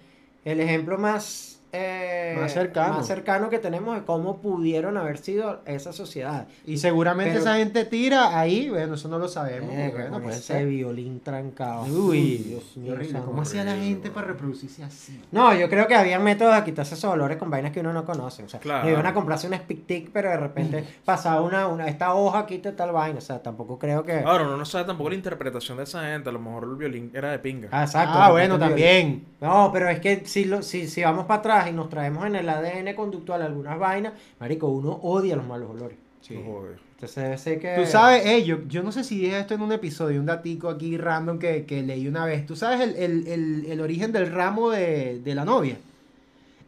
el 0.45 0.59
ejemplo 0.59 0.97
más, 0.97 1.56
eh, 1.71 2.36
Más 2.39 2.53
cercano. 2.53 2.93
más 2.95 3.08
cercano 3.08 3.49
que 3.49 3.60
tenemos 3.60 3.95
de 3.95 4.03
cómo 4.06 4.38
pudieron 4.38 4.97
haber 4.97 5.17
sido 5.17 5.62
esa 5.65 5.91
sociedad. 5.93 6.47
Y 6.65 6.77
seguramente 6.77 7.32
Pero- 7.32 7.41
esa 7.43 7.56
gente 7.58 7.86
tira 7.86 8.39
ahí, 8.39 8.69
bueno, 8.69 8.95
eso 8.95 9.08
no 9.10 9.19
lo 9.19 9.27
sabemos. 9.27 9.71
Eh, 9.73 9.88
porque, 9.89 10.03
bueno, 10.03 10.13
con 10.13 10.23
pues, 10.23 10.38
ese 10.38 10.62
eh. 10.62 10.65
violín 10.65 11.19
trancado. 11.19 11.84
Uy, 11.84 12.38
Dios 12.38 12.77
mío. 12.77 12.93
horrible. 12.93 13.19
¿Cómo 13.25 13.41
hacía 13.41 13.63
la 13.63 13.75
gente 13.75 14.10
para 14.12 14.27
reproducirse 14.27 14.84
así? 14.84 15.21
No, 15.32 15.53
yo 15.53 15.69
creo 15.69 15.88
que 15.88 15.95
había 15.95 16.19
métodos 16.19 16.56
de 16.56 16.63
quitarse 16.63 16.95
esos 16.95 17.10
dolores 17.12 17.38
con 17.38 17.49
vainas 17.49 17.71
que 17.71 17.80
uno 17.82 17.91
no 17.93 18.06
conoce. 18.06 18.43
O 18.43 18.49
sea, 18.49 18.60
Claro. 18.60 18.89
iban 18.89 19.06
a 19.06 19.13
comprarse 19.13 19.47
un 19.47 19.53
speak 19.56 19.86
tick, 19.86 20.10
pero 20.12 20.30
de 20.30 20.38
repente 20.38 20.84
pasaba 21.06 21.41
una, 21.41 21.67
una, 21.67 21.88
esta 21.88 22.13
hoja 22.13 22.45
quita 22.45 22.75
tal 22.75 22.91
vaina. 22.91 23.17
O 23.17 23.21
sea, 23.21 23.41
tampoco 23.43 23.77
creo 23.77 24.03
que. 24.03 24.19
Ahora, 24.19 24.43
uno 24.45 24.58
no 24.58 24.65
sabe 24.65 24.86
tampoco 24.86 25.10
la 25.10 25.15
interpretación 25.15 25.77
de 25.77 25.84
esa 25.84 26.03
gente. 26.03 26.30
A 26.30 26.32
lo 26.32 26.39
mejor 26.39 26.63
el 26.63 26.75
violín 26.75 27.12
era 27.13 27.32
de 27.32 27.39
pinga. 27.39 27.67
Ah, 27.71 27.84
exacto. 27.84 28.17
ah, 28.17 28.32
bueno, 28.32 28.58
también. 28.58 29.25
No, 29.41 29.69
pero 29.73 29.89
es 29.89 29.99
que 29.99 30.23
si, 30.25 30.45
lo, 30.45 30.62
si, 30.62 30.88
si 30.88 31.03
vamos 31.03 31.25
para 31.25 31.39
atrás 31.39 31.56
y 31.69 31.73
nos 31.73 31.89
traemos 31.89 32.25
en 32.25 32.35
el 32.35 32.47
ADN 32.49 32.93
conductual 32.95 33.41
algunas 33.41 33.79
vainas, 33.79 34.13
marico, 34.39 34.67
uno 34.67 34.91
odia 35.01 35.35
los 35.35 35.45
malos 35.47 35.69
olores. 35.71 35.97
Joder. 36.45 36.77
Entonces 36.95 37.23
debe 37.23 37.37
ser 37.37 37.59
que... 37.59 37.75
Tú 37.77 37.85
sabes, 37.85 38.25
eh, 38.25 38.43
yo, 38.43 38.59
yo 38.67 38.83
no 38.83 38.91
sé 38.91 39.03
si 39.03 39.17
dije 39.19 39.39
esto 39.39 39.53
en 39.53 39.61
un 39.61 39.71
episodio, 39.71 40.19
un 40.19 40.25
datico 40.25 40.67
aquí 40.67 40.97
random 40.97 41.39
que, 41.39 41.65
que 41.65 41.83
leí 41.83 42.07
una 42.07 42.25
vez. 42.25 42.45
¿Tú 42.45 42.55
sabes 42.55 42.81
el, 42.81 42.95
el- 42.95 43.27
el- 43.27 43.65
el 43.67 43.81
origen 43.81 44.11
del 44.11 44.31
ramo 44.31 44.71
de, 44.71 45.19
de 45.23 45.35
la 45.35 45.45
novia? 45.45 45.77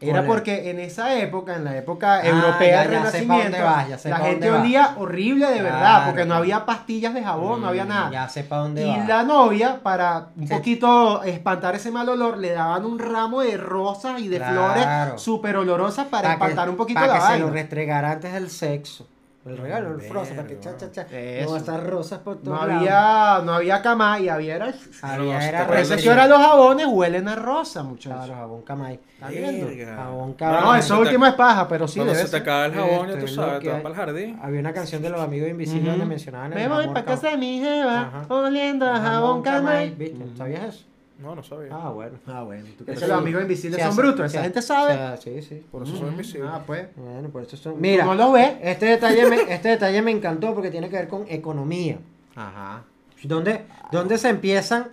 Era 0.00 0.24
porque 0.24 0.70
en 0.70 0.78
esa 0.80 1.14
época, 1.18 1.56
en 1.56 1.64
la 1.64 1.76
época 1.76 2.14
Ah, 2.16 2.26
europea 2.26 2.80
del 2.82 2.90
Renacimiento, 2.90 3.62
vas, 3.62 4.04
la 4.06 4.16
gente 4.18 4.50
olía 4.50 4.94
horrible 4.96 5.46
de 5.50 5.60
verdad, 5.62 6.06
porque 6.06 6.24
no 6.24 6.34
había 6.34 6.64
pastillas 6.64 7.12
de 7.12 7.22
jabón, 7.22 7.60
no 7.60 7.68
había 7.68 7.84
Mm, 7.84 7.88
nada. 7.88 8.10
Ya 8.10 8.28
sé 8.28 8.44
para 8.44 8.62
dónde 8.62 8.82
Y 8.86 9.06
la 9.06 9.22
novia, 9.24 9.80
para 9.82 10.28
un 10.36 10.48
Sí. 10.48 10.54
poquito 10.54 11.22
espantar 11.22 11.74
ese 11.74 11.90
mal 11.90 12.08
olor, 12.08 12.38
le 12.38 12.52
daban 12.52 12.84
un 12.86 12.98
ramo 12.98 13.42
de 13.42 13.56
rosas 13.58 14.20
y 14.20 14.28
de 14.28 14.38
Claro. 14.38 14.52
flores 14.54 15.20
súper 15.20 15.56
olorosas 15.56 16.06
para 16.06 16.28
Pa' 16.28 16.32
espantar 16.34 16.64
que- 16.64 16.70
un 16.70 16.76
poquito 16.76 17.00
pa' 17.00 17.06
la 17.06 17.14
que 17.14 17.20
se 17.20 17.38
lo 17.38 17.50
restregara 17.50 18.12
antes 18.12 18.32
del 18.32 18.48
sexo. 18.48 19.06
El 19.46 19.56
regalo, 19.56 19.88
el 19.88 19.96
Verga. 19.96 20.08
frozo, 20.10 20.34
para 20.34 20.46
que 20.46 20.60
cha, 20.60 20.76
cha, 20.76 20.92
cha. 20.92 21.02
Eso. 21.10 21.50
No 21.50 21.56
esas 21.56 21.82
rosas 21.82 22.18
por 22.18 22.36
No 22.36 22.42
todos 22.42 22.58
lados. 22.68 22.74
había, 22.82 23.40
no 23.46 23.54
había 23.54 23.80
cama 23.80 24.20
y 24.20 24.28
había 24.28 24.56
era... 24.56 24.74
Había 25.00 25.48
era 25.48 25.66
Por 25.66 25.76
eso 25.78 25.96
que 25.96 26.10
ahora 26.10 26.26
los 26.26 26.38
jabones 26.38 26.86
huelen 26.86 27.26
a 27.26 27.36
rosa, 27.36 27.82
muchachos. 27.82 28.18
Claro, 28.18 28.34
jabón 28.34 28.62
camay. 28.62 29.00
¿Está 29.14 29.28
viendo? 29.28 29.66
Verga. 29.68 29.96
Jabón 29.96 30.28
No, 30.30 30.36
camay. 30.36 30.60
No, 30.60 30.74
eso 30.76 31.00
último 31.00 31.26
es 31.26 31.32
paja, 31.34 31.66
pero 31.68 31.88
sí 31.88 32.00
Cuando 32.00 32.12
debe 32.12 32.26
se 32.26 32.30
te 32.32 32.36
acaba 32.36 32.66
el 32.66 32.74
jabón, 32.74 33.08
ya 33.08 33.18
tú 33.18 33.28
sabes, 33.28 33.60
te 33.60 33.68
vas 33.70 33.80
para 33.80 33.88
el 33.88 33.94
jardín. 34.00 34.38
Había 34.42 34.60
una 34.60 34.72
canción 34.74 35.00
de 35.00 35.08
los 35.10 35.20
amigos 35.22 35.48
invisibles 35.48 35.86
donde 35.86 36.04
mencionaban 36.04 36.52
el 36.52 36.58
Me 36.58 36.68
voy 36.68 36.88
para 36.88 37.04
casa 37.06 37.28
de 37.28 37.32
camay. 37.32 37.38
mi 37.48 37.60
jeva, 37.60 38.26
oliendo 38.28 38.86
a 38.90 39.00
jabón 39.00 39.40
camay. 39.42 39.94
¿Viste? 39.94 40.22
¿Sabías 40.36 40.64
eso? 40.64 40.84
No, 41.20 41.34
no 41.34 41.42
sabía. 41.42 41.68
Ah, 41.72 41.90
bueno. 41.90 42.18
Ah, 42.26 42.42
bueno. 42.42 42.64
¿Tú 42.64 42.70
Eso 42.70 42.84
crees 42.84 43.00
que 43.00 43.06
los 43.08 43.18
amigos 43.18 43.42
invisibles 43.42 43.82
son 43.82 43.96
brutos? 43.96 44.26
Esa 44.26 44.42
gente 44.42 44.62
sabe. 44.62 44.92
o 44.94 44.96
sea, 44.96 45.16
sí, 45.18 45.42
sí. 45.42 45.62
Por 45.70 45.82
eso 45.82 45.96
soy 45.96 46.08
invisible. 46.08 46.48
Ah, 46.50 46.62
pues. 46.66 46.86
Bueno, 46.96 47.28
por 47.28 47.42
eso 47.42 47.56
son... 47.56 47.80
Mira, 47.80 48.04
no 48.04 48.14
lo 48.14 48.32
ves. 48.32 48.52
este 48.62 48.86
detalle, 48.86 49.26
me, 49.28 49.36
este 49.52 49.68
detalle 49.68 50.00
me 50.02 50.10
encantó 50.12 50.54
porque 50.54 50.70
tiene 50.70 50.88
que 50.88 50.96
ver 50.96 51.08
con 51.08 51.26
economía. 51.28 51.98
Ajá. 52.34 52.84
¿Dónde, 53.24 53.62
dónde 53.92 54.16
se 54.16 54.30
empiezan? 54.30 54.88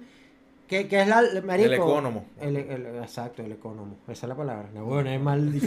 ¿Qué, 0.68 0.90
qué 0.90 1.02
es 1.04 1.08
la... 1.08 1.22
Marico? 1.46 1.68
El 1.70 1.74
ecónomo. 1.76 2.26
El, 2.42 2.58
el- 2.58 2.86
exacto, 3.02 3.42
el 3.42 3.54
economo. 3.54 3.96
Esa 4.10 4.26
es 4.26 4.30
la 4.30 4.36
palabra. 4.36 4.68
No, 4.74 4.84
bueno, 4.84 5.10
es 5.10 5.22
mal. 5.22 5.40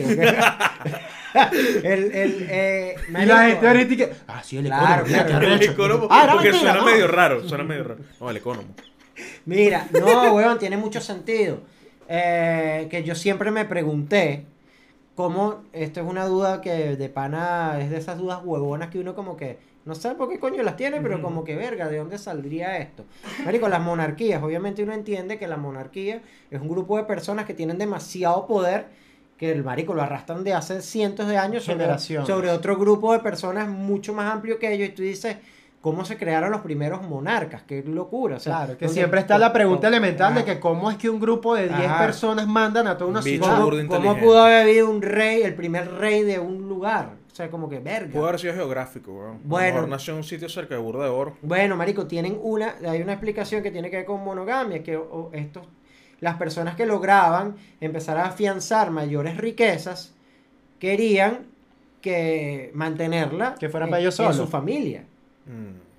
el, 1.83 1.85
el, 1.85 2.47
eh, 2.51 2.95
Y 3.09 3.13
marico, 3.13 3.35
la 3.35 3.45
gente 3.49 3.67
ahorita 3.69 3.97
que. 3.97 4.13
Ah, 4.29 4.43
sí, 4.43 4.59
el 4.59 4.67
Claro, 4.67 5.07
economo, 5.07 5.07
claro. 5.07 5.27
qué 5.41 5.47
El 5.47 5.53
arrecho. 5.55 5.73
ecónomo. 5.73 6.07
Ah, 6.11 6.29
porque 6.33 6.51
mentira, 6.51 6.73
suena 6.73 6.85
¿no? 6.87 6.93
medio 6.93 7.07
raro. 7.09 7.49
Suena 7.49 7.65
medio 7.65 7.85
raro. 7.85 8.01
No, 8.21 8.31
el 8.31 8.37
ecónomo. 8.37 8.69
Mira, 9.47 9.89
no, 9.93 10.35
weón, 10.35 10.59
tiene 10.59 10.77
mucho 10.77 11.01
sentido. 11.01 11.61
Eh, 12.09 12.89
que 12.91 13.05
yo 13.05 13.15
siempre 13.15 13.51
me 13.51 13.65
pregunté 13.65 14.45
cómo, 15.15 15.63
esto 15.73 16.01
es 16.01 16.07
una 16.07 16.27
duda 16.27 16.61
que 16.61 16.97
de 16.97 17.09
pana 17.09 17.79
es 17.81 17.91
de 17.91 17.99
esas 17.99 18.19
dudas 18.19 18.41
huevonas 18.43 18.91
que 18.91 18.99
uno 18.99 19.15
como 19.15 19.37
que, 19.37 19.59
no 19.85 19.95
sabe 19.95 20.17
por 20.17 20.29
qué 20.29 20.39
coño 20.39 20.63
las 20.63 20.77
tiene, 20.77 21.01
pero 21.01 21.23
como 21.23 21.45
que 21.45 21.57
verga, 21.57 21.89
¿de 21.89 21.99
dónde 21.99 22.19
saldría 22.19 22.79
esto? 22.79 23.05
Marico, 23.45 23.69
las 23.69 23.81
monarquías, 23.81 24.43
obviamente 24.43 24.83
uno 24.83 24.93
entiende 24.93 25.39
que 25.39 25.47
la 25.47 25.57
monarquía 25.57 26.21
es 26.51 26.61
un 26.61 26.69
grupo 26.69 26.97
de 26.97 27.05
personas 27.05 27.47
que 27.47 27.55
tienen 27.55 27.79
demasiado 27.79 28.47
poder 28.47 28.87
que 29.41 29.51
el 29.51 29.65
marico 29.65 29.95
lo 29.95 30.03
arrastran 30.03 30.45
de 30.45 30.53
hace 30.53 30.83
cientos 30.83 31.27
de 31.27 31.39
años 31.39 31.65
sobre, 31.65 32.51
otro 32.51 32.77
grupo 32.77 33.15
de 33.15 33.21
personas 33.21 33.69
mucho 33.69 34.13
más 34.13 34.31
amplio 34.31 34.59
que 34.59 34.71
ellos. 34.71 34.91
Y 34.91 34.93
tú 34.93 35.01
dices, 35.01 35.39
¿cómo 35.81 36.05
se 36.05 36.17
crearon 36.19 36.51
los 36.51 36.61
primeros 36.61 37.03
monarcas? 37.03 37.63
Qué 37.63 37.83
locura. 37.83 38.37
O 38.37 38.41
sea, 38.41 38.53
Claro, 38.57 38.79
que 38.79 38.85
donde- 38.87 39.01
siempre 39.01 39.21
está 39.21 39.39
la 39.39 39.53
pregunta 39.53 39.89
elemental 39.89 40.35
de 40.35 40.45
que 40.45 40.61
cómo 40.61 40.91
es 40.91 40.97
que 40.97 41.09
un 41.09 41.19
grupo 41.21 41.55
de 41.55 41.69
10 41.69 41.81
Ajá. 41.89 41.99
personas 42.07 42.47
mandan 42.47 42.87
a 42.87 42.97
toda 42.99 43.11
una 43.11 43.21
Un 43.21 43.25
bicho 43.25 43.45
ciudad. 43.45 43.89
¿Cómo, 43.89 44.17
pudo 44.19 44.43
haber 44.43 44.63
habido 44.63 44.91
un 44.91 45.01
rey, 45.03 45.43
el 45.43 45.55
primer 45.55 45.91
rey 45.93 46.23
de 46.23 46.39
un 46.39 46.69
lugar? 46.69 47.15
O 47.33 47.35
sea, 47.35 47.49
como 47.51 47.69
que 47.69 47.79
verga. 47.79 48.13
Pudo 48.13 48.27
haber 48.27 48.41
sido 48.41 48.55
geográfico, 48.55 49.13
weón. 49.13 49.41
Bueno. 49.45 49.75
mejor 49.77 49.89
nació 49.89 50.13
en 50.13 50.19
un 50.19 50.25
sitio 50.25 50.49
cerca 50.49 50.75
de 50.75 50.81
Burda 50.81 51.05
de 51.05 51.11
Oro. 51.11 51.37
Bueno, 51.41 51.77
marico, 51.77 52.07
tienen 52.07 52.39
una, 52.43 52.75
hay 52.87 53.01
una 53.01 53.13
explicación 53.13 53.63
que 53.63 53.71
tiene 53.71 53.89
que 53.89 53.97
ver 53.99 54.05
con 54.05 54.23
monogamia, 54.23 54.83
que 54.83 54.97
o, 54.97 55.31
estos, 55.33 55.67
las 56.19 56.35
personas 56.37 56.75
que 56.75 56.85
lograban 56.85 57.55
empezar 57.81 58.19
a 58.19 58.27
afianzar 58.27 58.91
mayores 58.91 59.39
riquezas, 59.39 60.13
querían 60.79 61.47
que 62.03 62.71
mantenerla 62.75 63.55
Que 63.59 63.69
fueran 63.69 63.89
en- 63.89 63.91
para 63.93 64.01
ellos 64.01 64.19
en 64.19 64.27
solos. 64.27 64.37
su 64.37 64.47
familia. 64.47 65.05
Mm. 65.47 65.91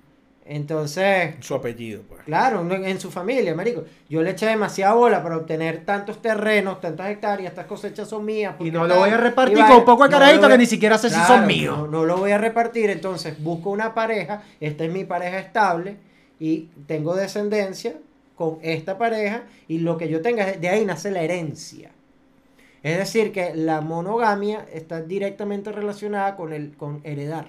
Entonces, 0.44 1.36
Su 1.40 1.54
apellido, 1.54 2.02
pues. 2.08 2.22
claro, 2.24 2.68
en 2.68 2.98
su 3.00 3.12
familia, 3.12 3.54
marico. 3.54 3.84
Yo 4.08 4.22
le 4.22 4.30
eché 4.30 4.46
demasiada 4.46 4.94
bola 4.94 5.22
para 5.22 5.36
obtener 5.36 5.84
tantos 5.84 6.20
terrenos, 6.20 6.80
tantas 6.80 7.10
hectáreas, 7.10 7.52
estas 7.52 7.66
cosechas 7.66 8.08
son 8.08 8.24
mías. 8.24 8.56
Y 8.58 8.72
no 8.72 8.86
lo 8.88 8.96
voy 8.96 9.10
a 9.10 9.16
repartir 9.18 9.58
con 9.58 9.76
un 9.78 9.84
poco 9.84 10.02
de 10.04 10.10
carajito 10.10 10.48
que 10.48 10.58
ni 10.58 10.66
siquiera 10.66 10.98
sé 10.98 11.10
si 11.10 11.20
son 11.20 11.46
míos. 11.46 11.78
No, 11.78 11.86
no 11.86 12.04
lo 12.04 12.16
voy 12.16 12.32
a 12.32 12.38
repartir, 12.38 12.90
entonces 12.90 13.40
busco 13.42 13.70
una 13.70 13.94
pareja, 13.94 14.42
esta 14.60 14.84
es 14.84 14.92
mi 14.92 15.04
pareja 15.04 15.38
estable 15.38 15.96
y 16.40 16.68
tengo 16.88 17.14
descendencia 17.14 17.94
con 18.34 18.58
esta 18.62 18.98
pareja 18.98 19.44
y 19.68 19.78
lo 19.78 19.96
que 19.96 20.08
yo 20.08 20.22
tenga, 20.22 20.44
de 20.52 20.68
ahí 20.68 20.84
nace 20.84 21.12
la 21.12 21.22
herencia. 21.22 21.90
Es 22.82 22.98
decir, 22.98 23.30
que 23.30 23.54
la 23.54 23.80
monogamia 23.80 24.66
está 24.72 25.02
directamente 25.02 25.70
relacionada 25.70 26.34
con 26.34 26.52
el 26.52 26.76
con 26.76 27.00
heredar, 27.04 27.46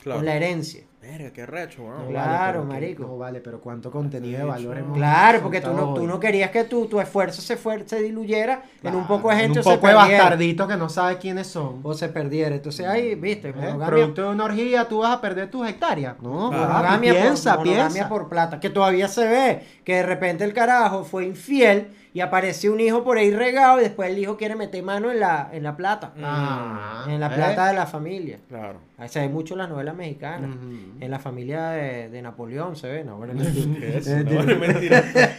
Claro. 0.00 0.20
con 0.20 0.26
la 0.26 0.36
herencia. 0.36 0.82
Verga, 1.10 1.30
qué 1.32 1.46
recho, 1.46 1.82
weón. 1.84 2.02
No 2.04 2.08
Claro, 2.08 2.28
vale, 2.28 2.52
pero 2.52 2.60
que- 2.68 2.74
marico. 2.74 3.02
No 3.04 3.16
vale, 3.18 3.40
pero 3.40 3.60
cuánto 3.60 3.90
contenido 3.90 4.38
de 4.40 4.44
valor 4.44 4.76
hemos 4.78 4.96
Claro, 4.96 5.40
porque 5.42 5.60
tú 5.62 5.72
no, 5.72 5.94
tú 5.94 6.06
no 6.06 6.20
querías 6.20 6.50
que 6.50 6.64
tu, 6.64 6.84
tu 6.86 7.00
esfuerzo 7.00 7.40
se, 7.40 7.58
fuer- 7.58 7.86
se 7.86 8.02
diluyera 8.02 8.62
en 8.82 8.94
un 8.94 9.06
poco 9.06 9.28
de 9.30 9.34
en 9.36 9.40
gente 9.40 9.60
un 9.60 9.66
o 9.66 9.70
se 9.70 9.76
poco 9.76 9.88
de 9.88 9.94
bastarditos 9.94 10.68
que 10.68 10.76
no 10.76 10.88
sabe 10.90 11.16
quiénes 11.18 11.46
son. 11.46 11.80
O 11.82 11.94
se 11.94 12.08
perdiera. 12.10 12.54
Entonces 12.54 12.86
ahí, 12.86 13.14
viste, 13.14 13.48
¿Eh? 13.48 13.52
monogamia 13.54 13.86
Producto 13.86 14.22
de 14.22 14.28
una 14.28 14.44
orgía, 14.44 14.86
tú 14.86 14.98
vas 14.98 15.16
a 15.16 15.20
perder 15.20 15.50
tus 15.50 15.66
hectáreas. 15.66 16.16
No, 16.20 16.50
Claro. 16.50 16.68
Monogamia, 16.74 17.12
piensa, 17.12 17.56
por, 17.56 17.64
monogamia 17.66 17.88
piensa. 17.92 18.08
por 18.08 18.28
plata. 18.28 18.60
Que 18.60 18.68
todavía 18.70 19.08
se 19.08 19.26
ve 19.26 19.62
que 19.84 19.94
de 19.96 20.02
repente 20.02 20.44
el 20.44 20.52
carajo 20.52 21.04
fue 21.04 21.24
infiel 21.24 21.88
y 22.14 22.20
apareció 22.20 22.72
un 22.72 22.80
hijo 22.80 23.04
por 23.04 23.16
ahí 23.18 23.30
regado 23.30 23.78
y 23.80 23.84
después 23.84 24.10
el 24.10 24.18
hijo 24.18 24.36
quiere 24.36 24.56
meter 24.56 24.82
mano 24.82 25.10
en 25.12 25.20
la, 25.20 25.50
en 25.52 25.62
la 25.62 25.76
plata. 25.76 26.12
Ah, 26.22 27.04
en 27.06 27.20
la 27.20 27.26
¿eh? 27.28 27.34
plata 27.34 27.66
de 27.68 27.74
la 27.74 27.86
familia. 27.86 28.40
Claro. 28.48 28.78
Ahí 28.96 29.08
se 29.08 29.20
ve 29.20 29.28
mucho 29.28 29.54
en 29.54 29.58
las 29.58 29.68
novelas 29.68 29.94
mexicanas. 29.94 30.50
En 31.00 31.10
la 31.12 31.18
familia 31.18 31.68
de, 31.70 32.08
de 32.08 32.22
Napoleón 32.22 32.74
se 32.76 32.88
ve, 32.88 33.04
¿no? 33.04 33.16
Bueno, 33.16 33.34
¿Qué 33.80 33.98
es 33.98 34.06
eso? 34.08 34.16
Eh, 34.18 34.24
No, 34.24 34.42
no, 34.42 34.56
mentira. 34.56 35.04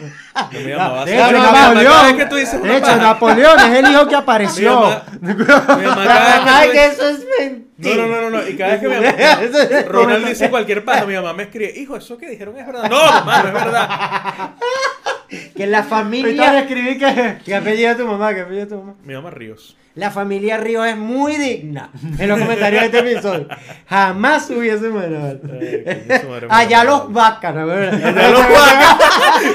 No 0.52 0.60
me 0.60 0.70
llamaba 0.70 1.02
así. 1.02 1.10
De 1.12 1.16
hecho, 1.18 1.32
No, 1.32 1.42
no, 1.42 1.52
Napoleón, 1.52 2.06
vez 2.06 2.14
que 2.16 2.26
tú 2.26 2.36
dices 2.36 2.62
de 2.62 2.76
hecho, 2.76 2.96
Napoleón 2.96 3.58
es 3.60 3.78
el 3.78 3.90
hijo 3.92 4.08
que 4.08 4.16
apareció. 4.16 5.02
mi 5.20 5.34
mamá 5.34 6.62
que 6.72 6.86
eso 6.86 7.08
es 7.08 7.26
mentira. 7.38 7.60
No, 7.96 8.06
no, 8.08 8.20
no, 8.22 8.30
no, 8.30 8.46
y 8.48 8.56
cada 8.56 8.72
vez 8.72 8.80
que 8.80 8.88
mi 8.88 8.94
mamá, 8.94 9.82
Ronald 9.88 10.26
dice 10.28 10.50
cualquier 10.50 10.84
paja, 10.84 11.06
mi 11.06 11.14
mamá 11.14 11.32
me 11.32 11.44
escribe, 11.44 11.72
hijo, 11.78 11.96
eso 11.96 12.18
que 12.18 12.28
dijeron 12.28 12.56
es 12.58 12.66
verdad. 12.66 12.90
No, 12.90 13.02
mamá, 13.04 13.42
no 13.42 13.48
es 13.48 13.54
verdad. 13.54 14.50
Que 15.56 15.66
la 15.66 15.78
Ahorita 15.78 15.82
le 15.82 15.82
familia... 15.82 16.58
escribí 16.60 16.98
que. 16.98 17.36
¿Qué 17.44 17.54
apellido 17.54 17.96
tu 17.96 18.06
mamá? 18.06 18.34
¿Qué 18.34 18.40
apellido 18.40 18.66
tu 18.66 18.76
mamá? 18.76 18.94
Mi 19.04 19.14
mamá 19.14 19.30
Ríos. 19.30 19.76
La 19.94 20.10
familia 20.10 20.56
Ríos 20.56 20.86
es 20.86 20.96
muy 20.96 21.36
digna. 21.36 21.90
En 22.18 22.28
los 22.28 22.38
comentarios 22.38 22.80
de 22.80 22.86
este 22.86 23.12
episodio. 23.12 23.48
Jamás 23.88 24.48
hubiese 24.50 24.88
madre, 24.88 25.40
Allá 26.48 26.80
mi 26.84 26.86
los 26.86 27.12
vacas, 27.12 27.54
¿no? 27.54 27.72
Allá 27.72 28.30
los 28.30 28.40
vacas. 28.40 28.96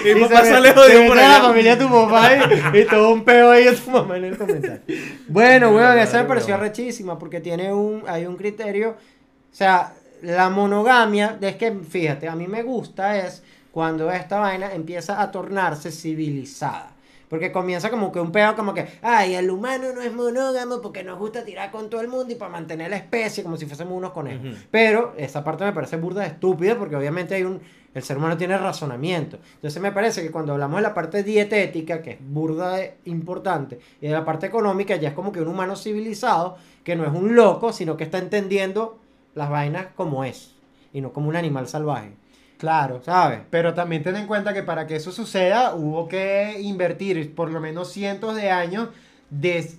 Mi 0.04 0.12
Y 0.12 0.16
papá 0.16 0.46
sale 0.46 0.74
jodido 0.74 1.08
por 1.08 1.16
la 1.16 1.42
familia 1.42 1.76
de 1.76 1.86
tu 1.86 1.90
papá 1.90 2.32
y, 2.74 2.80
y 2.80 2.86
todo 2.86 3.14
un 3.14 3.24
peo 3.24 3.52
ahí 3.52 3.64
de 3.64 3.72
tu 3.74 3.90
mamá 3.92 4.18
en 4.18 4.26
el 4.26 4.38
comentario. 4.38 4.82
Bueno, 5.30 5.70
weón, 5.72 6.00
esa 6.00 6.22
me 6.22 6.28
pareció 6.28 6.58
rechísima 6.58 7.18
porque 7.18 7.40
tiene 7.40 7.74
un, 7.74 8.04
hay 8.08 8.26
un 8.26 8.36
criterio, 8.36 8.90
o 8.90 9.56
sea, 9.56 9.94
la 10.22 10.50
monogamia, 10.50 11.38
es 11.40 11.56
que, 11.56 11.72
fíjate, 11.72 12.28
a 12.28 12.36
mí 12.36 12.48
me 12.48 12.62
gusta 12.62 13.18
es 13.18 13.42
cuando 13.76 14.10
esta 14.10 14.40
vaina 14.40 14.74
empieza 14.74 15.22
a 15.22 15.30
tornarse 15.32 15.92
civilizada. 15.92 16.92
Porque 17.28 17.52
comienza 17.52 17.90
como 17.90 18.10
que 18.10 18.22
un 18.22 18.32
peo 18.32 18.56
como 18.56 18.74
que, 18.74 18.88
ay, 19.02 19.36
el 19.36 19.52
humano 19.52 19.92
no 19.94 20.02
es 20.02 20.14
monógamo 20.14 20.80
porque 20.82 21.04
nos 21.04 21.20
gusta 21.20 21.44
tirar 21.44 21.72
con 21.72 21.90
todo 21.90 22.00
el 22.00 22.08
mundo 22.08 22.32
y 22.32 22.38
para 22.38 22.50
mantener 22.50 22.90
la 22.90 22.96
especie 22.96 23.44
como 23.44 23.58
si 23.58 23.66
fuésemos 23.66 23.98
unos 23.98 24.14
conejos. 24.14 24.46
Ujú. 24.46 24.56
Pero 24.72 25.14
esa 25.18 25.44
parte 25.44 25.66
me 25.66 25.74
parece 25.74 25.98
burda 25.98 26.22
de 26.22 26.28
estúpida 26.28 26.78
porque 26.78 26.96
obviamente 26.96 27.36
hay 27.36 27.44
un, 27.44 27.60
el 27.94 28.02
ser 28.02 28.16
humano 28.16 28.38
tiene 28.38 28.58
razonamiento. 28.58 29.40
Entonces 29.56 29.82
me 29.82 29.92
parece 29.92 30.22
que 30.22 30.32
cuando 30.32 30.54
hablamos 30.54 30.78
de 30.78 30.84
la 30.84 30.94
parte 30.94 31.22
dietética, 31.24 32.02
que 32.02 32.12
es 32.12 32.18
burda 32.22 32.78
de 32.78 32.96
importante, 33.04 33.82
y 34.00 34.08
de 34.08 34.14
la 34.14 34.24
parte 34.24 34.46
económica, 34.48 34.96
ya 34.96 35.10
es 35.10 35.16
como 35.16 35.34
que 35.34 35.42
un 35.42 35.50
humano 35.50 35.76
civilizado, 35.76 36.56
que 36.86 36.96
no 36.96 37.04
es 37.04 37.12
un 37.12 37.36
loco, 37.36 37.74
sino 37.74 37.98
que 37.98 38.06
está 38.06 38.20
entendiendo 38.20 39.00
las 39.34 39.50
vainas 39.50 39.88
como 39.98 40.24
es, 40.24 40.56
y 40.94 41.02
no 41.02 41.12
como 41.12 41.28
un 41.28 41.36
animal 41.36 41.68
salvaje. 41.68 42.14
Claro. 42.58 43.02
¿Sabes? 43.04 43.42
Pero 43.50 43.74
también 43.74 44.04
ten 44.04 44.16
en 44.16 44.28
cuenta 44.28 44.54
que 44.54 44.64
para 44.64 44.88
que 44.88 44.96
eso 44.96 45.12
suceda 45.12 45.76
hubo 45.76 46.08
que 46.08 46.58
invertir 46.62 47.34
por 47.36 47.50
lo 47.50 47.60
menos 47.60 47.92
cientos 47.92 48.36
de 48.36 48.50
años 48.50 48.90
de, 49.30 49.70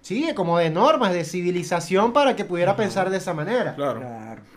sí, 0.00 0.30
como 0.34 0.58
de 0.58 0.70
normas, 0.70 1.12
de 1.12 1.24
civilización 1.24 2.12
para 2.12 2.34
que 2.36 2.44
pudiera 2.44 2.76
pensar 2.76 3.10
de 3.10 3.18
esa 3.18 3.34
manera. 3.34 3.74
Claro. 3.74 4.00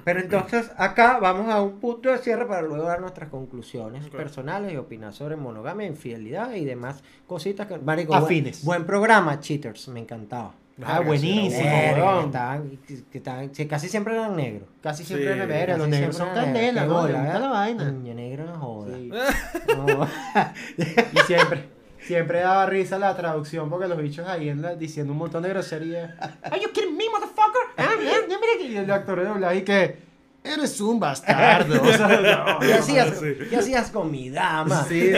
Pero 0.03 0.21
entonces 0.21 0.71
acá 0.77 1.19
vamos 1.19 1.49
a 1.49 1.61
un 1.61 1.79
punto 1.79 2.09
de 2.09 2.17
cierre 2.17 2.45
para 2.47 2.61
luego 2.61 2.83
dar 2.83 3.01
nuestras 3.01 3.29
conclusiones 3.29 4.07
personales 4.09 4.73
y 4.73 4.77
opinar 4.77 5.13
sobre 5.13 5.35
monogamia, 5.35 5.85
infidelidad 5.85 6.53
y 6.53 6.65
demás 6.65 7.03
cositas 7.27 7.67
que... 7.67 7.77
Marico, 7.77 8.15
Afines. 8.15 8.63
Buen, 8.63 8.79
buen 8.79 8.87
programa, 8.87 9.39
Cheaters, 9.39 9.87
me 9.89 9.99
encantaba. 9.99 10.53
Ah, 10.85 10.99
buenísimo. 11.01 11.69
estaban- 12.25 12.77
que- 12.87 13.03
que 13.11 13.17
estaban- 13.17 13.49
casi 13.69 13.89
siempre 13.89 14.13
eran 14.15 14.35
negros. 14.35 14.67
Casi 14.81 15.03
Sí, 15.03 15.07
siempre 15.15 15.35
me 15.35 15.65
casi 15.65 15.79
los 15.79 15.87
negros 15.89 16.15
son 16.17 16.27
eran 16.29 16.53
negros. 16.53 16.85
candela, 16.85 17.33
¿no? 17.33 17.39
la 17.39 17.47
vaina. 17.49 17.83
Coño, 17.85 18.13
negro 18.13 18.45
no 18.45 18.57
joda. 18.59 18.95
Sí. 18.97 19.11
No. 19.75 20.07
Y 21.13 21.17
siempre, 21.27 21.69
siempre 22.01 22.39
daba 22.39 22.65
risa 22.65 22.97
la 22.97 23.15
traducción 23.15 23.69
porque 23.69 23.87
los 23.87 23.97
bichos 23.97 24.27
ahí 24.27 24.49
en 24.49 24.61
la- 24.61 24.75
diciendo 24.75 25.11
un 25.13 25.19
montón 25.19 25.43
de 25.43 25.49
groserías. 25.49 26.11
Are 26.43 26.59
you 26.61 26.69
kidding 26.71 26.95
me, 26.95 27.05
motherfucker? 27.09 27.61
Ah, 27.77 27.89
ah, 27.89 27.95
mira 27.99 28.17
que- 28.57 28.65
Y 28.67 28.77
el 28.77 28.89
actor 28.91 29.19
de 29.19 29.25
doblaje 29.25 29.55
y 29.57 29.61
que 29.63 29.97
eres 30.43 30.79
un 30.81 30.99
bastardo. 30.99 31.81
O 31.83 31.91
sea, 31.91 32.07
no, 32.53 32.59
¿Qué 32.59 32.73
hacías, 32.73 33.19
sí. 33.19 33.33
¿Qué 33.49 33.57
hacías 33.57 33.91
con 33.91 34.09
mi 34.11 34.29
dama? 34.29 34.85
Sí, 34.87 35.11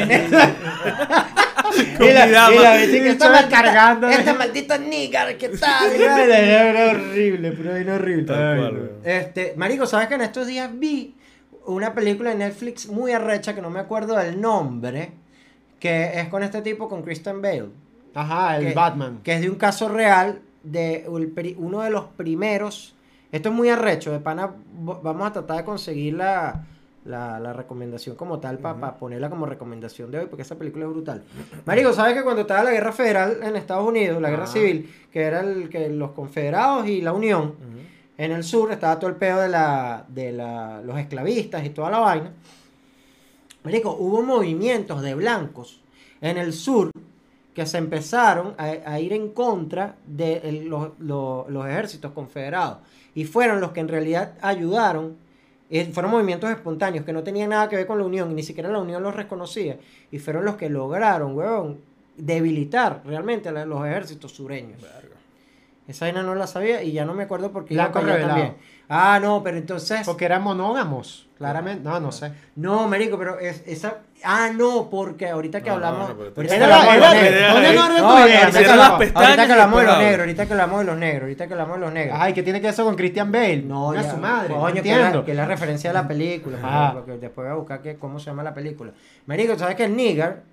Y 2.00 2.14
la- 2.14 2.28
y 2.28 2.58
la 2.60 2.78
que 2.78 3.10
estaba 3.10 3.48
cargando. 3.48 4.08
Esta 4.10 4.34
maldita 4.34 4.78
nigger, 4.78 5.38
¿qué 5.38 5.50
tal? 5.60 5.92
Era, 5.94 6.92
horrible, 6.92 7.52
pero 7.52 7.76
era 7.76 7.96
horrible. 7.96 8.24
Tal 8.24 8.58
cual. 8.58 8.92
Este, 9.04 9.54
marico, 9.58 9.86
¿sabes 9.86 10.08
que 10.08 10.16
en 10.16 10.22
estos 10.22 10.48
días 10.48 10.70
vi 10.74 11.16
una 11.66 11.94
película 11.94 12.32
de 12.32 12.38
Netflix 12.38 12.88
muy 12.88 13.12
arrecha 13.12 13.54
que 13.54 13.62
no 13.62 13.70
me 13.70 13.80
acuerdo 13.80 14.16
del 14.18 14.42
nombre, 14.42 15.12
que 15.80 16.20
es 16.20 16.28
con 16.28 16.44
este 16.44 16.62
tipo, 16.62 16.90
con 16.90 17.04
Kristen 17.04 17.42
Bale, 17.42 17.70
Ajá, 18.14 18.58
el 18.58 18.68
Que- 18.70 18.74
Batman. 18.74 19.20
que 19.24 19.34
es 19.36 19.42
de 19.42 19.50
un 19.50 19.56
caso 19.56 19.88
real 19.90 20.40
de 20.64 21.06
uno 21.58 21.82
de 21.82 21.90
los 21.90 22.06
primeros, 22.18 22.96
esto 23.32 23.50
es 23.50 23.56
muy 23.56 23.70
arrecho, 23.70 24.12
de 24.12 24.20
pana, 24.20 24.52
vamos 24.74 25.28
a 25.28 25.34
tratar 25.34 25.58
de 25.58 25.64
conseguir 25.64 26.16
la, 26.16 26.66
la, 27.06 27.40
la 27.40 27.52
recomendación 27.54 28.16
como 28.16 28.40
tal 28.40 28.60
para 28.60 28.96
ponerla 28.98 29.30
como 29.30 29.46
recomendación 29.46 30.12
de 30.12 30.20
hoy, 30.20 30.26
porque 30.28 30.44
esa 30.44 30.56
película 30.58 30.86
es 30.86 30.92
brutal. 30.92 31.24
Marico, 31.66 31.94
¿sabes 31.94 32.14
que 32.16 32.24
cuando 32.24 32.42
estaba 32.42 32.64
la 32.64 32.72
guerra 32.72 32.92
federal 32.92 33.40
en 33.42 33.56
Estados 33.56 33.88
Unidos, 33.88 34.22
la 34.22 34.30
guerra 34.30 34.46
civil, 34.48 34.94
que 35.12 35.22
era 35.22 35.40
el, 35.42 35.68
que 35.70 35.90
los 35.90 36.12
confederados 36.12 36.88
y 36.88 37.02
la 37.02 37.14
Unión, 37.14 37.56
en 38.18 38.32
el 38.32 38.44
sur 38.44 38.72
estaba 38.72 39.00
todo 39.00 39.10
el 39.10 39.16
peo 39.16 39.40
de, 39.40 39.50
la, 39.50 40.06
de 40.08 40.32
la, 40.32 40.82
los 40.84 40.98
esclavistas 41.00 41.66
y 41.66 41.70
toda 41.72 41.90
la 41.90 42.00
vaina. 42.00 42.32
Marico, 43.64 43.96
hubo 44.00 44.22
movimientos 44.24 45.02
de 45.02 45.16
blancos 45.16 45.82
en 46.20 46.38
el 46.38 46.54
sur 46.54 46.92
que 47.54 47.66
se 47.66 47.78
empezaron 47.78 48.54
a, 48.58 48.92
a 48.92 49.00
ir 49.00 49.14
en 49.14 49.30
contra 49.30 49.96
de 50.06 50.38
el- 50.38 50.66
los, 50.68 50.90
los- 51.00 51.50
los 51.50 51.66
ejércitos 51.68 52.12
confederados. 52.12 52.78
Y 53.14 53.26
fueron 53.26 53.60
los 53.60 53.72
que 53.72 53.82
en 53.82 53.88
realidad 53.88 54.34
ayudaron. 54.42 55.18
Eh, 55.72 55.90
fueron 55.94 56.12
movimientos 56.12 56.50
espontáneos 56.50 57.06
que 57.06 57.14
no 57.14 57.24
tenían 57.24 57.50
nada 57.50 57.70
que 57.70 57.78
ver 57.78 57.88
con 57.88 57.98
la 57.98 58.04
Unión 58.04 58.30
y 58.32 58.34
ni 58.34 58.44
siquiera 58.44 58.70
la 58.70 58.80
Unión 58.80 59.02
los 59.02 59.16
reconocía. 59.16 59.78
Y 60.12 60.20
fueron 60.20 60.44
los 60.44 60.58
que 60.58 60.70
lograron, 60.70 61.36
weón, 61.36 61.80
debilitar 62.18 63.02
realmente 63.06 63.50
a 63.50 63.66
los 63.66 63.86
ejércitos 63.86 64.34
sureños. 64.34 64.82
Verga. 64.82 65.16
Esa 65.88 66.06
vaina 66.06 66.24
no 66.24 66.36
la 66.36 66.46
sabía 66.46 66.84
y 66.84 66.92
ya 66.92 67.06
no 67.06 67.14
me 67.14 67.24
acuerdo 67.24 67.52
porque 67.52 67.74
Blanco 67.74 68.00
iba 68.00 68.02
para 68.02 68.14
allá 68.14 68.28
revelado. 68.28 68.40
también. 68.42 68.62
Ah, 68.90 69.20
no, 69.22 69.42
pero 69.44 69.58
entonces... 69.58 70.02
Porque 70.06 70.26
eran 70.26 70.44
monógamos, 70.44 71.28
claramente. 71.42 71.84
No, 71.84 72.00
no 72.00 72.12
sé. 72.12 72.32
No, 72.56 72.88
marico, 72.88 73.18
pero 73.18 73.40
es, 73.40 73.64
esa... 73.68 73.98
Ah, 74.24 74.52
no, 74.56 74.90
porque 74.90 75.28
ahorita 75.30 75.62
que 75.62 75.70
No, 75.70 75.76
hablamos... 75.76 76.10
no, 76.16 76.24
ahorita 76.36 76.58
que 76.58 76.64
hablamos 76.64 76.94
de 76.94 77.00
los 77.00 77.14
negros. 77.14 77.42
No, 78.02 78.18
ahorita 78.18 78.62
que 78.62 79.54
hablamos- 79.54 79.80
de 79.82 79.86
los 79.88 79.98
negros, 79.98 80.20
ahorita 80.20 80.46
que 80.46 80.54
hablamos 80.54 80.80
de 80.80 80.86
los 80.86 80.98
negros, 80.98 81.22
ahorita 81.24 81.48
que 81.48 81.54
hablamos 81.54 81.76
de 81.76 81.82
los 81.86 81.94
negros. 81.94 82.18
Ay, 82.22 82.34
¿qué 82.34 82.44
tiene 82.44 82.60
que 82.60 82.68
ver 82.68 82.74
eso 82.74 82.86
con 82.86 82.96
Christian 82.96 83.32
Bale? 83.32 83.64
No, 83.64 83.94
ya, 83.94 84.04
su 84.10 84.18
madre. 84.18 84.50
no 84.50 84.60
coño, 84.60 84.74
que, 84.74 84.80
entiendo. 84.80 85.20
la, 85.20 85.26
que 85.26 85.34
la 85.34 85.46
referencia 85.46 85.90
a 85.90 85.94
la 85.94 86.08
película, 86.08 86.58
Ah. 86.64 86.92
porque 86.94 87.14
después 87.14 87.46
voy 87.48 87.52
a 87.54 87.56
buscar 87.58 87.82
que, 87.82 87.96
cómo 87.96 88.20
se 88.20 88.28
llama 88.28 88.44
la 88.44 88.54
película. 88.54 88.92
Marico, 89.26 89.58
¿sabes 89.58 89.76
que 89.76 89.86
el 89.86 89.96
nigger, 89.96 90.44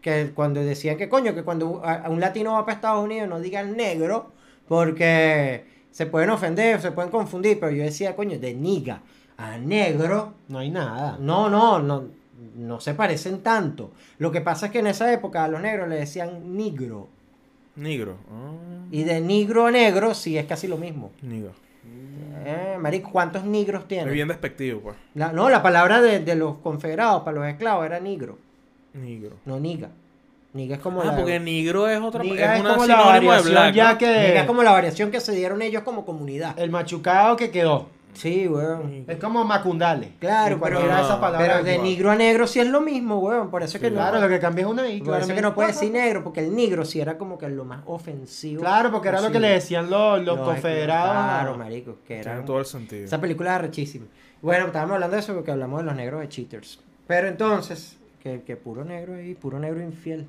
que 0.00 0.30
cuando 0.34 0.60
decían 0.62 0.96
que 0.96 1.08
coño, 1.10 1.34
que 1.34 1.42
cuando 1.42 1.82
a, 1.84 1.94
a 2.06 2.08
un 2.10 2.20
latino 2.20 2.54
va 2.54 2.64
para 2.64 2.76
Estados 2.76 3.04
Unidos 3.04 3.28
no 3.28 3.38
digan 3.40 3.76
negro, 3.76 4.32
porque 4.66 5.64
se 5.90 6.06
pueden 6.06 6.30
ofender, 6.30 6.80
se 6.80 6.92
pueden 6.92 7.10
confundir, 7.10 7.58
pero 7.60 7.72
yo 7.72 7.82
decía, 7.82 8.16
coño, 8.16 8.38
de 8.38 8.54
niga 8.54 9.00
a 9.40 9.58
negro, 9.58 10.34
No 10.48 10.58
hay 10.58 10.70
nada. 10.70 11.16
no, 11.20 11.48
no, 11.48 11.78
no, 11.80 12.04
no 12.56 12.80
se 12.80 12.94
parecen 12.94 13.42
tanto. 13.42 13.90
Lo 14.18 14.30
que 14.32 14.40
pasa 14.40 14.66
es 14.66 14.72
que 14.72 14.80
en 14.80 14.86
esa 14.88 15.12
época 15.12 15.44
a 15.44 15.48
los 15.48 15.60
negros 15.60 15.88
le 15.88 15.96
decían 15.96 16.56
negro, 16.56 17.08
Negro. 17.76 18.16
Ah, 18.30 18.52
y 18.90 19.04
de 19.04 19.20
negro 19.20 19.66
a 19.66 19.70
negro 19.70 20.12
sí 20.14 20.36
es 20.36 20.44
casi 20.46 20.66
lo 20.68 20.76
mismo. 20.76 21.12
negro. 21.22 21.52
Eh, 22.44 22.76
marico, 22.80 23.10
¿cuántos 23.10 23.44
negros 23.44 23.82
Es 23.82 23.88
tiene? 23.88 24.10
bien 24.10 24.28
despectivo, 24.28 24.80
pues. 24.80 24.96
La- 25.14 25.32
no, 25.32 25.48
la 25.48 25.62
palabra 25.62 26.00
de, 26.02 26.18
de 26.20 26.34
los 26.34 26.56
confederados 26.58 27.22
para 27.22 27.38
los 27.38 27.46
esclavos 27.48 27.86
era 27.86 28.00
negro, 28.00 28.38
Negro. 28.94 29.36
no 29.46 29.58
niga. 29.60 29.88
Niga 30.52 30.76
es 30.76 30.82
como 30.82 31.00
Ah, 31.00 31.04
la... 31.06 31.16
porque 31.16 31.38
negro 31.38 31.86
es 31.88 32.00
otra 32.00 32.24
Niga 32.24 32.56
es 32.56 32.60
una 32.60 32.70
como 32.74 32.86
la 32.86 32.98
de 32.98 33.04
variación 33.04 33.52
black, 33.52 33.74
ya 33.74 33.96
que... 33.98 34.06
Niga 34.06 34.40
es 34.40 34.46
como 34.46 34.62
la 34.64 34.72
variación 34.72 35.10
que 35.12 35.20
se 35.20 35.32
dieron 35.32 35.62
ellos 35.62 35.82
como 35.84 36.04
comunidad. 36.04 36.58
El 36.58 36.70
machucado 36.70 37.36
que 37.36 37.50
quedó. 37.52 37.86
Sí, 38.12 38.46
weón. 38.48 39.04
Es 39.06 39.18
como 39.18 39.44
macundale. 39.44 40.12
Claro, 40.18 40.58
pero, 40.60 40.80
no, 40.80 40.86
palabras 41.20 41.38
pero 41.38 41.64
de 41.64 41.72
igual. 41.74 41.88
negro 41.88 42.10
a 42.10 42.16
negro 42.16 42.46
sí 42.46 42.60
es 42.60 42.66
lo 42.68 42.80
mismo, 42.80 43.18
weón. 43.18 43.50
Por 43.50 43.62
eso 43.62 43.76
es 43.76 43.80
que 43.80 43.88
Sí. 43.88 43.94
no, 43.94 44.00
Claro, 44.00 44.20
lo 44.20 44.28
que 44.28 44.38
cambia 44.40 44.64
es 44.64 44.70
una 44.70 44.88
I. 44.88 45.00
por 45.00 45.16
eso 45.18 45.28
es 45.28 45.34
que 45.34 45.42
no 45.42 45.54
puede 45.54 45.68
decir 45.68 45.90
negro, 45.92 46.22
porque 46.24 46.40
el 46.40 46.54
negro 46.54 46.84
sí 46.84 47.00
era 47.00 47.16
como 47.16 47.38
que 47.38 47.48
lo 47.48 47.64
más 47.64 47.82
ofensivo. 47.86 48.60
Claro, 48.60 48.90
porque 48.90 49.08
era 49.08 49.20
lo 49.20 49.30
que 49.30 49.40
le 49.40 49.48
decían 49.48 49.88
los, 49.88 50.22
los 50.24 50.38
confederados. 50.40 51.12
Claro, 51.12 51.56
marico, 51.56 51.96
que 52.06 52.20
Tiene 52.20 52.32
era 52.38 52.44
todo 52.44 52.58
el 52.60 52.66
sentido. 52.66 53.04
Esa 53.04 53.20
película 53.20 53.54
es 53.56 53.62
rechísima. 53.62 54.06
Bueno, 54.42 54.66
estábamos 54.66 54.94
hablando 54.94 55.16
de 55.16 55.20
eso 55.20 55.34
porque 55.34 55.50
hablamos 55.50 55.80
de 55.80 55.86
los 55.86 55.94
negros 55.94 56.20
de 56.20 56.28
cheaters. 56.28 56.80
Pero 57.06 57.28
entonces, 57.28 57.98
que, 58.22 58.42
que 58.42 58.56
puro 58.56 58.84
negro 58.84 59.14
ahí, 59.14 59.34
puro 59.34 59.58
negro 59.58 59.82
infiel. 59.82 60.26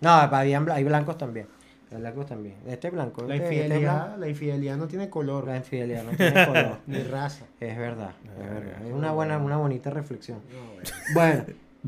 No, 0.00 0.10
había, 0.10 0.64
hay 0.72 0.84
blancos 0.84 1.18
también. 1.18 1.46
Blancos 1.90 2.26
también. 2.26 2.56
Este 2.66 2.88
es 2.88 2.92
blanco. 2.92 3.22
La 3.22 3.34
este- 3.34 3.46
este 3.46 3.56
es 3.58 3.62
infidelidad, 3.64 4.02
blanco. 4.04 4.20
la 4.20 4.28
infidelidad 4.28 4.76
no 4.76 4.88
tiene 4.88 5.08
color. 5.08 5.46
La 5.46 5.56
infidelidad 5.56 6.04
no 6.04 6.10
tiene 6.10 6.46
color. 6.46 6.78
Ni 6.86 7.02
raza. 7.02 7.44
Es 7.60 7.76
verdad, 7.78 8.10
es 8.24 8.30
Ah, 8.30 8.54
verdad. 8.54 8.78
ok. 8.80 8.86
Es 8.86 8.92
una 8.92 9.12
buena, 9.12 9.38
una 9.38 9.56
bonita 9.56 9.90
reflexión. 9.90 10.40
No, 10.52 11.14
bueno. 11.14 11.44
Bueno, 11.44 11.44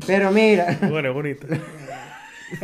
pero 0.07 0.31
mira, 0.31 0.77
Bueno, 0.89 1.09
es 1.09 1.13
bonito. 1.13 1.47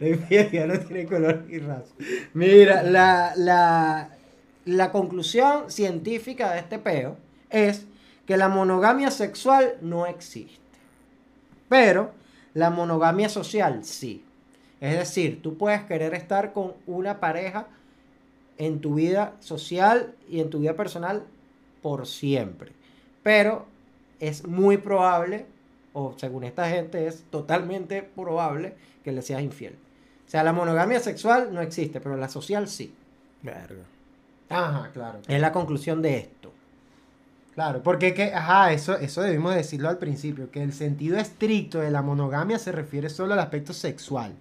la 0.00 0.08
infidelidad 0.08 0.66
no 0.66 0.78
tiene 0.80 1.06
color 1.06 1.44
ni 1.48 1.58
raza. 1.58 1.94
Mira, 2.34 2.82
la, 2.82 3.32
la, 3.36 4.10
la 4.64 4.92
conclusión 4.92 5.70
científica 5.70 6.52
de 6.52 6.60
este 6.60 6.78
peo 6.78 7.16
es 7.50 7.86
que 8.26 8.36
la 8.36 8.48
monogamia 8.48 9.10
sexual 9.10 9.74
no 9.80 10.06
existe. 10.06 10.58
Pero 11.68 12.12
la 12.54 12.70
monogamia 12.70 13.28
social 13.28 13.84
sí. 13.84 14.24
Es 14.80 14.98
decir, 14.98 15.40
tú 15.42 15.56
puedes 15.56 15.82
querer 15.84 16.14
estar 16.14 16.52
con 16.52 16.74
una 16.86 17.18
pareja 17.18 17.66
en 18.58 18.80
tu 18.80 18.94
vida 18.94 19.34
social 19.40 20.14
y 20.28 20.40
en 20.40 20.50
tu 20.50 20.60
vida 20.60 20.74
personal 20.74 21.24
por 21.82 22.06
siempre. 22.06 22.72
Pero 23.22 23.66
es 24.20 24.46
muy 24.46 24.76
probable, 24.76 25.46
o 25.92 26.14
según 26.16 26.44
esta 26.44 26.68
gente 26.68 27.06
es 27.06 27.24
totalmente 27.30 28.02
probable, 28.02 28.74
que 29.04 29.12
le 29.12 29.22
seas 29.22 29.42
infiel. 29.42 29.74
O 30.26 30.30
sea, 30.30 30.42
la 30.42 30.52
monogamia 30.52 31.00
sexual 31.00 31.54
no 31.54 31.60
existe, 31.60 32.00
pero 32.00 32.16
la 32.16 32.28
social 32.28 32.68
sí. 32.68 32.92
Verga. 33.42 33.84
Ajá, 34.48 34.90
claro. 34.92 35.20
Es 35.26 35.40
la 35.40 35.52
conclusión 35.52 36.02
de 36.02 36.18
esto. 36.18 36.52
Claro, 37.54 37.82
porque 37.82 38.12
que, 38.12 38.34
ajá, 38.34 38.72
eso, 38.72 38.98
eso 38.98 39.22
debimos 39.22 39.54
decirlo 39.54 39.88
al 39.88 39.96
principio, 39.96 40.50
que 40.50 40.62
el 40.62 40.74
sentido 40.74 41.16
estricto 41.16 41.78
de 41.78 41.90
la 41.90 42.02
monogamia 42.02 42.58
se 42.58 42.70
refiere 42.70 43.08
solo 43.08 43.32
al 43.32 43.40
aspecto 43.40 43.72
sexual. 43.72 44.34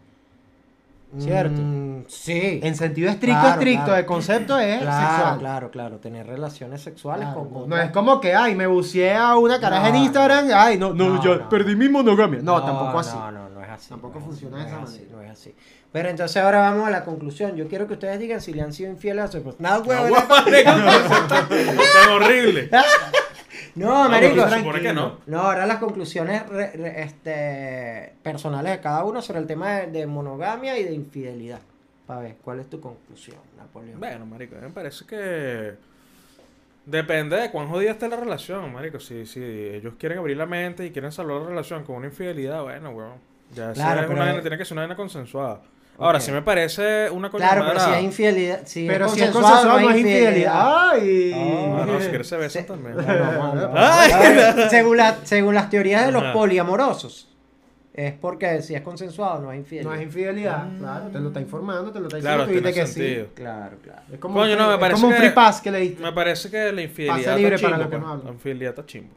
Cierto. 1.18 1.62
Mm, 1.62 2.03
sí. 2.08 2.60
En 2.62 2.76
sentido 2.76 3.10
estricto, 3.10 3.39
Claro, 3.39 3.53
estricto, 3.60 3.86
claro. 3.86 3.99
el 3.99 4.06
concepto 4.06 4.60
es 4.60 4.82
claro, 4.82 5.08
sexual. 5.16 5.39
claro, 5.39 5.72
claro. 5.72 5.97
Tener 5.99 6.28
relaciones 6.28 6.82
sexuales 6.82 7.26
Claro, 7.28 7.49
con 7.49 7.70
no 7.70 7.78
es 7.78 7.89
como 7.91 8.20
que, 8.20 8.36
ay, 8.36 8.53
me 8.56 8.68
buceé 8.68 9.14
a 9.16 9.38
una 9.38 9.60
caraja 9.62 9.88
en 9.88 9.93
No, 9.95 10.03
Instagram, 10.03 10.47
ay, 10.53 10.78
no, 10.78 10.93
no, 10.93 11.10
No, 11.16 11.24
yo 11.24 11.36
no. 11.38 11.49
perdí 11.49 11.76
mi 11.76 11.88
monogamia. 11.88 12.41
No, 12.43 12.62
tampoco 12.64 12.99
así. 12.99 13.16
No, 13.16 13.32
no, 13.32 13.49
no 13.49 13.62
es 13.64 13.70
así. 13.70 13.89
Tampoco 13.89 14.16
no 14.16 14.20
es 14.20 14.26
funciona 14.26 14.58
de 14.58 14.64
no 14.64 14.68
esa 14.70 14.78
es 14.78 14.84
así, 14.89 14.99
manera. 14.99 15.16
No 15.16 15.22
es 15.24 15.32
así. 15.32 15.56
Pero 15.93 16.10
entonces 16.10 16.43
ahora 16.43 16.60
vamos 16.60 16.86
a 16.88 16.89
la 16.91 17.06
conclusión. 17.06 17.56
Yo 17.56 17.70
quiero 17.70 17.88
que 17.88 17.93
ustedes 17.93 18.20
digan 18.20 18.41
si 18.41 18.53
le 18.53 18.62
han 18.64 18.74
sido 18.74 18.89
infieles 18.91 19.24
a 19.24 19.28
su 19.30 19.38
esposa. 19.38 19.58
No, 19.60 19.80
huevo. 19.80 20.14
marico, 20.30 20.72
Tan 21.30 22.10
horrible. 22.12 22.70
No, 23.76 24.05
No, 24.05 24.09
marico. 24.09 24.93
no. 24.93 25.17
No, 25.28 25.39
ahora 25.39 25.65
las 25.65 25.78
conclusiones 25.80 26.47
re- 26.47 26.71
re- 26.71 27.01
este, 27.03 28.13
personales 28.23 28.71
de 28.73 28.80
cada 28.80 29.03
uno 29.03 29.21
sobre 29.21 29.39
el 29.39 29.47
tema 29.47 29.71
de, 29.80 29.88
de 29.88 30.07
monogamia 30.07 30.78
y 30.80 30.84
de 30.84 30.93
infidelidad. 30.93 31.59
Para 32.07 32.21
ver, 32.21 32.36
¿cuál 32.43 32.59
es 32.61 32.69
tu 32.69 32.80
conclusión, 32.80 33.38
Napoleón? 33.57 33.99
Bueno, 33.99 34.26
marico, 34.26 34.55
me 34.61 34.69
parece 34.69 35.05
que 35.05 35.73
depende 36.86 37.36
de 37.36 37.51
cuán 37.51 37.67
jodida 37.67 37.91
esté 37.91 38.07
la 38.07 38.15
relación, 38.15 38.71
marico. 38.71 38.99
Si, 38.99 39.26
si 39.26 39.41
ellos 39.43 39.95
quieren 39.99 40.19
abrir 40.19 40.38
la 40.38 40.45
mente 40.45 40.86
y 40.86 40.91
quieren 40.91 41.11
salvar 41.11 41.41
la 41.41 41.49
relación 41.49 41.84
con 41.84 41.97
una 41.97 42.05
infidelidad, 42.07 42.61
bueno, 42.63 42.91
weón. 42.91 43.13
Ya 43.53 43.71
esa 43.71 43.73
Claro, 43.73 44.01
es 44.03 44.09
una 44.09 44.41
tiene 44.41 44.57
que 44.57 44.65
ser 44.65 44.73
una 44.73 44.82
vaina 44.84 44.95
consensuada. 44.95 45.61
Ahora, 45.98 46.20
sí 46.20 46.32
me 46.32 46.41
parece 46.41 47.10
una 47.10 47.30
coña 47.30 47.50
claro, 47.52 47.66
pero 47.68 47.80
si 47.80 47.91
es 47.91 48.04
infidelidad. 48.04 48.62
Si 48.66 48.86
Pero 48.88 49.06
es 49.06 49.12
si 49.14 49.22
es 49.22 49.30
consensuado, 49.32 49.80
no 49.80 49.89
es 49.89 49.98
infidelidad. 49.98 50.91
Ay. 50.91 51.32
Oh. 51.36 51.78
Ah, 51.82 51.86
no, 51.86 52.02
si 52.02 52.08
quieres 52.10 52.28
se 52.28 52.38
besan 52.38 52.66
también. 52.66 52.96
Según, 54.70 54.98
la- 54.98 55.18
según 55.24 55.56
las 55.56 55.70
teorías 55.70 56.06
de 56.06 56.12
los 56.12 56.24
poliamorosos, 56.34 57.30
es 57.93 58.14
porque 58.14 58.62
si 58.62 58.76
es 58.76 58.82
consensuado 58.82 59.41
no 59.41 59.52
es 59.54 59.60
infidelidad. 59.60 59.89
No 59.91 59.96
es 59.98 60.04
infidelidad, 60.04 60.68
claro, 60.80 61.06
te 61.08 61.20
lo 61.20 61.28
está 61.30 61.39
informando, 61.39 61.91
te 61.93 62.00
lo 62.02 62.08
está 62.08 62.20
Claro, 62.20 62.46
diciendo, 62.46 62.68
tú 62.70 62.74
tiene 62.74 62.88
que 62.88 62.91
sentido. 62.93 63.26
sí. 63.28 63.32
Claro, 63.36 63.78
claro. 63.82 64.02
Es 64.12 64.20
como, 64.20 64.36
Coño, 64.36 64.52
un, 64.52 64.58
no, 64.60 64.68
me 64.68 64.74
es 64.74 64.80
parece 64.82 65.02
como 65.02 65.14
un 65.14 65.18
free 65.20 65.30
pass 65.30 65.62
que 65.62 65.72
le 65.72 65.80
diste. 65.80 66.04
Me 66.04 66.12
parece 66.12 66.50
que 66.50 66.72
la 66.74 66.82
infidelidad 66.82 67.26
Pase 67.32 67.38
libre 67.38 67.56
está 67.56 67.68
para 67.70 67.78
chimbo, 67.84 67.89
los 67.96 68.02
que 68.02 68.06
no 68.06 68.14
pues. 68.16 68.26
La 68.26 68.32
infidelidad 68.32 68.70
está 68.72 68.86
chimbo. 68.86 69.14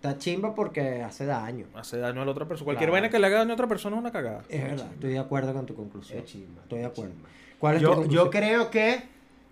Está 0.00 0.16
chimba 0.16 0.54
porque 0.54 1.02
hace 1.02 1.26
daño. 1.26 1.66
Hace 1.74 1.98
daño 1.98 2.22
a 2.22 2.24
la 2.24 2.30
otra 2.30 2.46
persona. 2.48 2.64
Cualquier 2.64 2.88
Claro. 2.88 2.92
vaina 2.92 3.10
que 3.10 3.18
le 3.18 3.26
haga 3.26 3.38
daño 3.40 3.50
a 3.50 3.54
otra 3.54 3.66
persona 3.66 3.96
es 3.96 4.00
una 4.00 4.10
cagada. 4.10 4.42
Es 4.48 4.62
verdad, 4.62 4.86
estoy 4.94 5.10
de 5.12 5.18
acuerdo 5.18 5.52
con 5.52 5.66
tu 5.66 5.74
conclusión. 5.74 6.20
Es 6.20 6.24
chimba, 6.24 6.62
Estoy 6.62 6.78
de 6.78 6.84
acuerdo. 6.86 7.12
chimba. 7.12 7.28
¿Cuál 7.58 7.74
es 7.76 7.82
tu 7.82 7.86
Yo, 7.88 7.94
conclusión? 7.96 8.24
yo 8.24 8.30
creo 8.30 8.70
que 8.70 9.02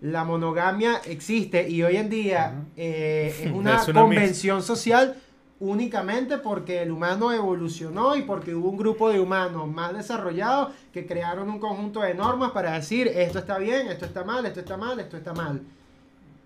la 0.01 0.23
monogamia 0.23 1.01
existe 1.05 1.69
y 1.69 1.83
hoy 1.83 1.97
en 1.97 2.09
día 2.09 2.63
eh, 2.75 3.31
es 3.45 3.51
una 3.53 3.75
Es 3.75 3.87
una 3.89 4.01
convención 4.01 4.63
social 4.63 5.17
únicamente 5.59 6.39
porque 6.39 6.81
el 6.81 6.89
humano 6.91 7.31
evolucionó 7.31 8.15
y 8.15 8.23
porque 8.23 8.55
hubo 8.55 8.69
un 8.69 8.77
grupo 8.77 9.11
de 9.11 9.19
humanos 9.19 9.67
más 9.67 9.93
desarrollados 9.93 10.73
que 10.91 11.05
crearon 11.05 11.47
un 11.49 11.59
conjunto 11.59 12.01
de 12.01 12.15
normas 12.15 12.51
para 12.53 12.71
decir 12.71 13.07
esto 13.07 13.37
está 13.37 13.59
bien, 13.59 13.87
esto 13.89 14.05
está 14.05 14.23
mal, 14.23 14.43
esto 14.47 14.61
está 14.61 14.77
mal, 14.77 14.99
esto 14.99 15.15
está 15.15 15.31
mal. 15.33 15.61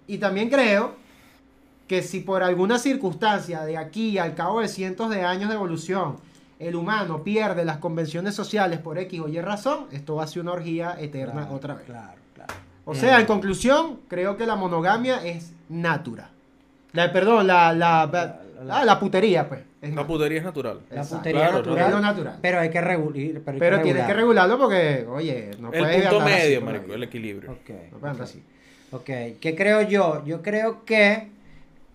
Y 0.08 0.18
también 0.18 0.49
creo 0.49 0.95
que 1.88 2.02
si 2.02 2.22
por 2.22 2.44
alguna 2.44 2.80
circunstancia 2.80 3.62
de 3.64 3.78
aquí 3.78 4.18
al 4.18 4.36
cabo 4.36 4.62
de 4.62 4.68
cientos 4.68 5.10
de 5.10 5.22
años 5.24 5.50
de 5.50 5.56
evolución 5.56 6.18
el 6.60 6.76
humano 6.76 7.24
pierde 7.24 7.66
las 7.66 7.78
convenciones 7.78 8.36
sociales 8.36 8.80
por 8.80 8.98
X 8.98 9.20
o 9.20 9.28
Y 9.28 9.40
razón, 9.42 9.88
esto 9.92 10.16
va 10.16 10.24
a 10.24 10.28
ser 10.28 10.44
una 10.44 10.54
orgía 10.54 10.96
eterna 11.00 11.42
Claro, 11.42 11.56
otra 11.56 11.74
vez. 11.74 11.86
Claro, 11.86 12.14
claro. 12.34 12.54
O 12.86 12.96
sea, 12.96 13.18
en 13.18 13.24
Eh, 13.24 13.26
conclusión, 13.26 14.00
creo 14.08 14.38
que 14.38 14.46
la 14.46 14.56
monogamia 14.56 15.26
es 15.26 15.52
natura. 15.68 16.30
La, 16.94 17.12
perdón, 17.12 17.48
la, 17.48 17.74
la, 17.74 18.06
La- 18.06 18.40
la- 18.64 18.78
ah, 18.80 18.86
la 18.86 18.98
putería, 19.00 19.50
pues. 19.50 19.62
es 19.82 19.94
La 19.94 20.08
putería 20.08 20.38
es 20.38 20.44
natural. 20.46 20.80
La 20.90 21.04
putería 21.04 21.42
Claro, 21.42 21.58
natural, 21.58 21.86
Es 21.88 21.92
lo 21.92 22.00
natural. 22.00 22.38
Pero 22.42 22.60
hay 22.60 22.70
que 22.70 22.80
regular. 22.82 23.14
Pero, 23.14 23.52
hay 23.52 23.60
Pero 23.60 23.78
que 23.78 23.84
tienes 23.84 24.06
que 24.06 24.14
regular. 24.14 24.48
regularlo 24.48 24.58
porque, 24.60 25.06
oye, 25.10 25.52
no 25.60 25.74
el 25.74 25.80
puedes 25.80 26.02
punto 26.02 26.20
andar 26.22 26.34
así 26.34 26.44
medio, 26.46 26.60
la 26.60 26.66
marico, 26.66 26.94
el 26.94 27.04
equilibrio. 27.04 27.52
Ok. 27.52 27.70
No 27.92 27.98
puedes 27.98 28.20
así. 28.22 28.44
Ok, 28.92 29.06
¿qué 29.42 29.54
creo 29.58 29.82
yo? 29.82 30.24
Yo 30.26 30.42
creo 30.42 30.86
que 30.86 31.30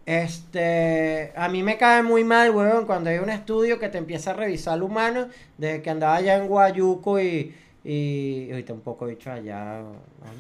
este 0.09 1.33
a 1.37 1.49
mí 1.49 1.63
me 1.63 1.77
cae 1.77 2.03
muy 2.03 2.25
mal, 2.25 2.51
weón, 2.51 2.87
cuando 2.87 3.11
hay 3.11 3.19
un 3.19 3.29
estudio 3.31 3.79
que 3.79 3.89
te 3.91 3.99
empieza 3.99 4.31
a 4.31 4.35
revisar 4.35 4.75
al 4.75 4.83
humano, 4.83 5.29
desde 5.59 5.83
que 5.83 5.91
andaba 5.91 6.17
allá 6.17 6.37
en 6.37 6.49
Guayuco 6.49 7.21
y, 7.21 7.55
y 7.85 8.49
ahorita 8.51 8.73
un 8.73 8.81
poco 8.81 9.07
dicho 9.07 9.31
allá, 9.31 9.83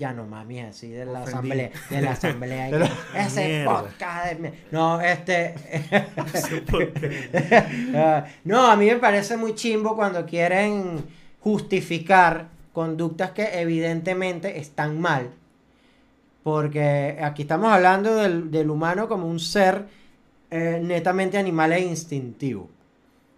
ya 0.00 0.12
no 0.12 0.24
mami, 0.26 0.60
así 0.60 0.88
de 0.88 1.04
la 1.04 1.22
asamblea, 1.22 1.70
de 1.90 2.00
la 2.02 2.12
asamblea, 2.12 2.66
De 2.70 2.78
la- 2.78 2.90
ese 3.16 3.46
Mierda. 3.46 3.80
podcast 3.82 4.32
de 4.38 4.52
no, 4.70 5.00
este 5.00 5.54
Ah, 7.94 8.24
no, 8.44 8.70
a 8.70 8.76
mí 8.76 8.86
me 8.86 8.96
parece 8.96 9.36
muy 9.36 9.54
chimbo 9.54 9.94
cuando 9.96 10.24
quieren 10.26 11.04
justificar 11.40 12.48
conductas 12.72 13.32
que 13.32 13.60
evidentemente 13.60 14.58
están 14.58 15.00
mal. 15.00 15.30
Porque 16.48 17.18
aquí 17.20 17.42
estamos 17.42 17.70
hablando 17.70 18.16
del, 18.16 18.50
del 18.50 18.70
humano 18.70 19.06
como 19.06 19.28
un 19.28 19.38
ser 19.38 19.84
eh, 20.50 20.80
netamente 20.82 21.36
animal 21.36 21.74
e 21.74 21.80
instintivo. 21.80 22.70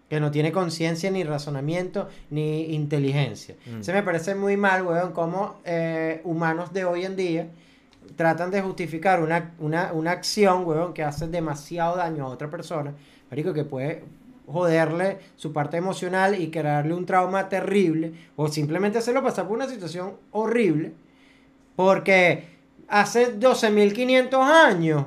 Que 0.09 0.21
no 0.21 0.31
tiene 0.31 0.53
conciencia, 0.53 1.11
ni 1.11 1.25
razonamiento, 1.25 2.07
ni 2.29 2.73
inteligencia. 2.73 3.57
Mm. 3.65 3.81
Se 3.81 3.91
me 3.91 4.01
parece 4.01 4.33
muy 4.33 4.55
mal, 4.55 4.87
weón, 4.87 5.11
como 5.11 5.55
eh, 5.65 6.21
humanos 6.23 6.71
de 6.71 6.85
hoy 6.85 7.03
en 7.03 7.17
día 7.17 7.49
tratan 8.15 8.49
de 8.49 8.61
justificar 8.61 9.21
una, 9.21 9.55
una, 9.59 9.91
una 9.91 10.11
acción, 10.11 10.65
weón, 10.65 10.93
que 10.93 11.03
hace 11.03 11.27
demasiado 11.27 11.97
daño 11.97 12.27
a 12.27 12.29
otra 12.29 12.49
persona. 12.49 12.93
Marico, 13.29 13.51
que 13.51 13.65
puede 13.65 14.05
joderle 14.47 15.17
su 15.35 15.51
parte 15.51 15.75
emocional 15.75 16.39
y 16.41 16.49
crearle 16.49 16.93
un 16.93 17.05
trauma 17.05 17.49
terrible. 17.49 18.13
O 18.37 18.47
simplemente 18.47 18.99
hacerlo 18.99 19.21
pasar 19.21 19.49
por 19.49 19.57
una 19.57 19.67
situación 19.67 20.13
horrible. 20.31 20.93
Porque 21.75 22.60
hace 22.91 23.39
12.500 23.39 24.33
años 24.43 25.05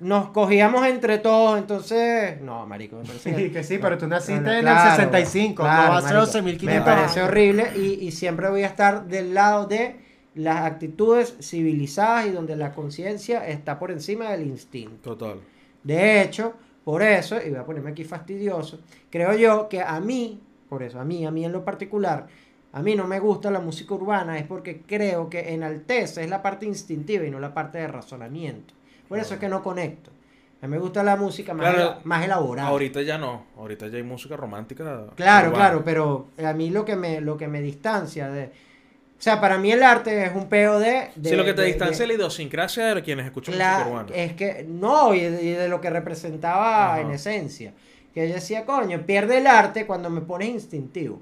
nos 0.00 0.30
cogíamos 0.30 0.86
entre 0.86 1.18
todos, 1.18 1.58
entonces... 1.58 2.40
No, 2.42 2.66
marico, 2.66 2.96
me 2.96 3.04
parece 3.06 3.34
Sí, 3.34 3.50
que 3.50 3.64
sí, 3.64 3.78
pero 3.78 3.96
tú 3.98 4.06
naciste 4.06 4.40
no, 4.40 4.52
en 4.52 4.60
claro, 4.60 4.90
el 4.90 4.96
65, 4.96 5.62
claro, 5.62 5.92
no 5.92 5.98
hace 5.98 6.14
marico. 6.14 6.38
12.500 6.38 6.62
Me 6.62 6.80
parece 6.82 7.20
años. 7.20 7.30
horrible 7.30 7.72
y, 7.76 8.06
y 8.06 8.12
siempre 8.12 8.50
voy 8.50 8.62
a 8.62 8.66
estar 8.66 9.06
del 9.06 9.32
lado 9.34 9.66
de 9.66 9.96
las 10.34 10.64
actitudes 10.66 11.36
civilizadas 11.40 12.26
y 12.26 12.30
donde 12.30 12.56
la 12.56 12.74
conciencia 12.74 13.46
está 13.48 13.78
por 13.78 13.90
encima 13.90 14.30
del 14.30 14.42
instinto. 14.46 15.16
Total. 15.16 15.40
De 15.82 16.20
hecho, 16.22 16.54
por 16.84 17.02
eso, 17.02 17.36
y 17.44 17.50
voy 17.50 17.58
a 17.58 17.64
ponerme 17.64 17.90
aquí 17.90 18.04
fastidioso, 18.04 18.80
creo 19.10 19.34
yo 19.34 19.68
que 19.68 19.80
a 19.82 19.98
mí, 20.00 20.42
por 20.68 20.82
eso, 20.82 21.00
a 21.00 21.04
mí, 21.04 21.24
a 21.26 21.30
mí 21.30 21.44
en 21.44 21.52
lo 21.52 21.64
particular, 21.64 22.26
a 22.78 22.82
mí 22.82 22.94
no 22.94 23.06
me 23.06 23.18
gusta 23.20 23.50
la 23.50 23.60
música 23.60 23.94
urbana, 23.94 24.38
es 24.38 24.44
porque 24.46 24.82
creo 24.86 25.30
que 25.30 25.54
enaltece 25.54 26.22
es 26.24 26.28
la 26.30 26.42
parte 26.42 26.66
instintiva 26.66 27.24
y 27.24 27.30
no 27.30 27.40
la 27.40 27.54
parte 27.54 27.78
de 27.78 27.88
razonamiento. 27.88 28.74
Por 29.08 29.18
eso 29.18 29.34
es 29.34 29.40
que 29.40 29.48
no 29.48 29.62
conecto. 29.62 30.10
A 30.60 30.66
mí 30.66 30.72
me 30.72 30.78
gusta 30.78 31.02
la 31.02 31.16
música 31.16 31.54
más, 31.54 31.72
Claro, 31.72 31.90
ela- 31.92 32.00
más 32.04 32.24
elaborada. 32.24 32.68
Ahorita 32.68 33.00
ya 33.02 33.16
no. 33.18 33.44
Ahorita 33.56 33.86
ya 33.88 33.96
hay 33.96 34.02
música 34.02 34.36
romántica. 34.36 35.06
Claro, 35.14 35.48
urbana. 35.48 35.64
claro, 35.64 35.82
pero 35.84 36.26
a 36.44 36.52
mí 36.52 36.70
lo 36.70 36.84
que 36.84 36.96
me, 36.96 37.20
lo 37.20 37.36
que 37.36 37.46
me 37.48 37.60
distancia 37.62 38.28
de... 38.28 38.44
O 39.18 39.22
sea, 39.22 39.40
para 39.40 39.56
mí 39.56 39.72
el 39.72 39.82
arte 39.82 40.24
es 40.26 40.34
un 40.34 40.46
peo 40.48 40.78
de... 40.78 41.08
de- 41.16 41.30
sí, 41.30 41.36
lo 41.36 41.44
que 41.44 41.54
te 41.54 41.62
de- 41.62 41.68
distancia 41.68 41.98
de- 41.98 42.04
es 42.04 42.08
la 42.08 42.14
idiosincrasia 42.14 42.94
de 42.94 43.02
quienes 43.02 43.24
escuchan 43.26 43.56
la- 43.56 43.78
música 43.78 43.90
urbana. 43.90 44.14
es 44.14 44.32
que 44.34 44.66
no, 44.68 45.14
y 45.14 45.20
de, 45.20 45.42
y 45.42 45.50
de 45.52 45.68
lo 45.68 45.80
que 45.80 45.88
representaba 45.88 46.92
Ajá. 46.92 47.00
en 47.00 47.10
esencia. 47.12 47.72
Que 48.12 48.28
yo 48.28 48.34
decía, 48.34 48.66
coño, 48.66 49.00
pierde 49.06 49.38
el 49.38 49.46
arte 49.46 49.86
cuando 49.86 50.10
me 50.10 50.20
pones 50.20 50.48
instintivo. 50.48 51.20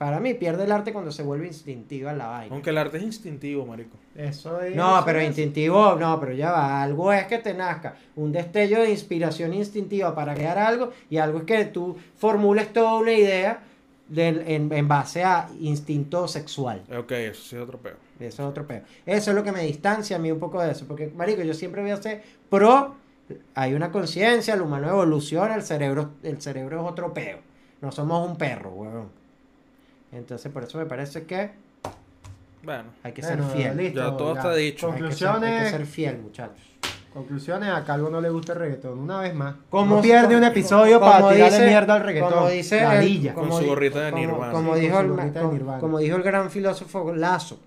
Para 0.00 0.18
mí, 0.18 0.32
pierde 0.32 0.64
el 0.64 0.72
arte 0.72 0.94
cuando 0.94 1.12
se 1.12 1.22
vuelve 1.22 1.46
instintiva 1.46 2.14
la 2.14 2.26
vaina. 2.26 2.54
Aunque 2.54 2.70
el 2.70 2.78
arte 2.78 2.96
es 2.96 3.02
instintivo, 3.02 3.66
marico. 3.66 3.98
Eso 4.14 4.58
es. 4.62 4.74
No, 4.74 5.02
pero 5.04 5.20
es. 5.20 5.26
instintivo, 5.26 5.94
no, 5.96 6.18
pero 6.18 6.32
ya 6.32 6.52
va. 6.52 6.82
Algo 6.82 7.12
es 7.12 7.26
que 7.26 7.36
te 7.36 7.52
nazca 7.52 7.96
un 8.16 8.32
destello 8.32 8.80
de 8.80 8.92
inspiración 8.92 9.52
instintiva 9.52 10.14
para 10.14 10.32
crear 10.32 10.56
algo 10.56 10.90
y 11.10 11.18
algo 11.18 11.40
es 11.40 11.44
que 11.44 11.66
tú 11.66 11.98
formules 12.16 12.72
toda 12.72 12.94
una 12.94 13.12
idea 13.12 13.62
en, 14.16 14.72
en 14.72 14.88
base 14.88 15.22
a 15.22 15.50
instinto 15.60 16.26
sexual. 16.28 16.82
Ok, 16.98 17.12
eso 17.12 17.42
sí 17.42 17.56
es 17.56 17.62
otro 17.62 17.76
peo. 17.76 17.96
Eso 18.18 18.42
es 18.42 18.48
otro 18.48 18.66
peo. 18.66 18.80
Eso 19.04 19.32
es 19.32 19.36
lo 19.36 19.44
que 19.44 19.52
me 19.52 19.64
distancia 19.64 20.16
a 20.16 20.18
mí 20.18 20.32
un 20.32 20.38
poco 20.38 20.62
de 20.62 20.72
eso. 20.72 20.86
Porque, 20.86 21.08
marico, 21.08 21.42
yo 21.42 21.52
siempre 21.52 21.82
voy 21.82 21.90
a 21.90 21.98
ser 21.98 22.22
pro. 22.48 22.94
Hay 23.54 23.74
una 23.74 23.92
conciencia, 23.92 24.54
el 24.54 24.62
humano 24.62 24.88
evoluciona, 24.88 25.54
el 25.56 25.62
cerebro, 25.62 26.12
el 26.22 26.40
cerebro 26.40 26.80
es 26.80 26.90
otro 26.90 27.12
peo. 27.12 27.40
No 27.82 27.92
somos 27.92 28.26
un 28.26 28.38
perro, 28.38 28.70
huevón. 28.70 29.20
Entonces, 30.12 30.50
por 30.52 30.64
eso 30.64 30.78
me 30.78 30.86
parece 30.86 31.24
que 31.24 31.50
Bueno. 32.62 32.84
hay 33.02 33.12
que 33.12 33.22
Bueno, 33.22 33.48
ser 33.48 33.56
fiel. 33.56 33.76
listo, 33.76 34.00
Ya 34.00 34.16
todo 34.16 34.34
ya. 34.34 34.40
está 34.40 34.54
dicho. 34.54 34.86
Hay 34.88 34.92
que 34.92 34.98
ser, 34.98 35.06
hay 35.06 35.10
que 35.10 35.30
Conclusiones. 35.38 35.70
ser 35.70 35.86
fiel, 35.86 36.18
muchachos. 36.18 36.66
Conclusiones, 37.12 37.68
a 37.70 37.84
Calvo 37.84 38.08
no 38.08 38.20
le 38.20 38.30
gusta 38.30 38.52
el 38.52 38.58
reggaetón. 38.60 38.98
Una 39.00 39.20
vez 39.20 39.34
más. 39.34 39.56
Como- 39.68 39.96
no 39.96 40.02
pierde 40.02 40.36
un 40.36 40.44
episodio 40.44 41.00
como 41.00 41.10
para 41.10 41.32
tirarle 41.32 41.56
dice- 41.56 41.66
mierda 41.66 41.94
al 41.94 42.02
reggaetón. 42.04 42.32
como 42.32 42.48
dice 42.48 42.78
el- 42.78 42.84
Ladilla. 42.84 43.34
Con 43.34 43.52
su 43.52 43.66
gorrita 43.66 44.00
de 44.00 44.10
como- 44.12 44.22
Nirvana. 44.26 44.52
Como, 44.52 44.74
Sí, 44.76 44.80
dijo 44.80 45.00
el, 45.00 45.16
de 45.16 45.32
como- 45.40 45.52
Nirvana. 45.52 45.78
como 45.80 45.98
dijo 45.98 46.16
el 46.16 46.22
gran 46.22 46.50
filósofo 46.50 47.12
Lazo. 47.14 47.58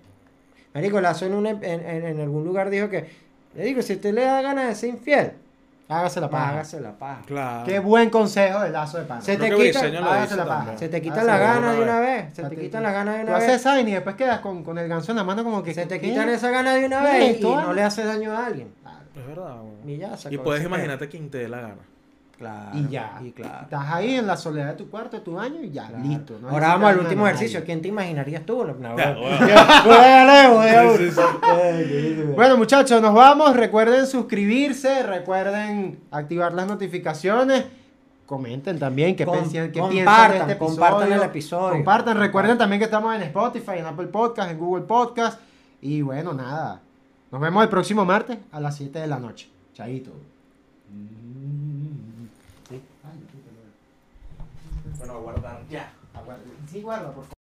Marico, 0.72 1.00
Lazo 1.00 1.26
en, 1.26 1.34
un 1.34 1.46
en- 1.46 1.62
en 1.64 2.20
algún 2.20 2.44
lugar 2.44 2.70
dijo 2.70 2.88
que, 2.88 3.04
le 3.54 3.64
digo, 3.64 3.82
si 3.82 3.92
usted 3.94 4.14
le 4.14 4.22
da 4.22 4.40
ganas 4.40 4.68
de 4.68 4.74
ser 4.74 4.88
infiel, 4.90 5.32
Hágase 5.88 6.20
la 6.20 6.30
paja. 6.30 6.48
hágase 6.50 6.80
la 6.80 6.92
paja. 6.98 7.22
Claro. 7.26 7.64
Qué 7.66 7.78
buen 7.78 8.08
consejo 8.10 8.60
de 8.60 8.70
lazo 8.70 8.98
de 8.98 9.04
pana. 9.04 9.20
Se 9.20 9.36
te 9.36 9.50
quita- 9.54 9.80
hágase 9.80 10.36
la 10.36 10.46
paja. 10.46 10.78
Se 10.78 10.88
te 10.88 11.00
las 11.02 11.24
la 11.26 11.38
ganas 11.38 11.76
de 11.76 11.82
una 11.82 12.00
vez. 12.00 12.34
Se 12.34 12.42
te 12.44 12.56
quitan 12.56 12.82
las 12.82 12.92
ganas 12.94 13.14
de 13.16 13.20
Tú 13.22 13.26
una 13.28 13.36
haces 13.36 13.48
vez. 13.48 13.60
esa 13.60 13.70
vaina 13.74 13.90
y 13.90 13.92
después 13.92 14.16
quedas 14.16 14.40
con, 14.40 14.64
con 14.64 14.78
el 14.78 14.88
ganso 14.88 15.12
en 15.12 15.16
la 15.16 15.24
mano 15.24 15.44
como 15.44 15.62
que... 15.62 15.74
Se 15.74 15.86
te 15.86 16.00
quitan 16.00 16.28
esa 16.30 16.50
ganas 16.50 16.74
de 16.76 16.86
una 16.86 17.00
¿Qué 17.02 17.30
es 17.30 17.32
vez 17.34 17.40
y 17.40 17.44
no 17.44 17.72
le 17.74 17.82
haces 17.82 18.06
daño 18.06 18.32
a 18.32 18.46
alguien. 18.46 18.72
Es 19.14 19.26
verdad. 19.26 19.56
weón. 19.56 19.88
Y 19.88 19.98
ya, 19.98 20.14
Y 20.30 20.38
puedes 20.38 20.64
imaginarte 20.64 21.08
quien 21.08 21.30
te 21.30 21.38
dé 21.38 21.48
la 21.48 21.60
gana. 21.60 21.76
Claro. 22.44 22.78
Y 22.78 22.88
ya. 22.88 23.20
Y 23.24 23.30
claro. 23.32 23.58
Estás 23.62 23.84
ahí 23.90 24.14
en 24.16 24.26
la 24.26 24.36
soledad 24.36 24.66
de 24.68 24.74
tu 24.74 24.90
cuarto, 24.90 25.16
de 25.16 25.22
tu 25.22 25.32
baño 25.34 25.62
y 25.62 25.70
ya, 25.70 25.86
claro. 25.88 26.04
listo. 26.04 26.38
no 26.42 26.50
Ahora 26.50 26.68
vamos 26.68 26.90
al 26.90 26.98
último 27.00 27.26
ejercicio. 27.26 27.64
¿Quién 27.64 27.80
te 27.80 27.88
imaginarías 27.88 28.44
tú? 28.44 28.64
No, 28.64 28.94
bueno. 32.36 32.56
muchachos, 32.56 33.00
nos 33.00 33.14
vamos. 33.14 33.56
Recuerden 33.56 34.06
suscribirse, 34.06 35.02
recuerden 35.04 36.00
activar 36.10 36.52
las 36.52 36.66
notificaciones. 36.66 37.64
Comenten 38.26 38.78
también 38.78 39.16
qué, 39.16 39.24
Com- 39.26 39.34
piensan, 39.50 39.70
qué 39.72 39.78
compartan, 39.80 39.90
piensan 39.90 40.30
de 40.30 40.36
este 40.38 40.52
episodio. 40.52 40.66
compartan 40.80 41.12
el 41.12 41.22
episodio. 41.22 41.72
Compartan, 41.72 42.18
recuerden 42.18 42.58
también 42.58 42.78
que 42.80 42.84
estamos 42.86 43.14
en 43.14 43.22
Spotify, 43.22 43.72
en 43.78 43.86
Apple 43.86 44.06
Podcast, 44.06 44.50
en 44.50 44.58
Google 44.58 44.84
Podcast. 44.84 45.40
Y 45.82 46.00
bueno, 46.02 46.32
nada. 46.32 46.80
Nos 47.30 47.40
vemos 47.40 47.62
el 47.62 47.68
próximo 47.68 48.04
martes 48.04 48.38
a 48.52 48.60
las 48.60 48.76
7 48.76 48.98
de 48.98 49.06
la 49.06 49.18
noche. 49.18 49.48
Chaito. 49.74 50.12
Sí. 52.70 52.80
Ay, 53.04 53.18
puta 53.30 53.50
madre. 53.50 54.98
Bueno, 54.98 55.03
a 55.14 55.18
guardar 55.20 55.66
ya. 55.68 55.92
Sí, 56.70 56.82
guarda, 56.82 57.06
por 57.12 57.24
favor. 57.24 57.33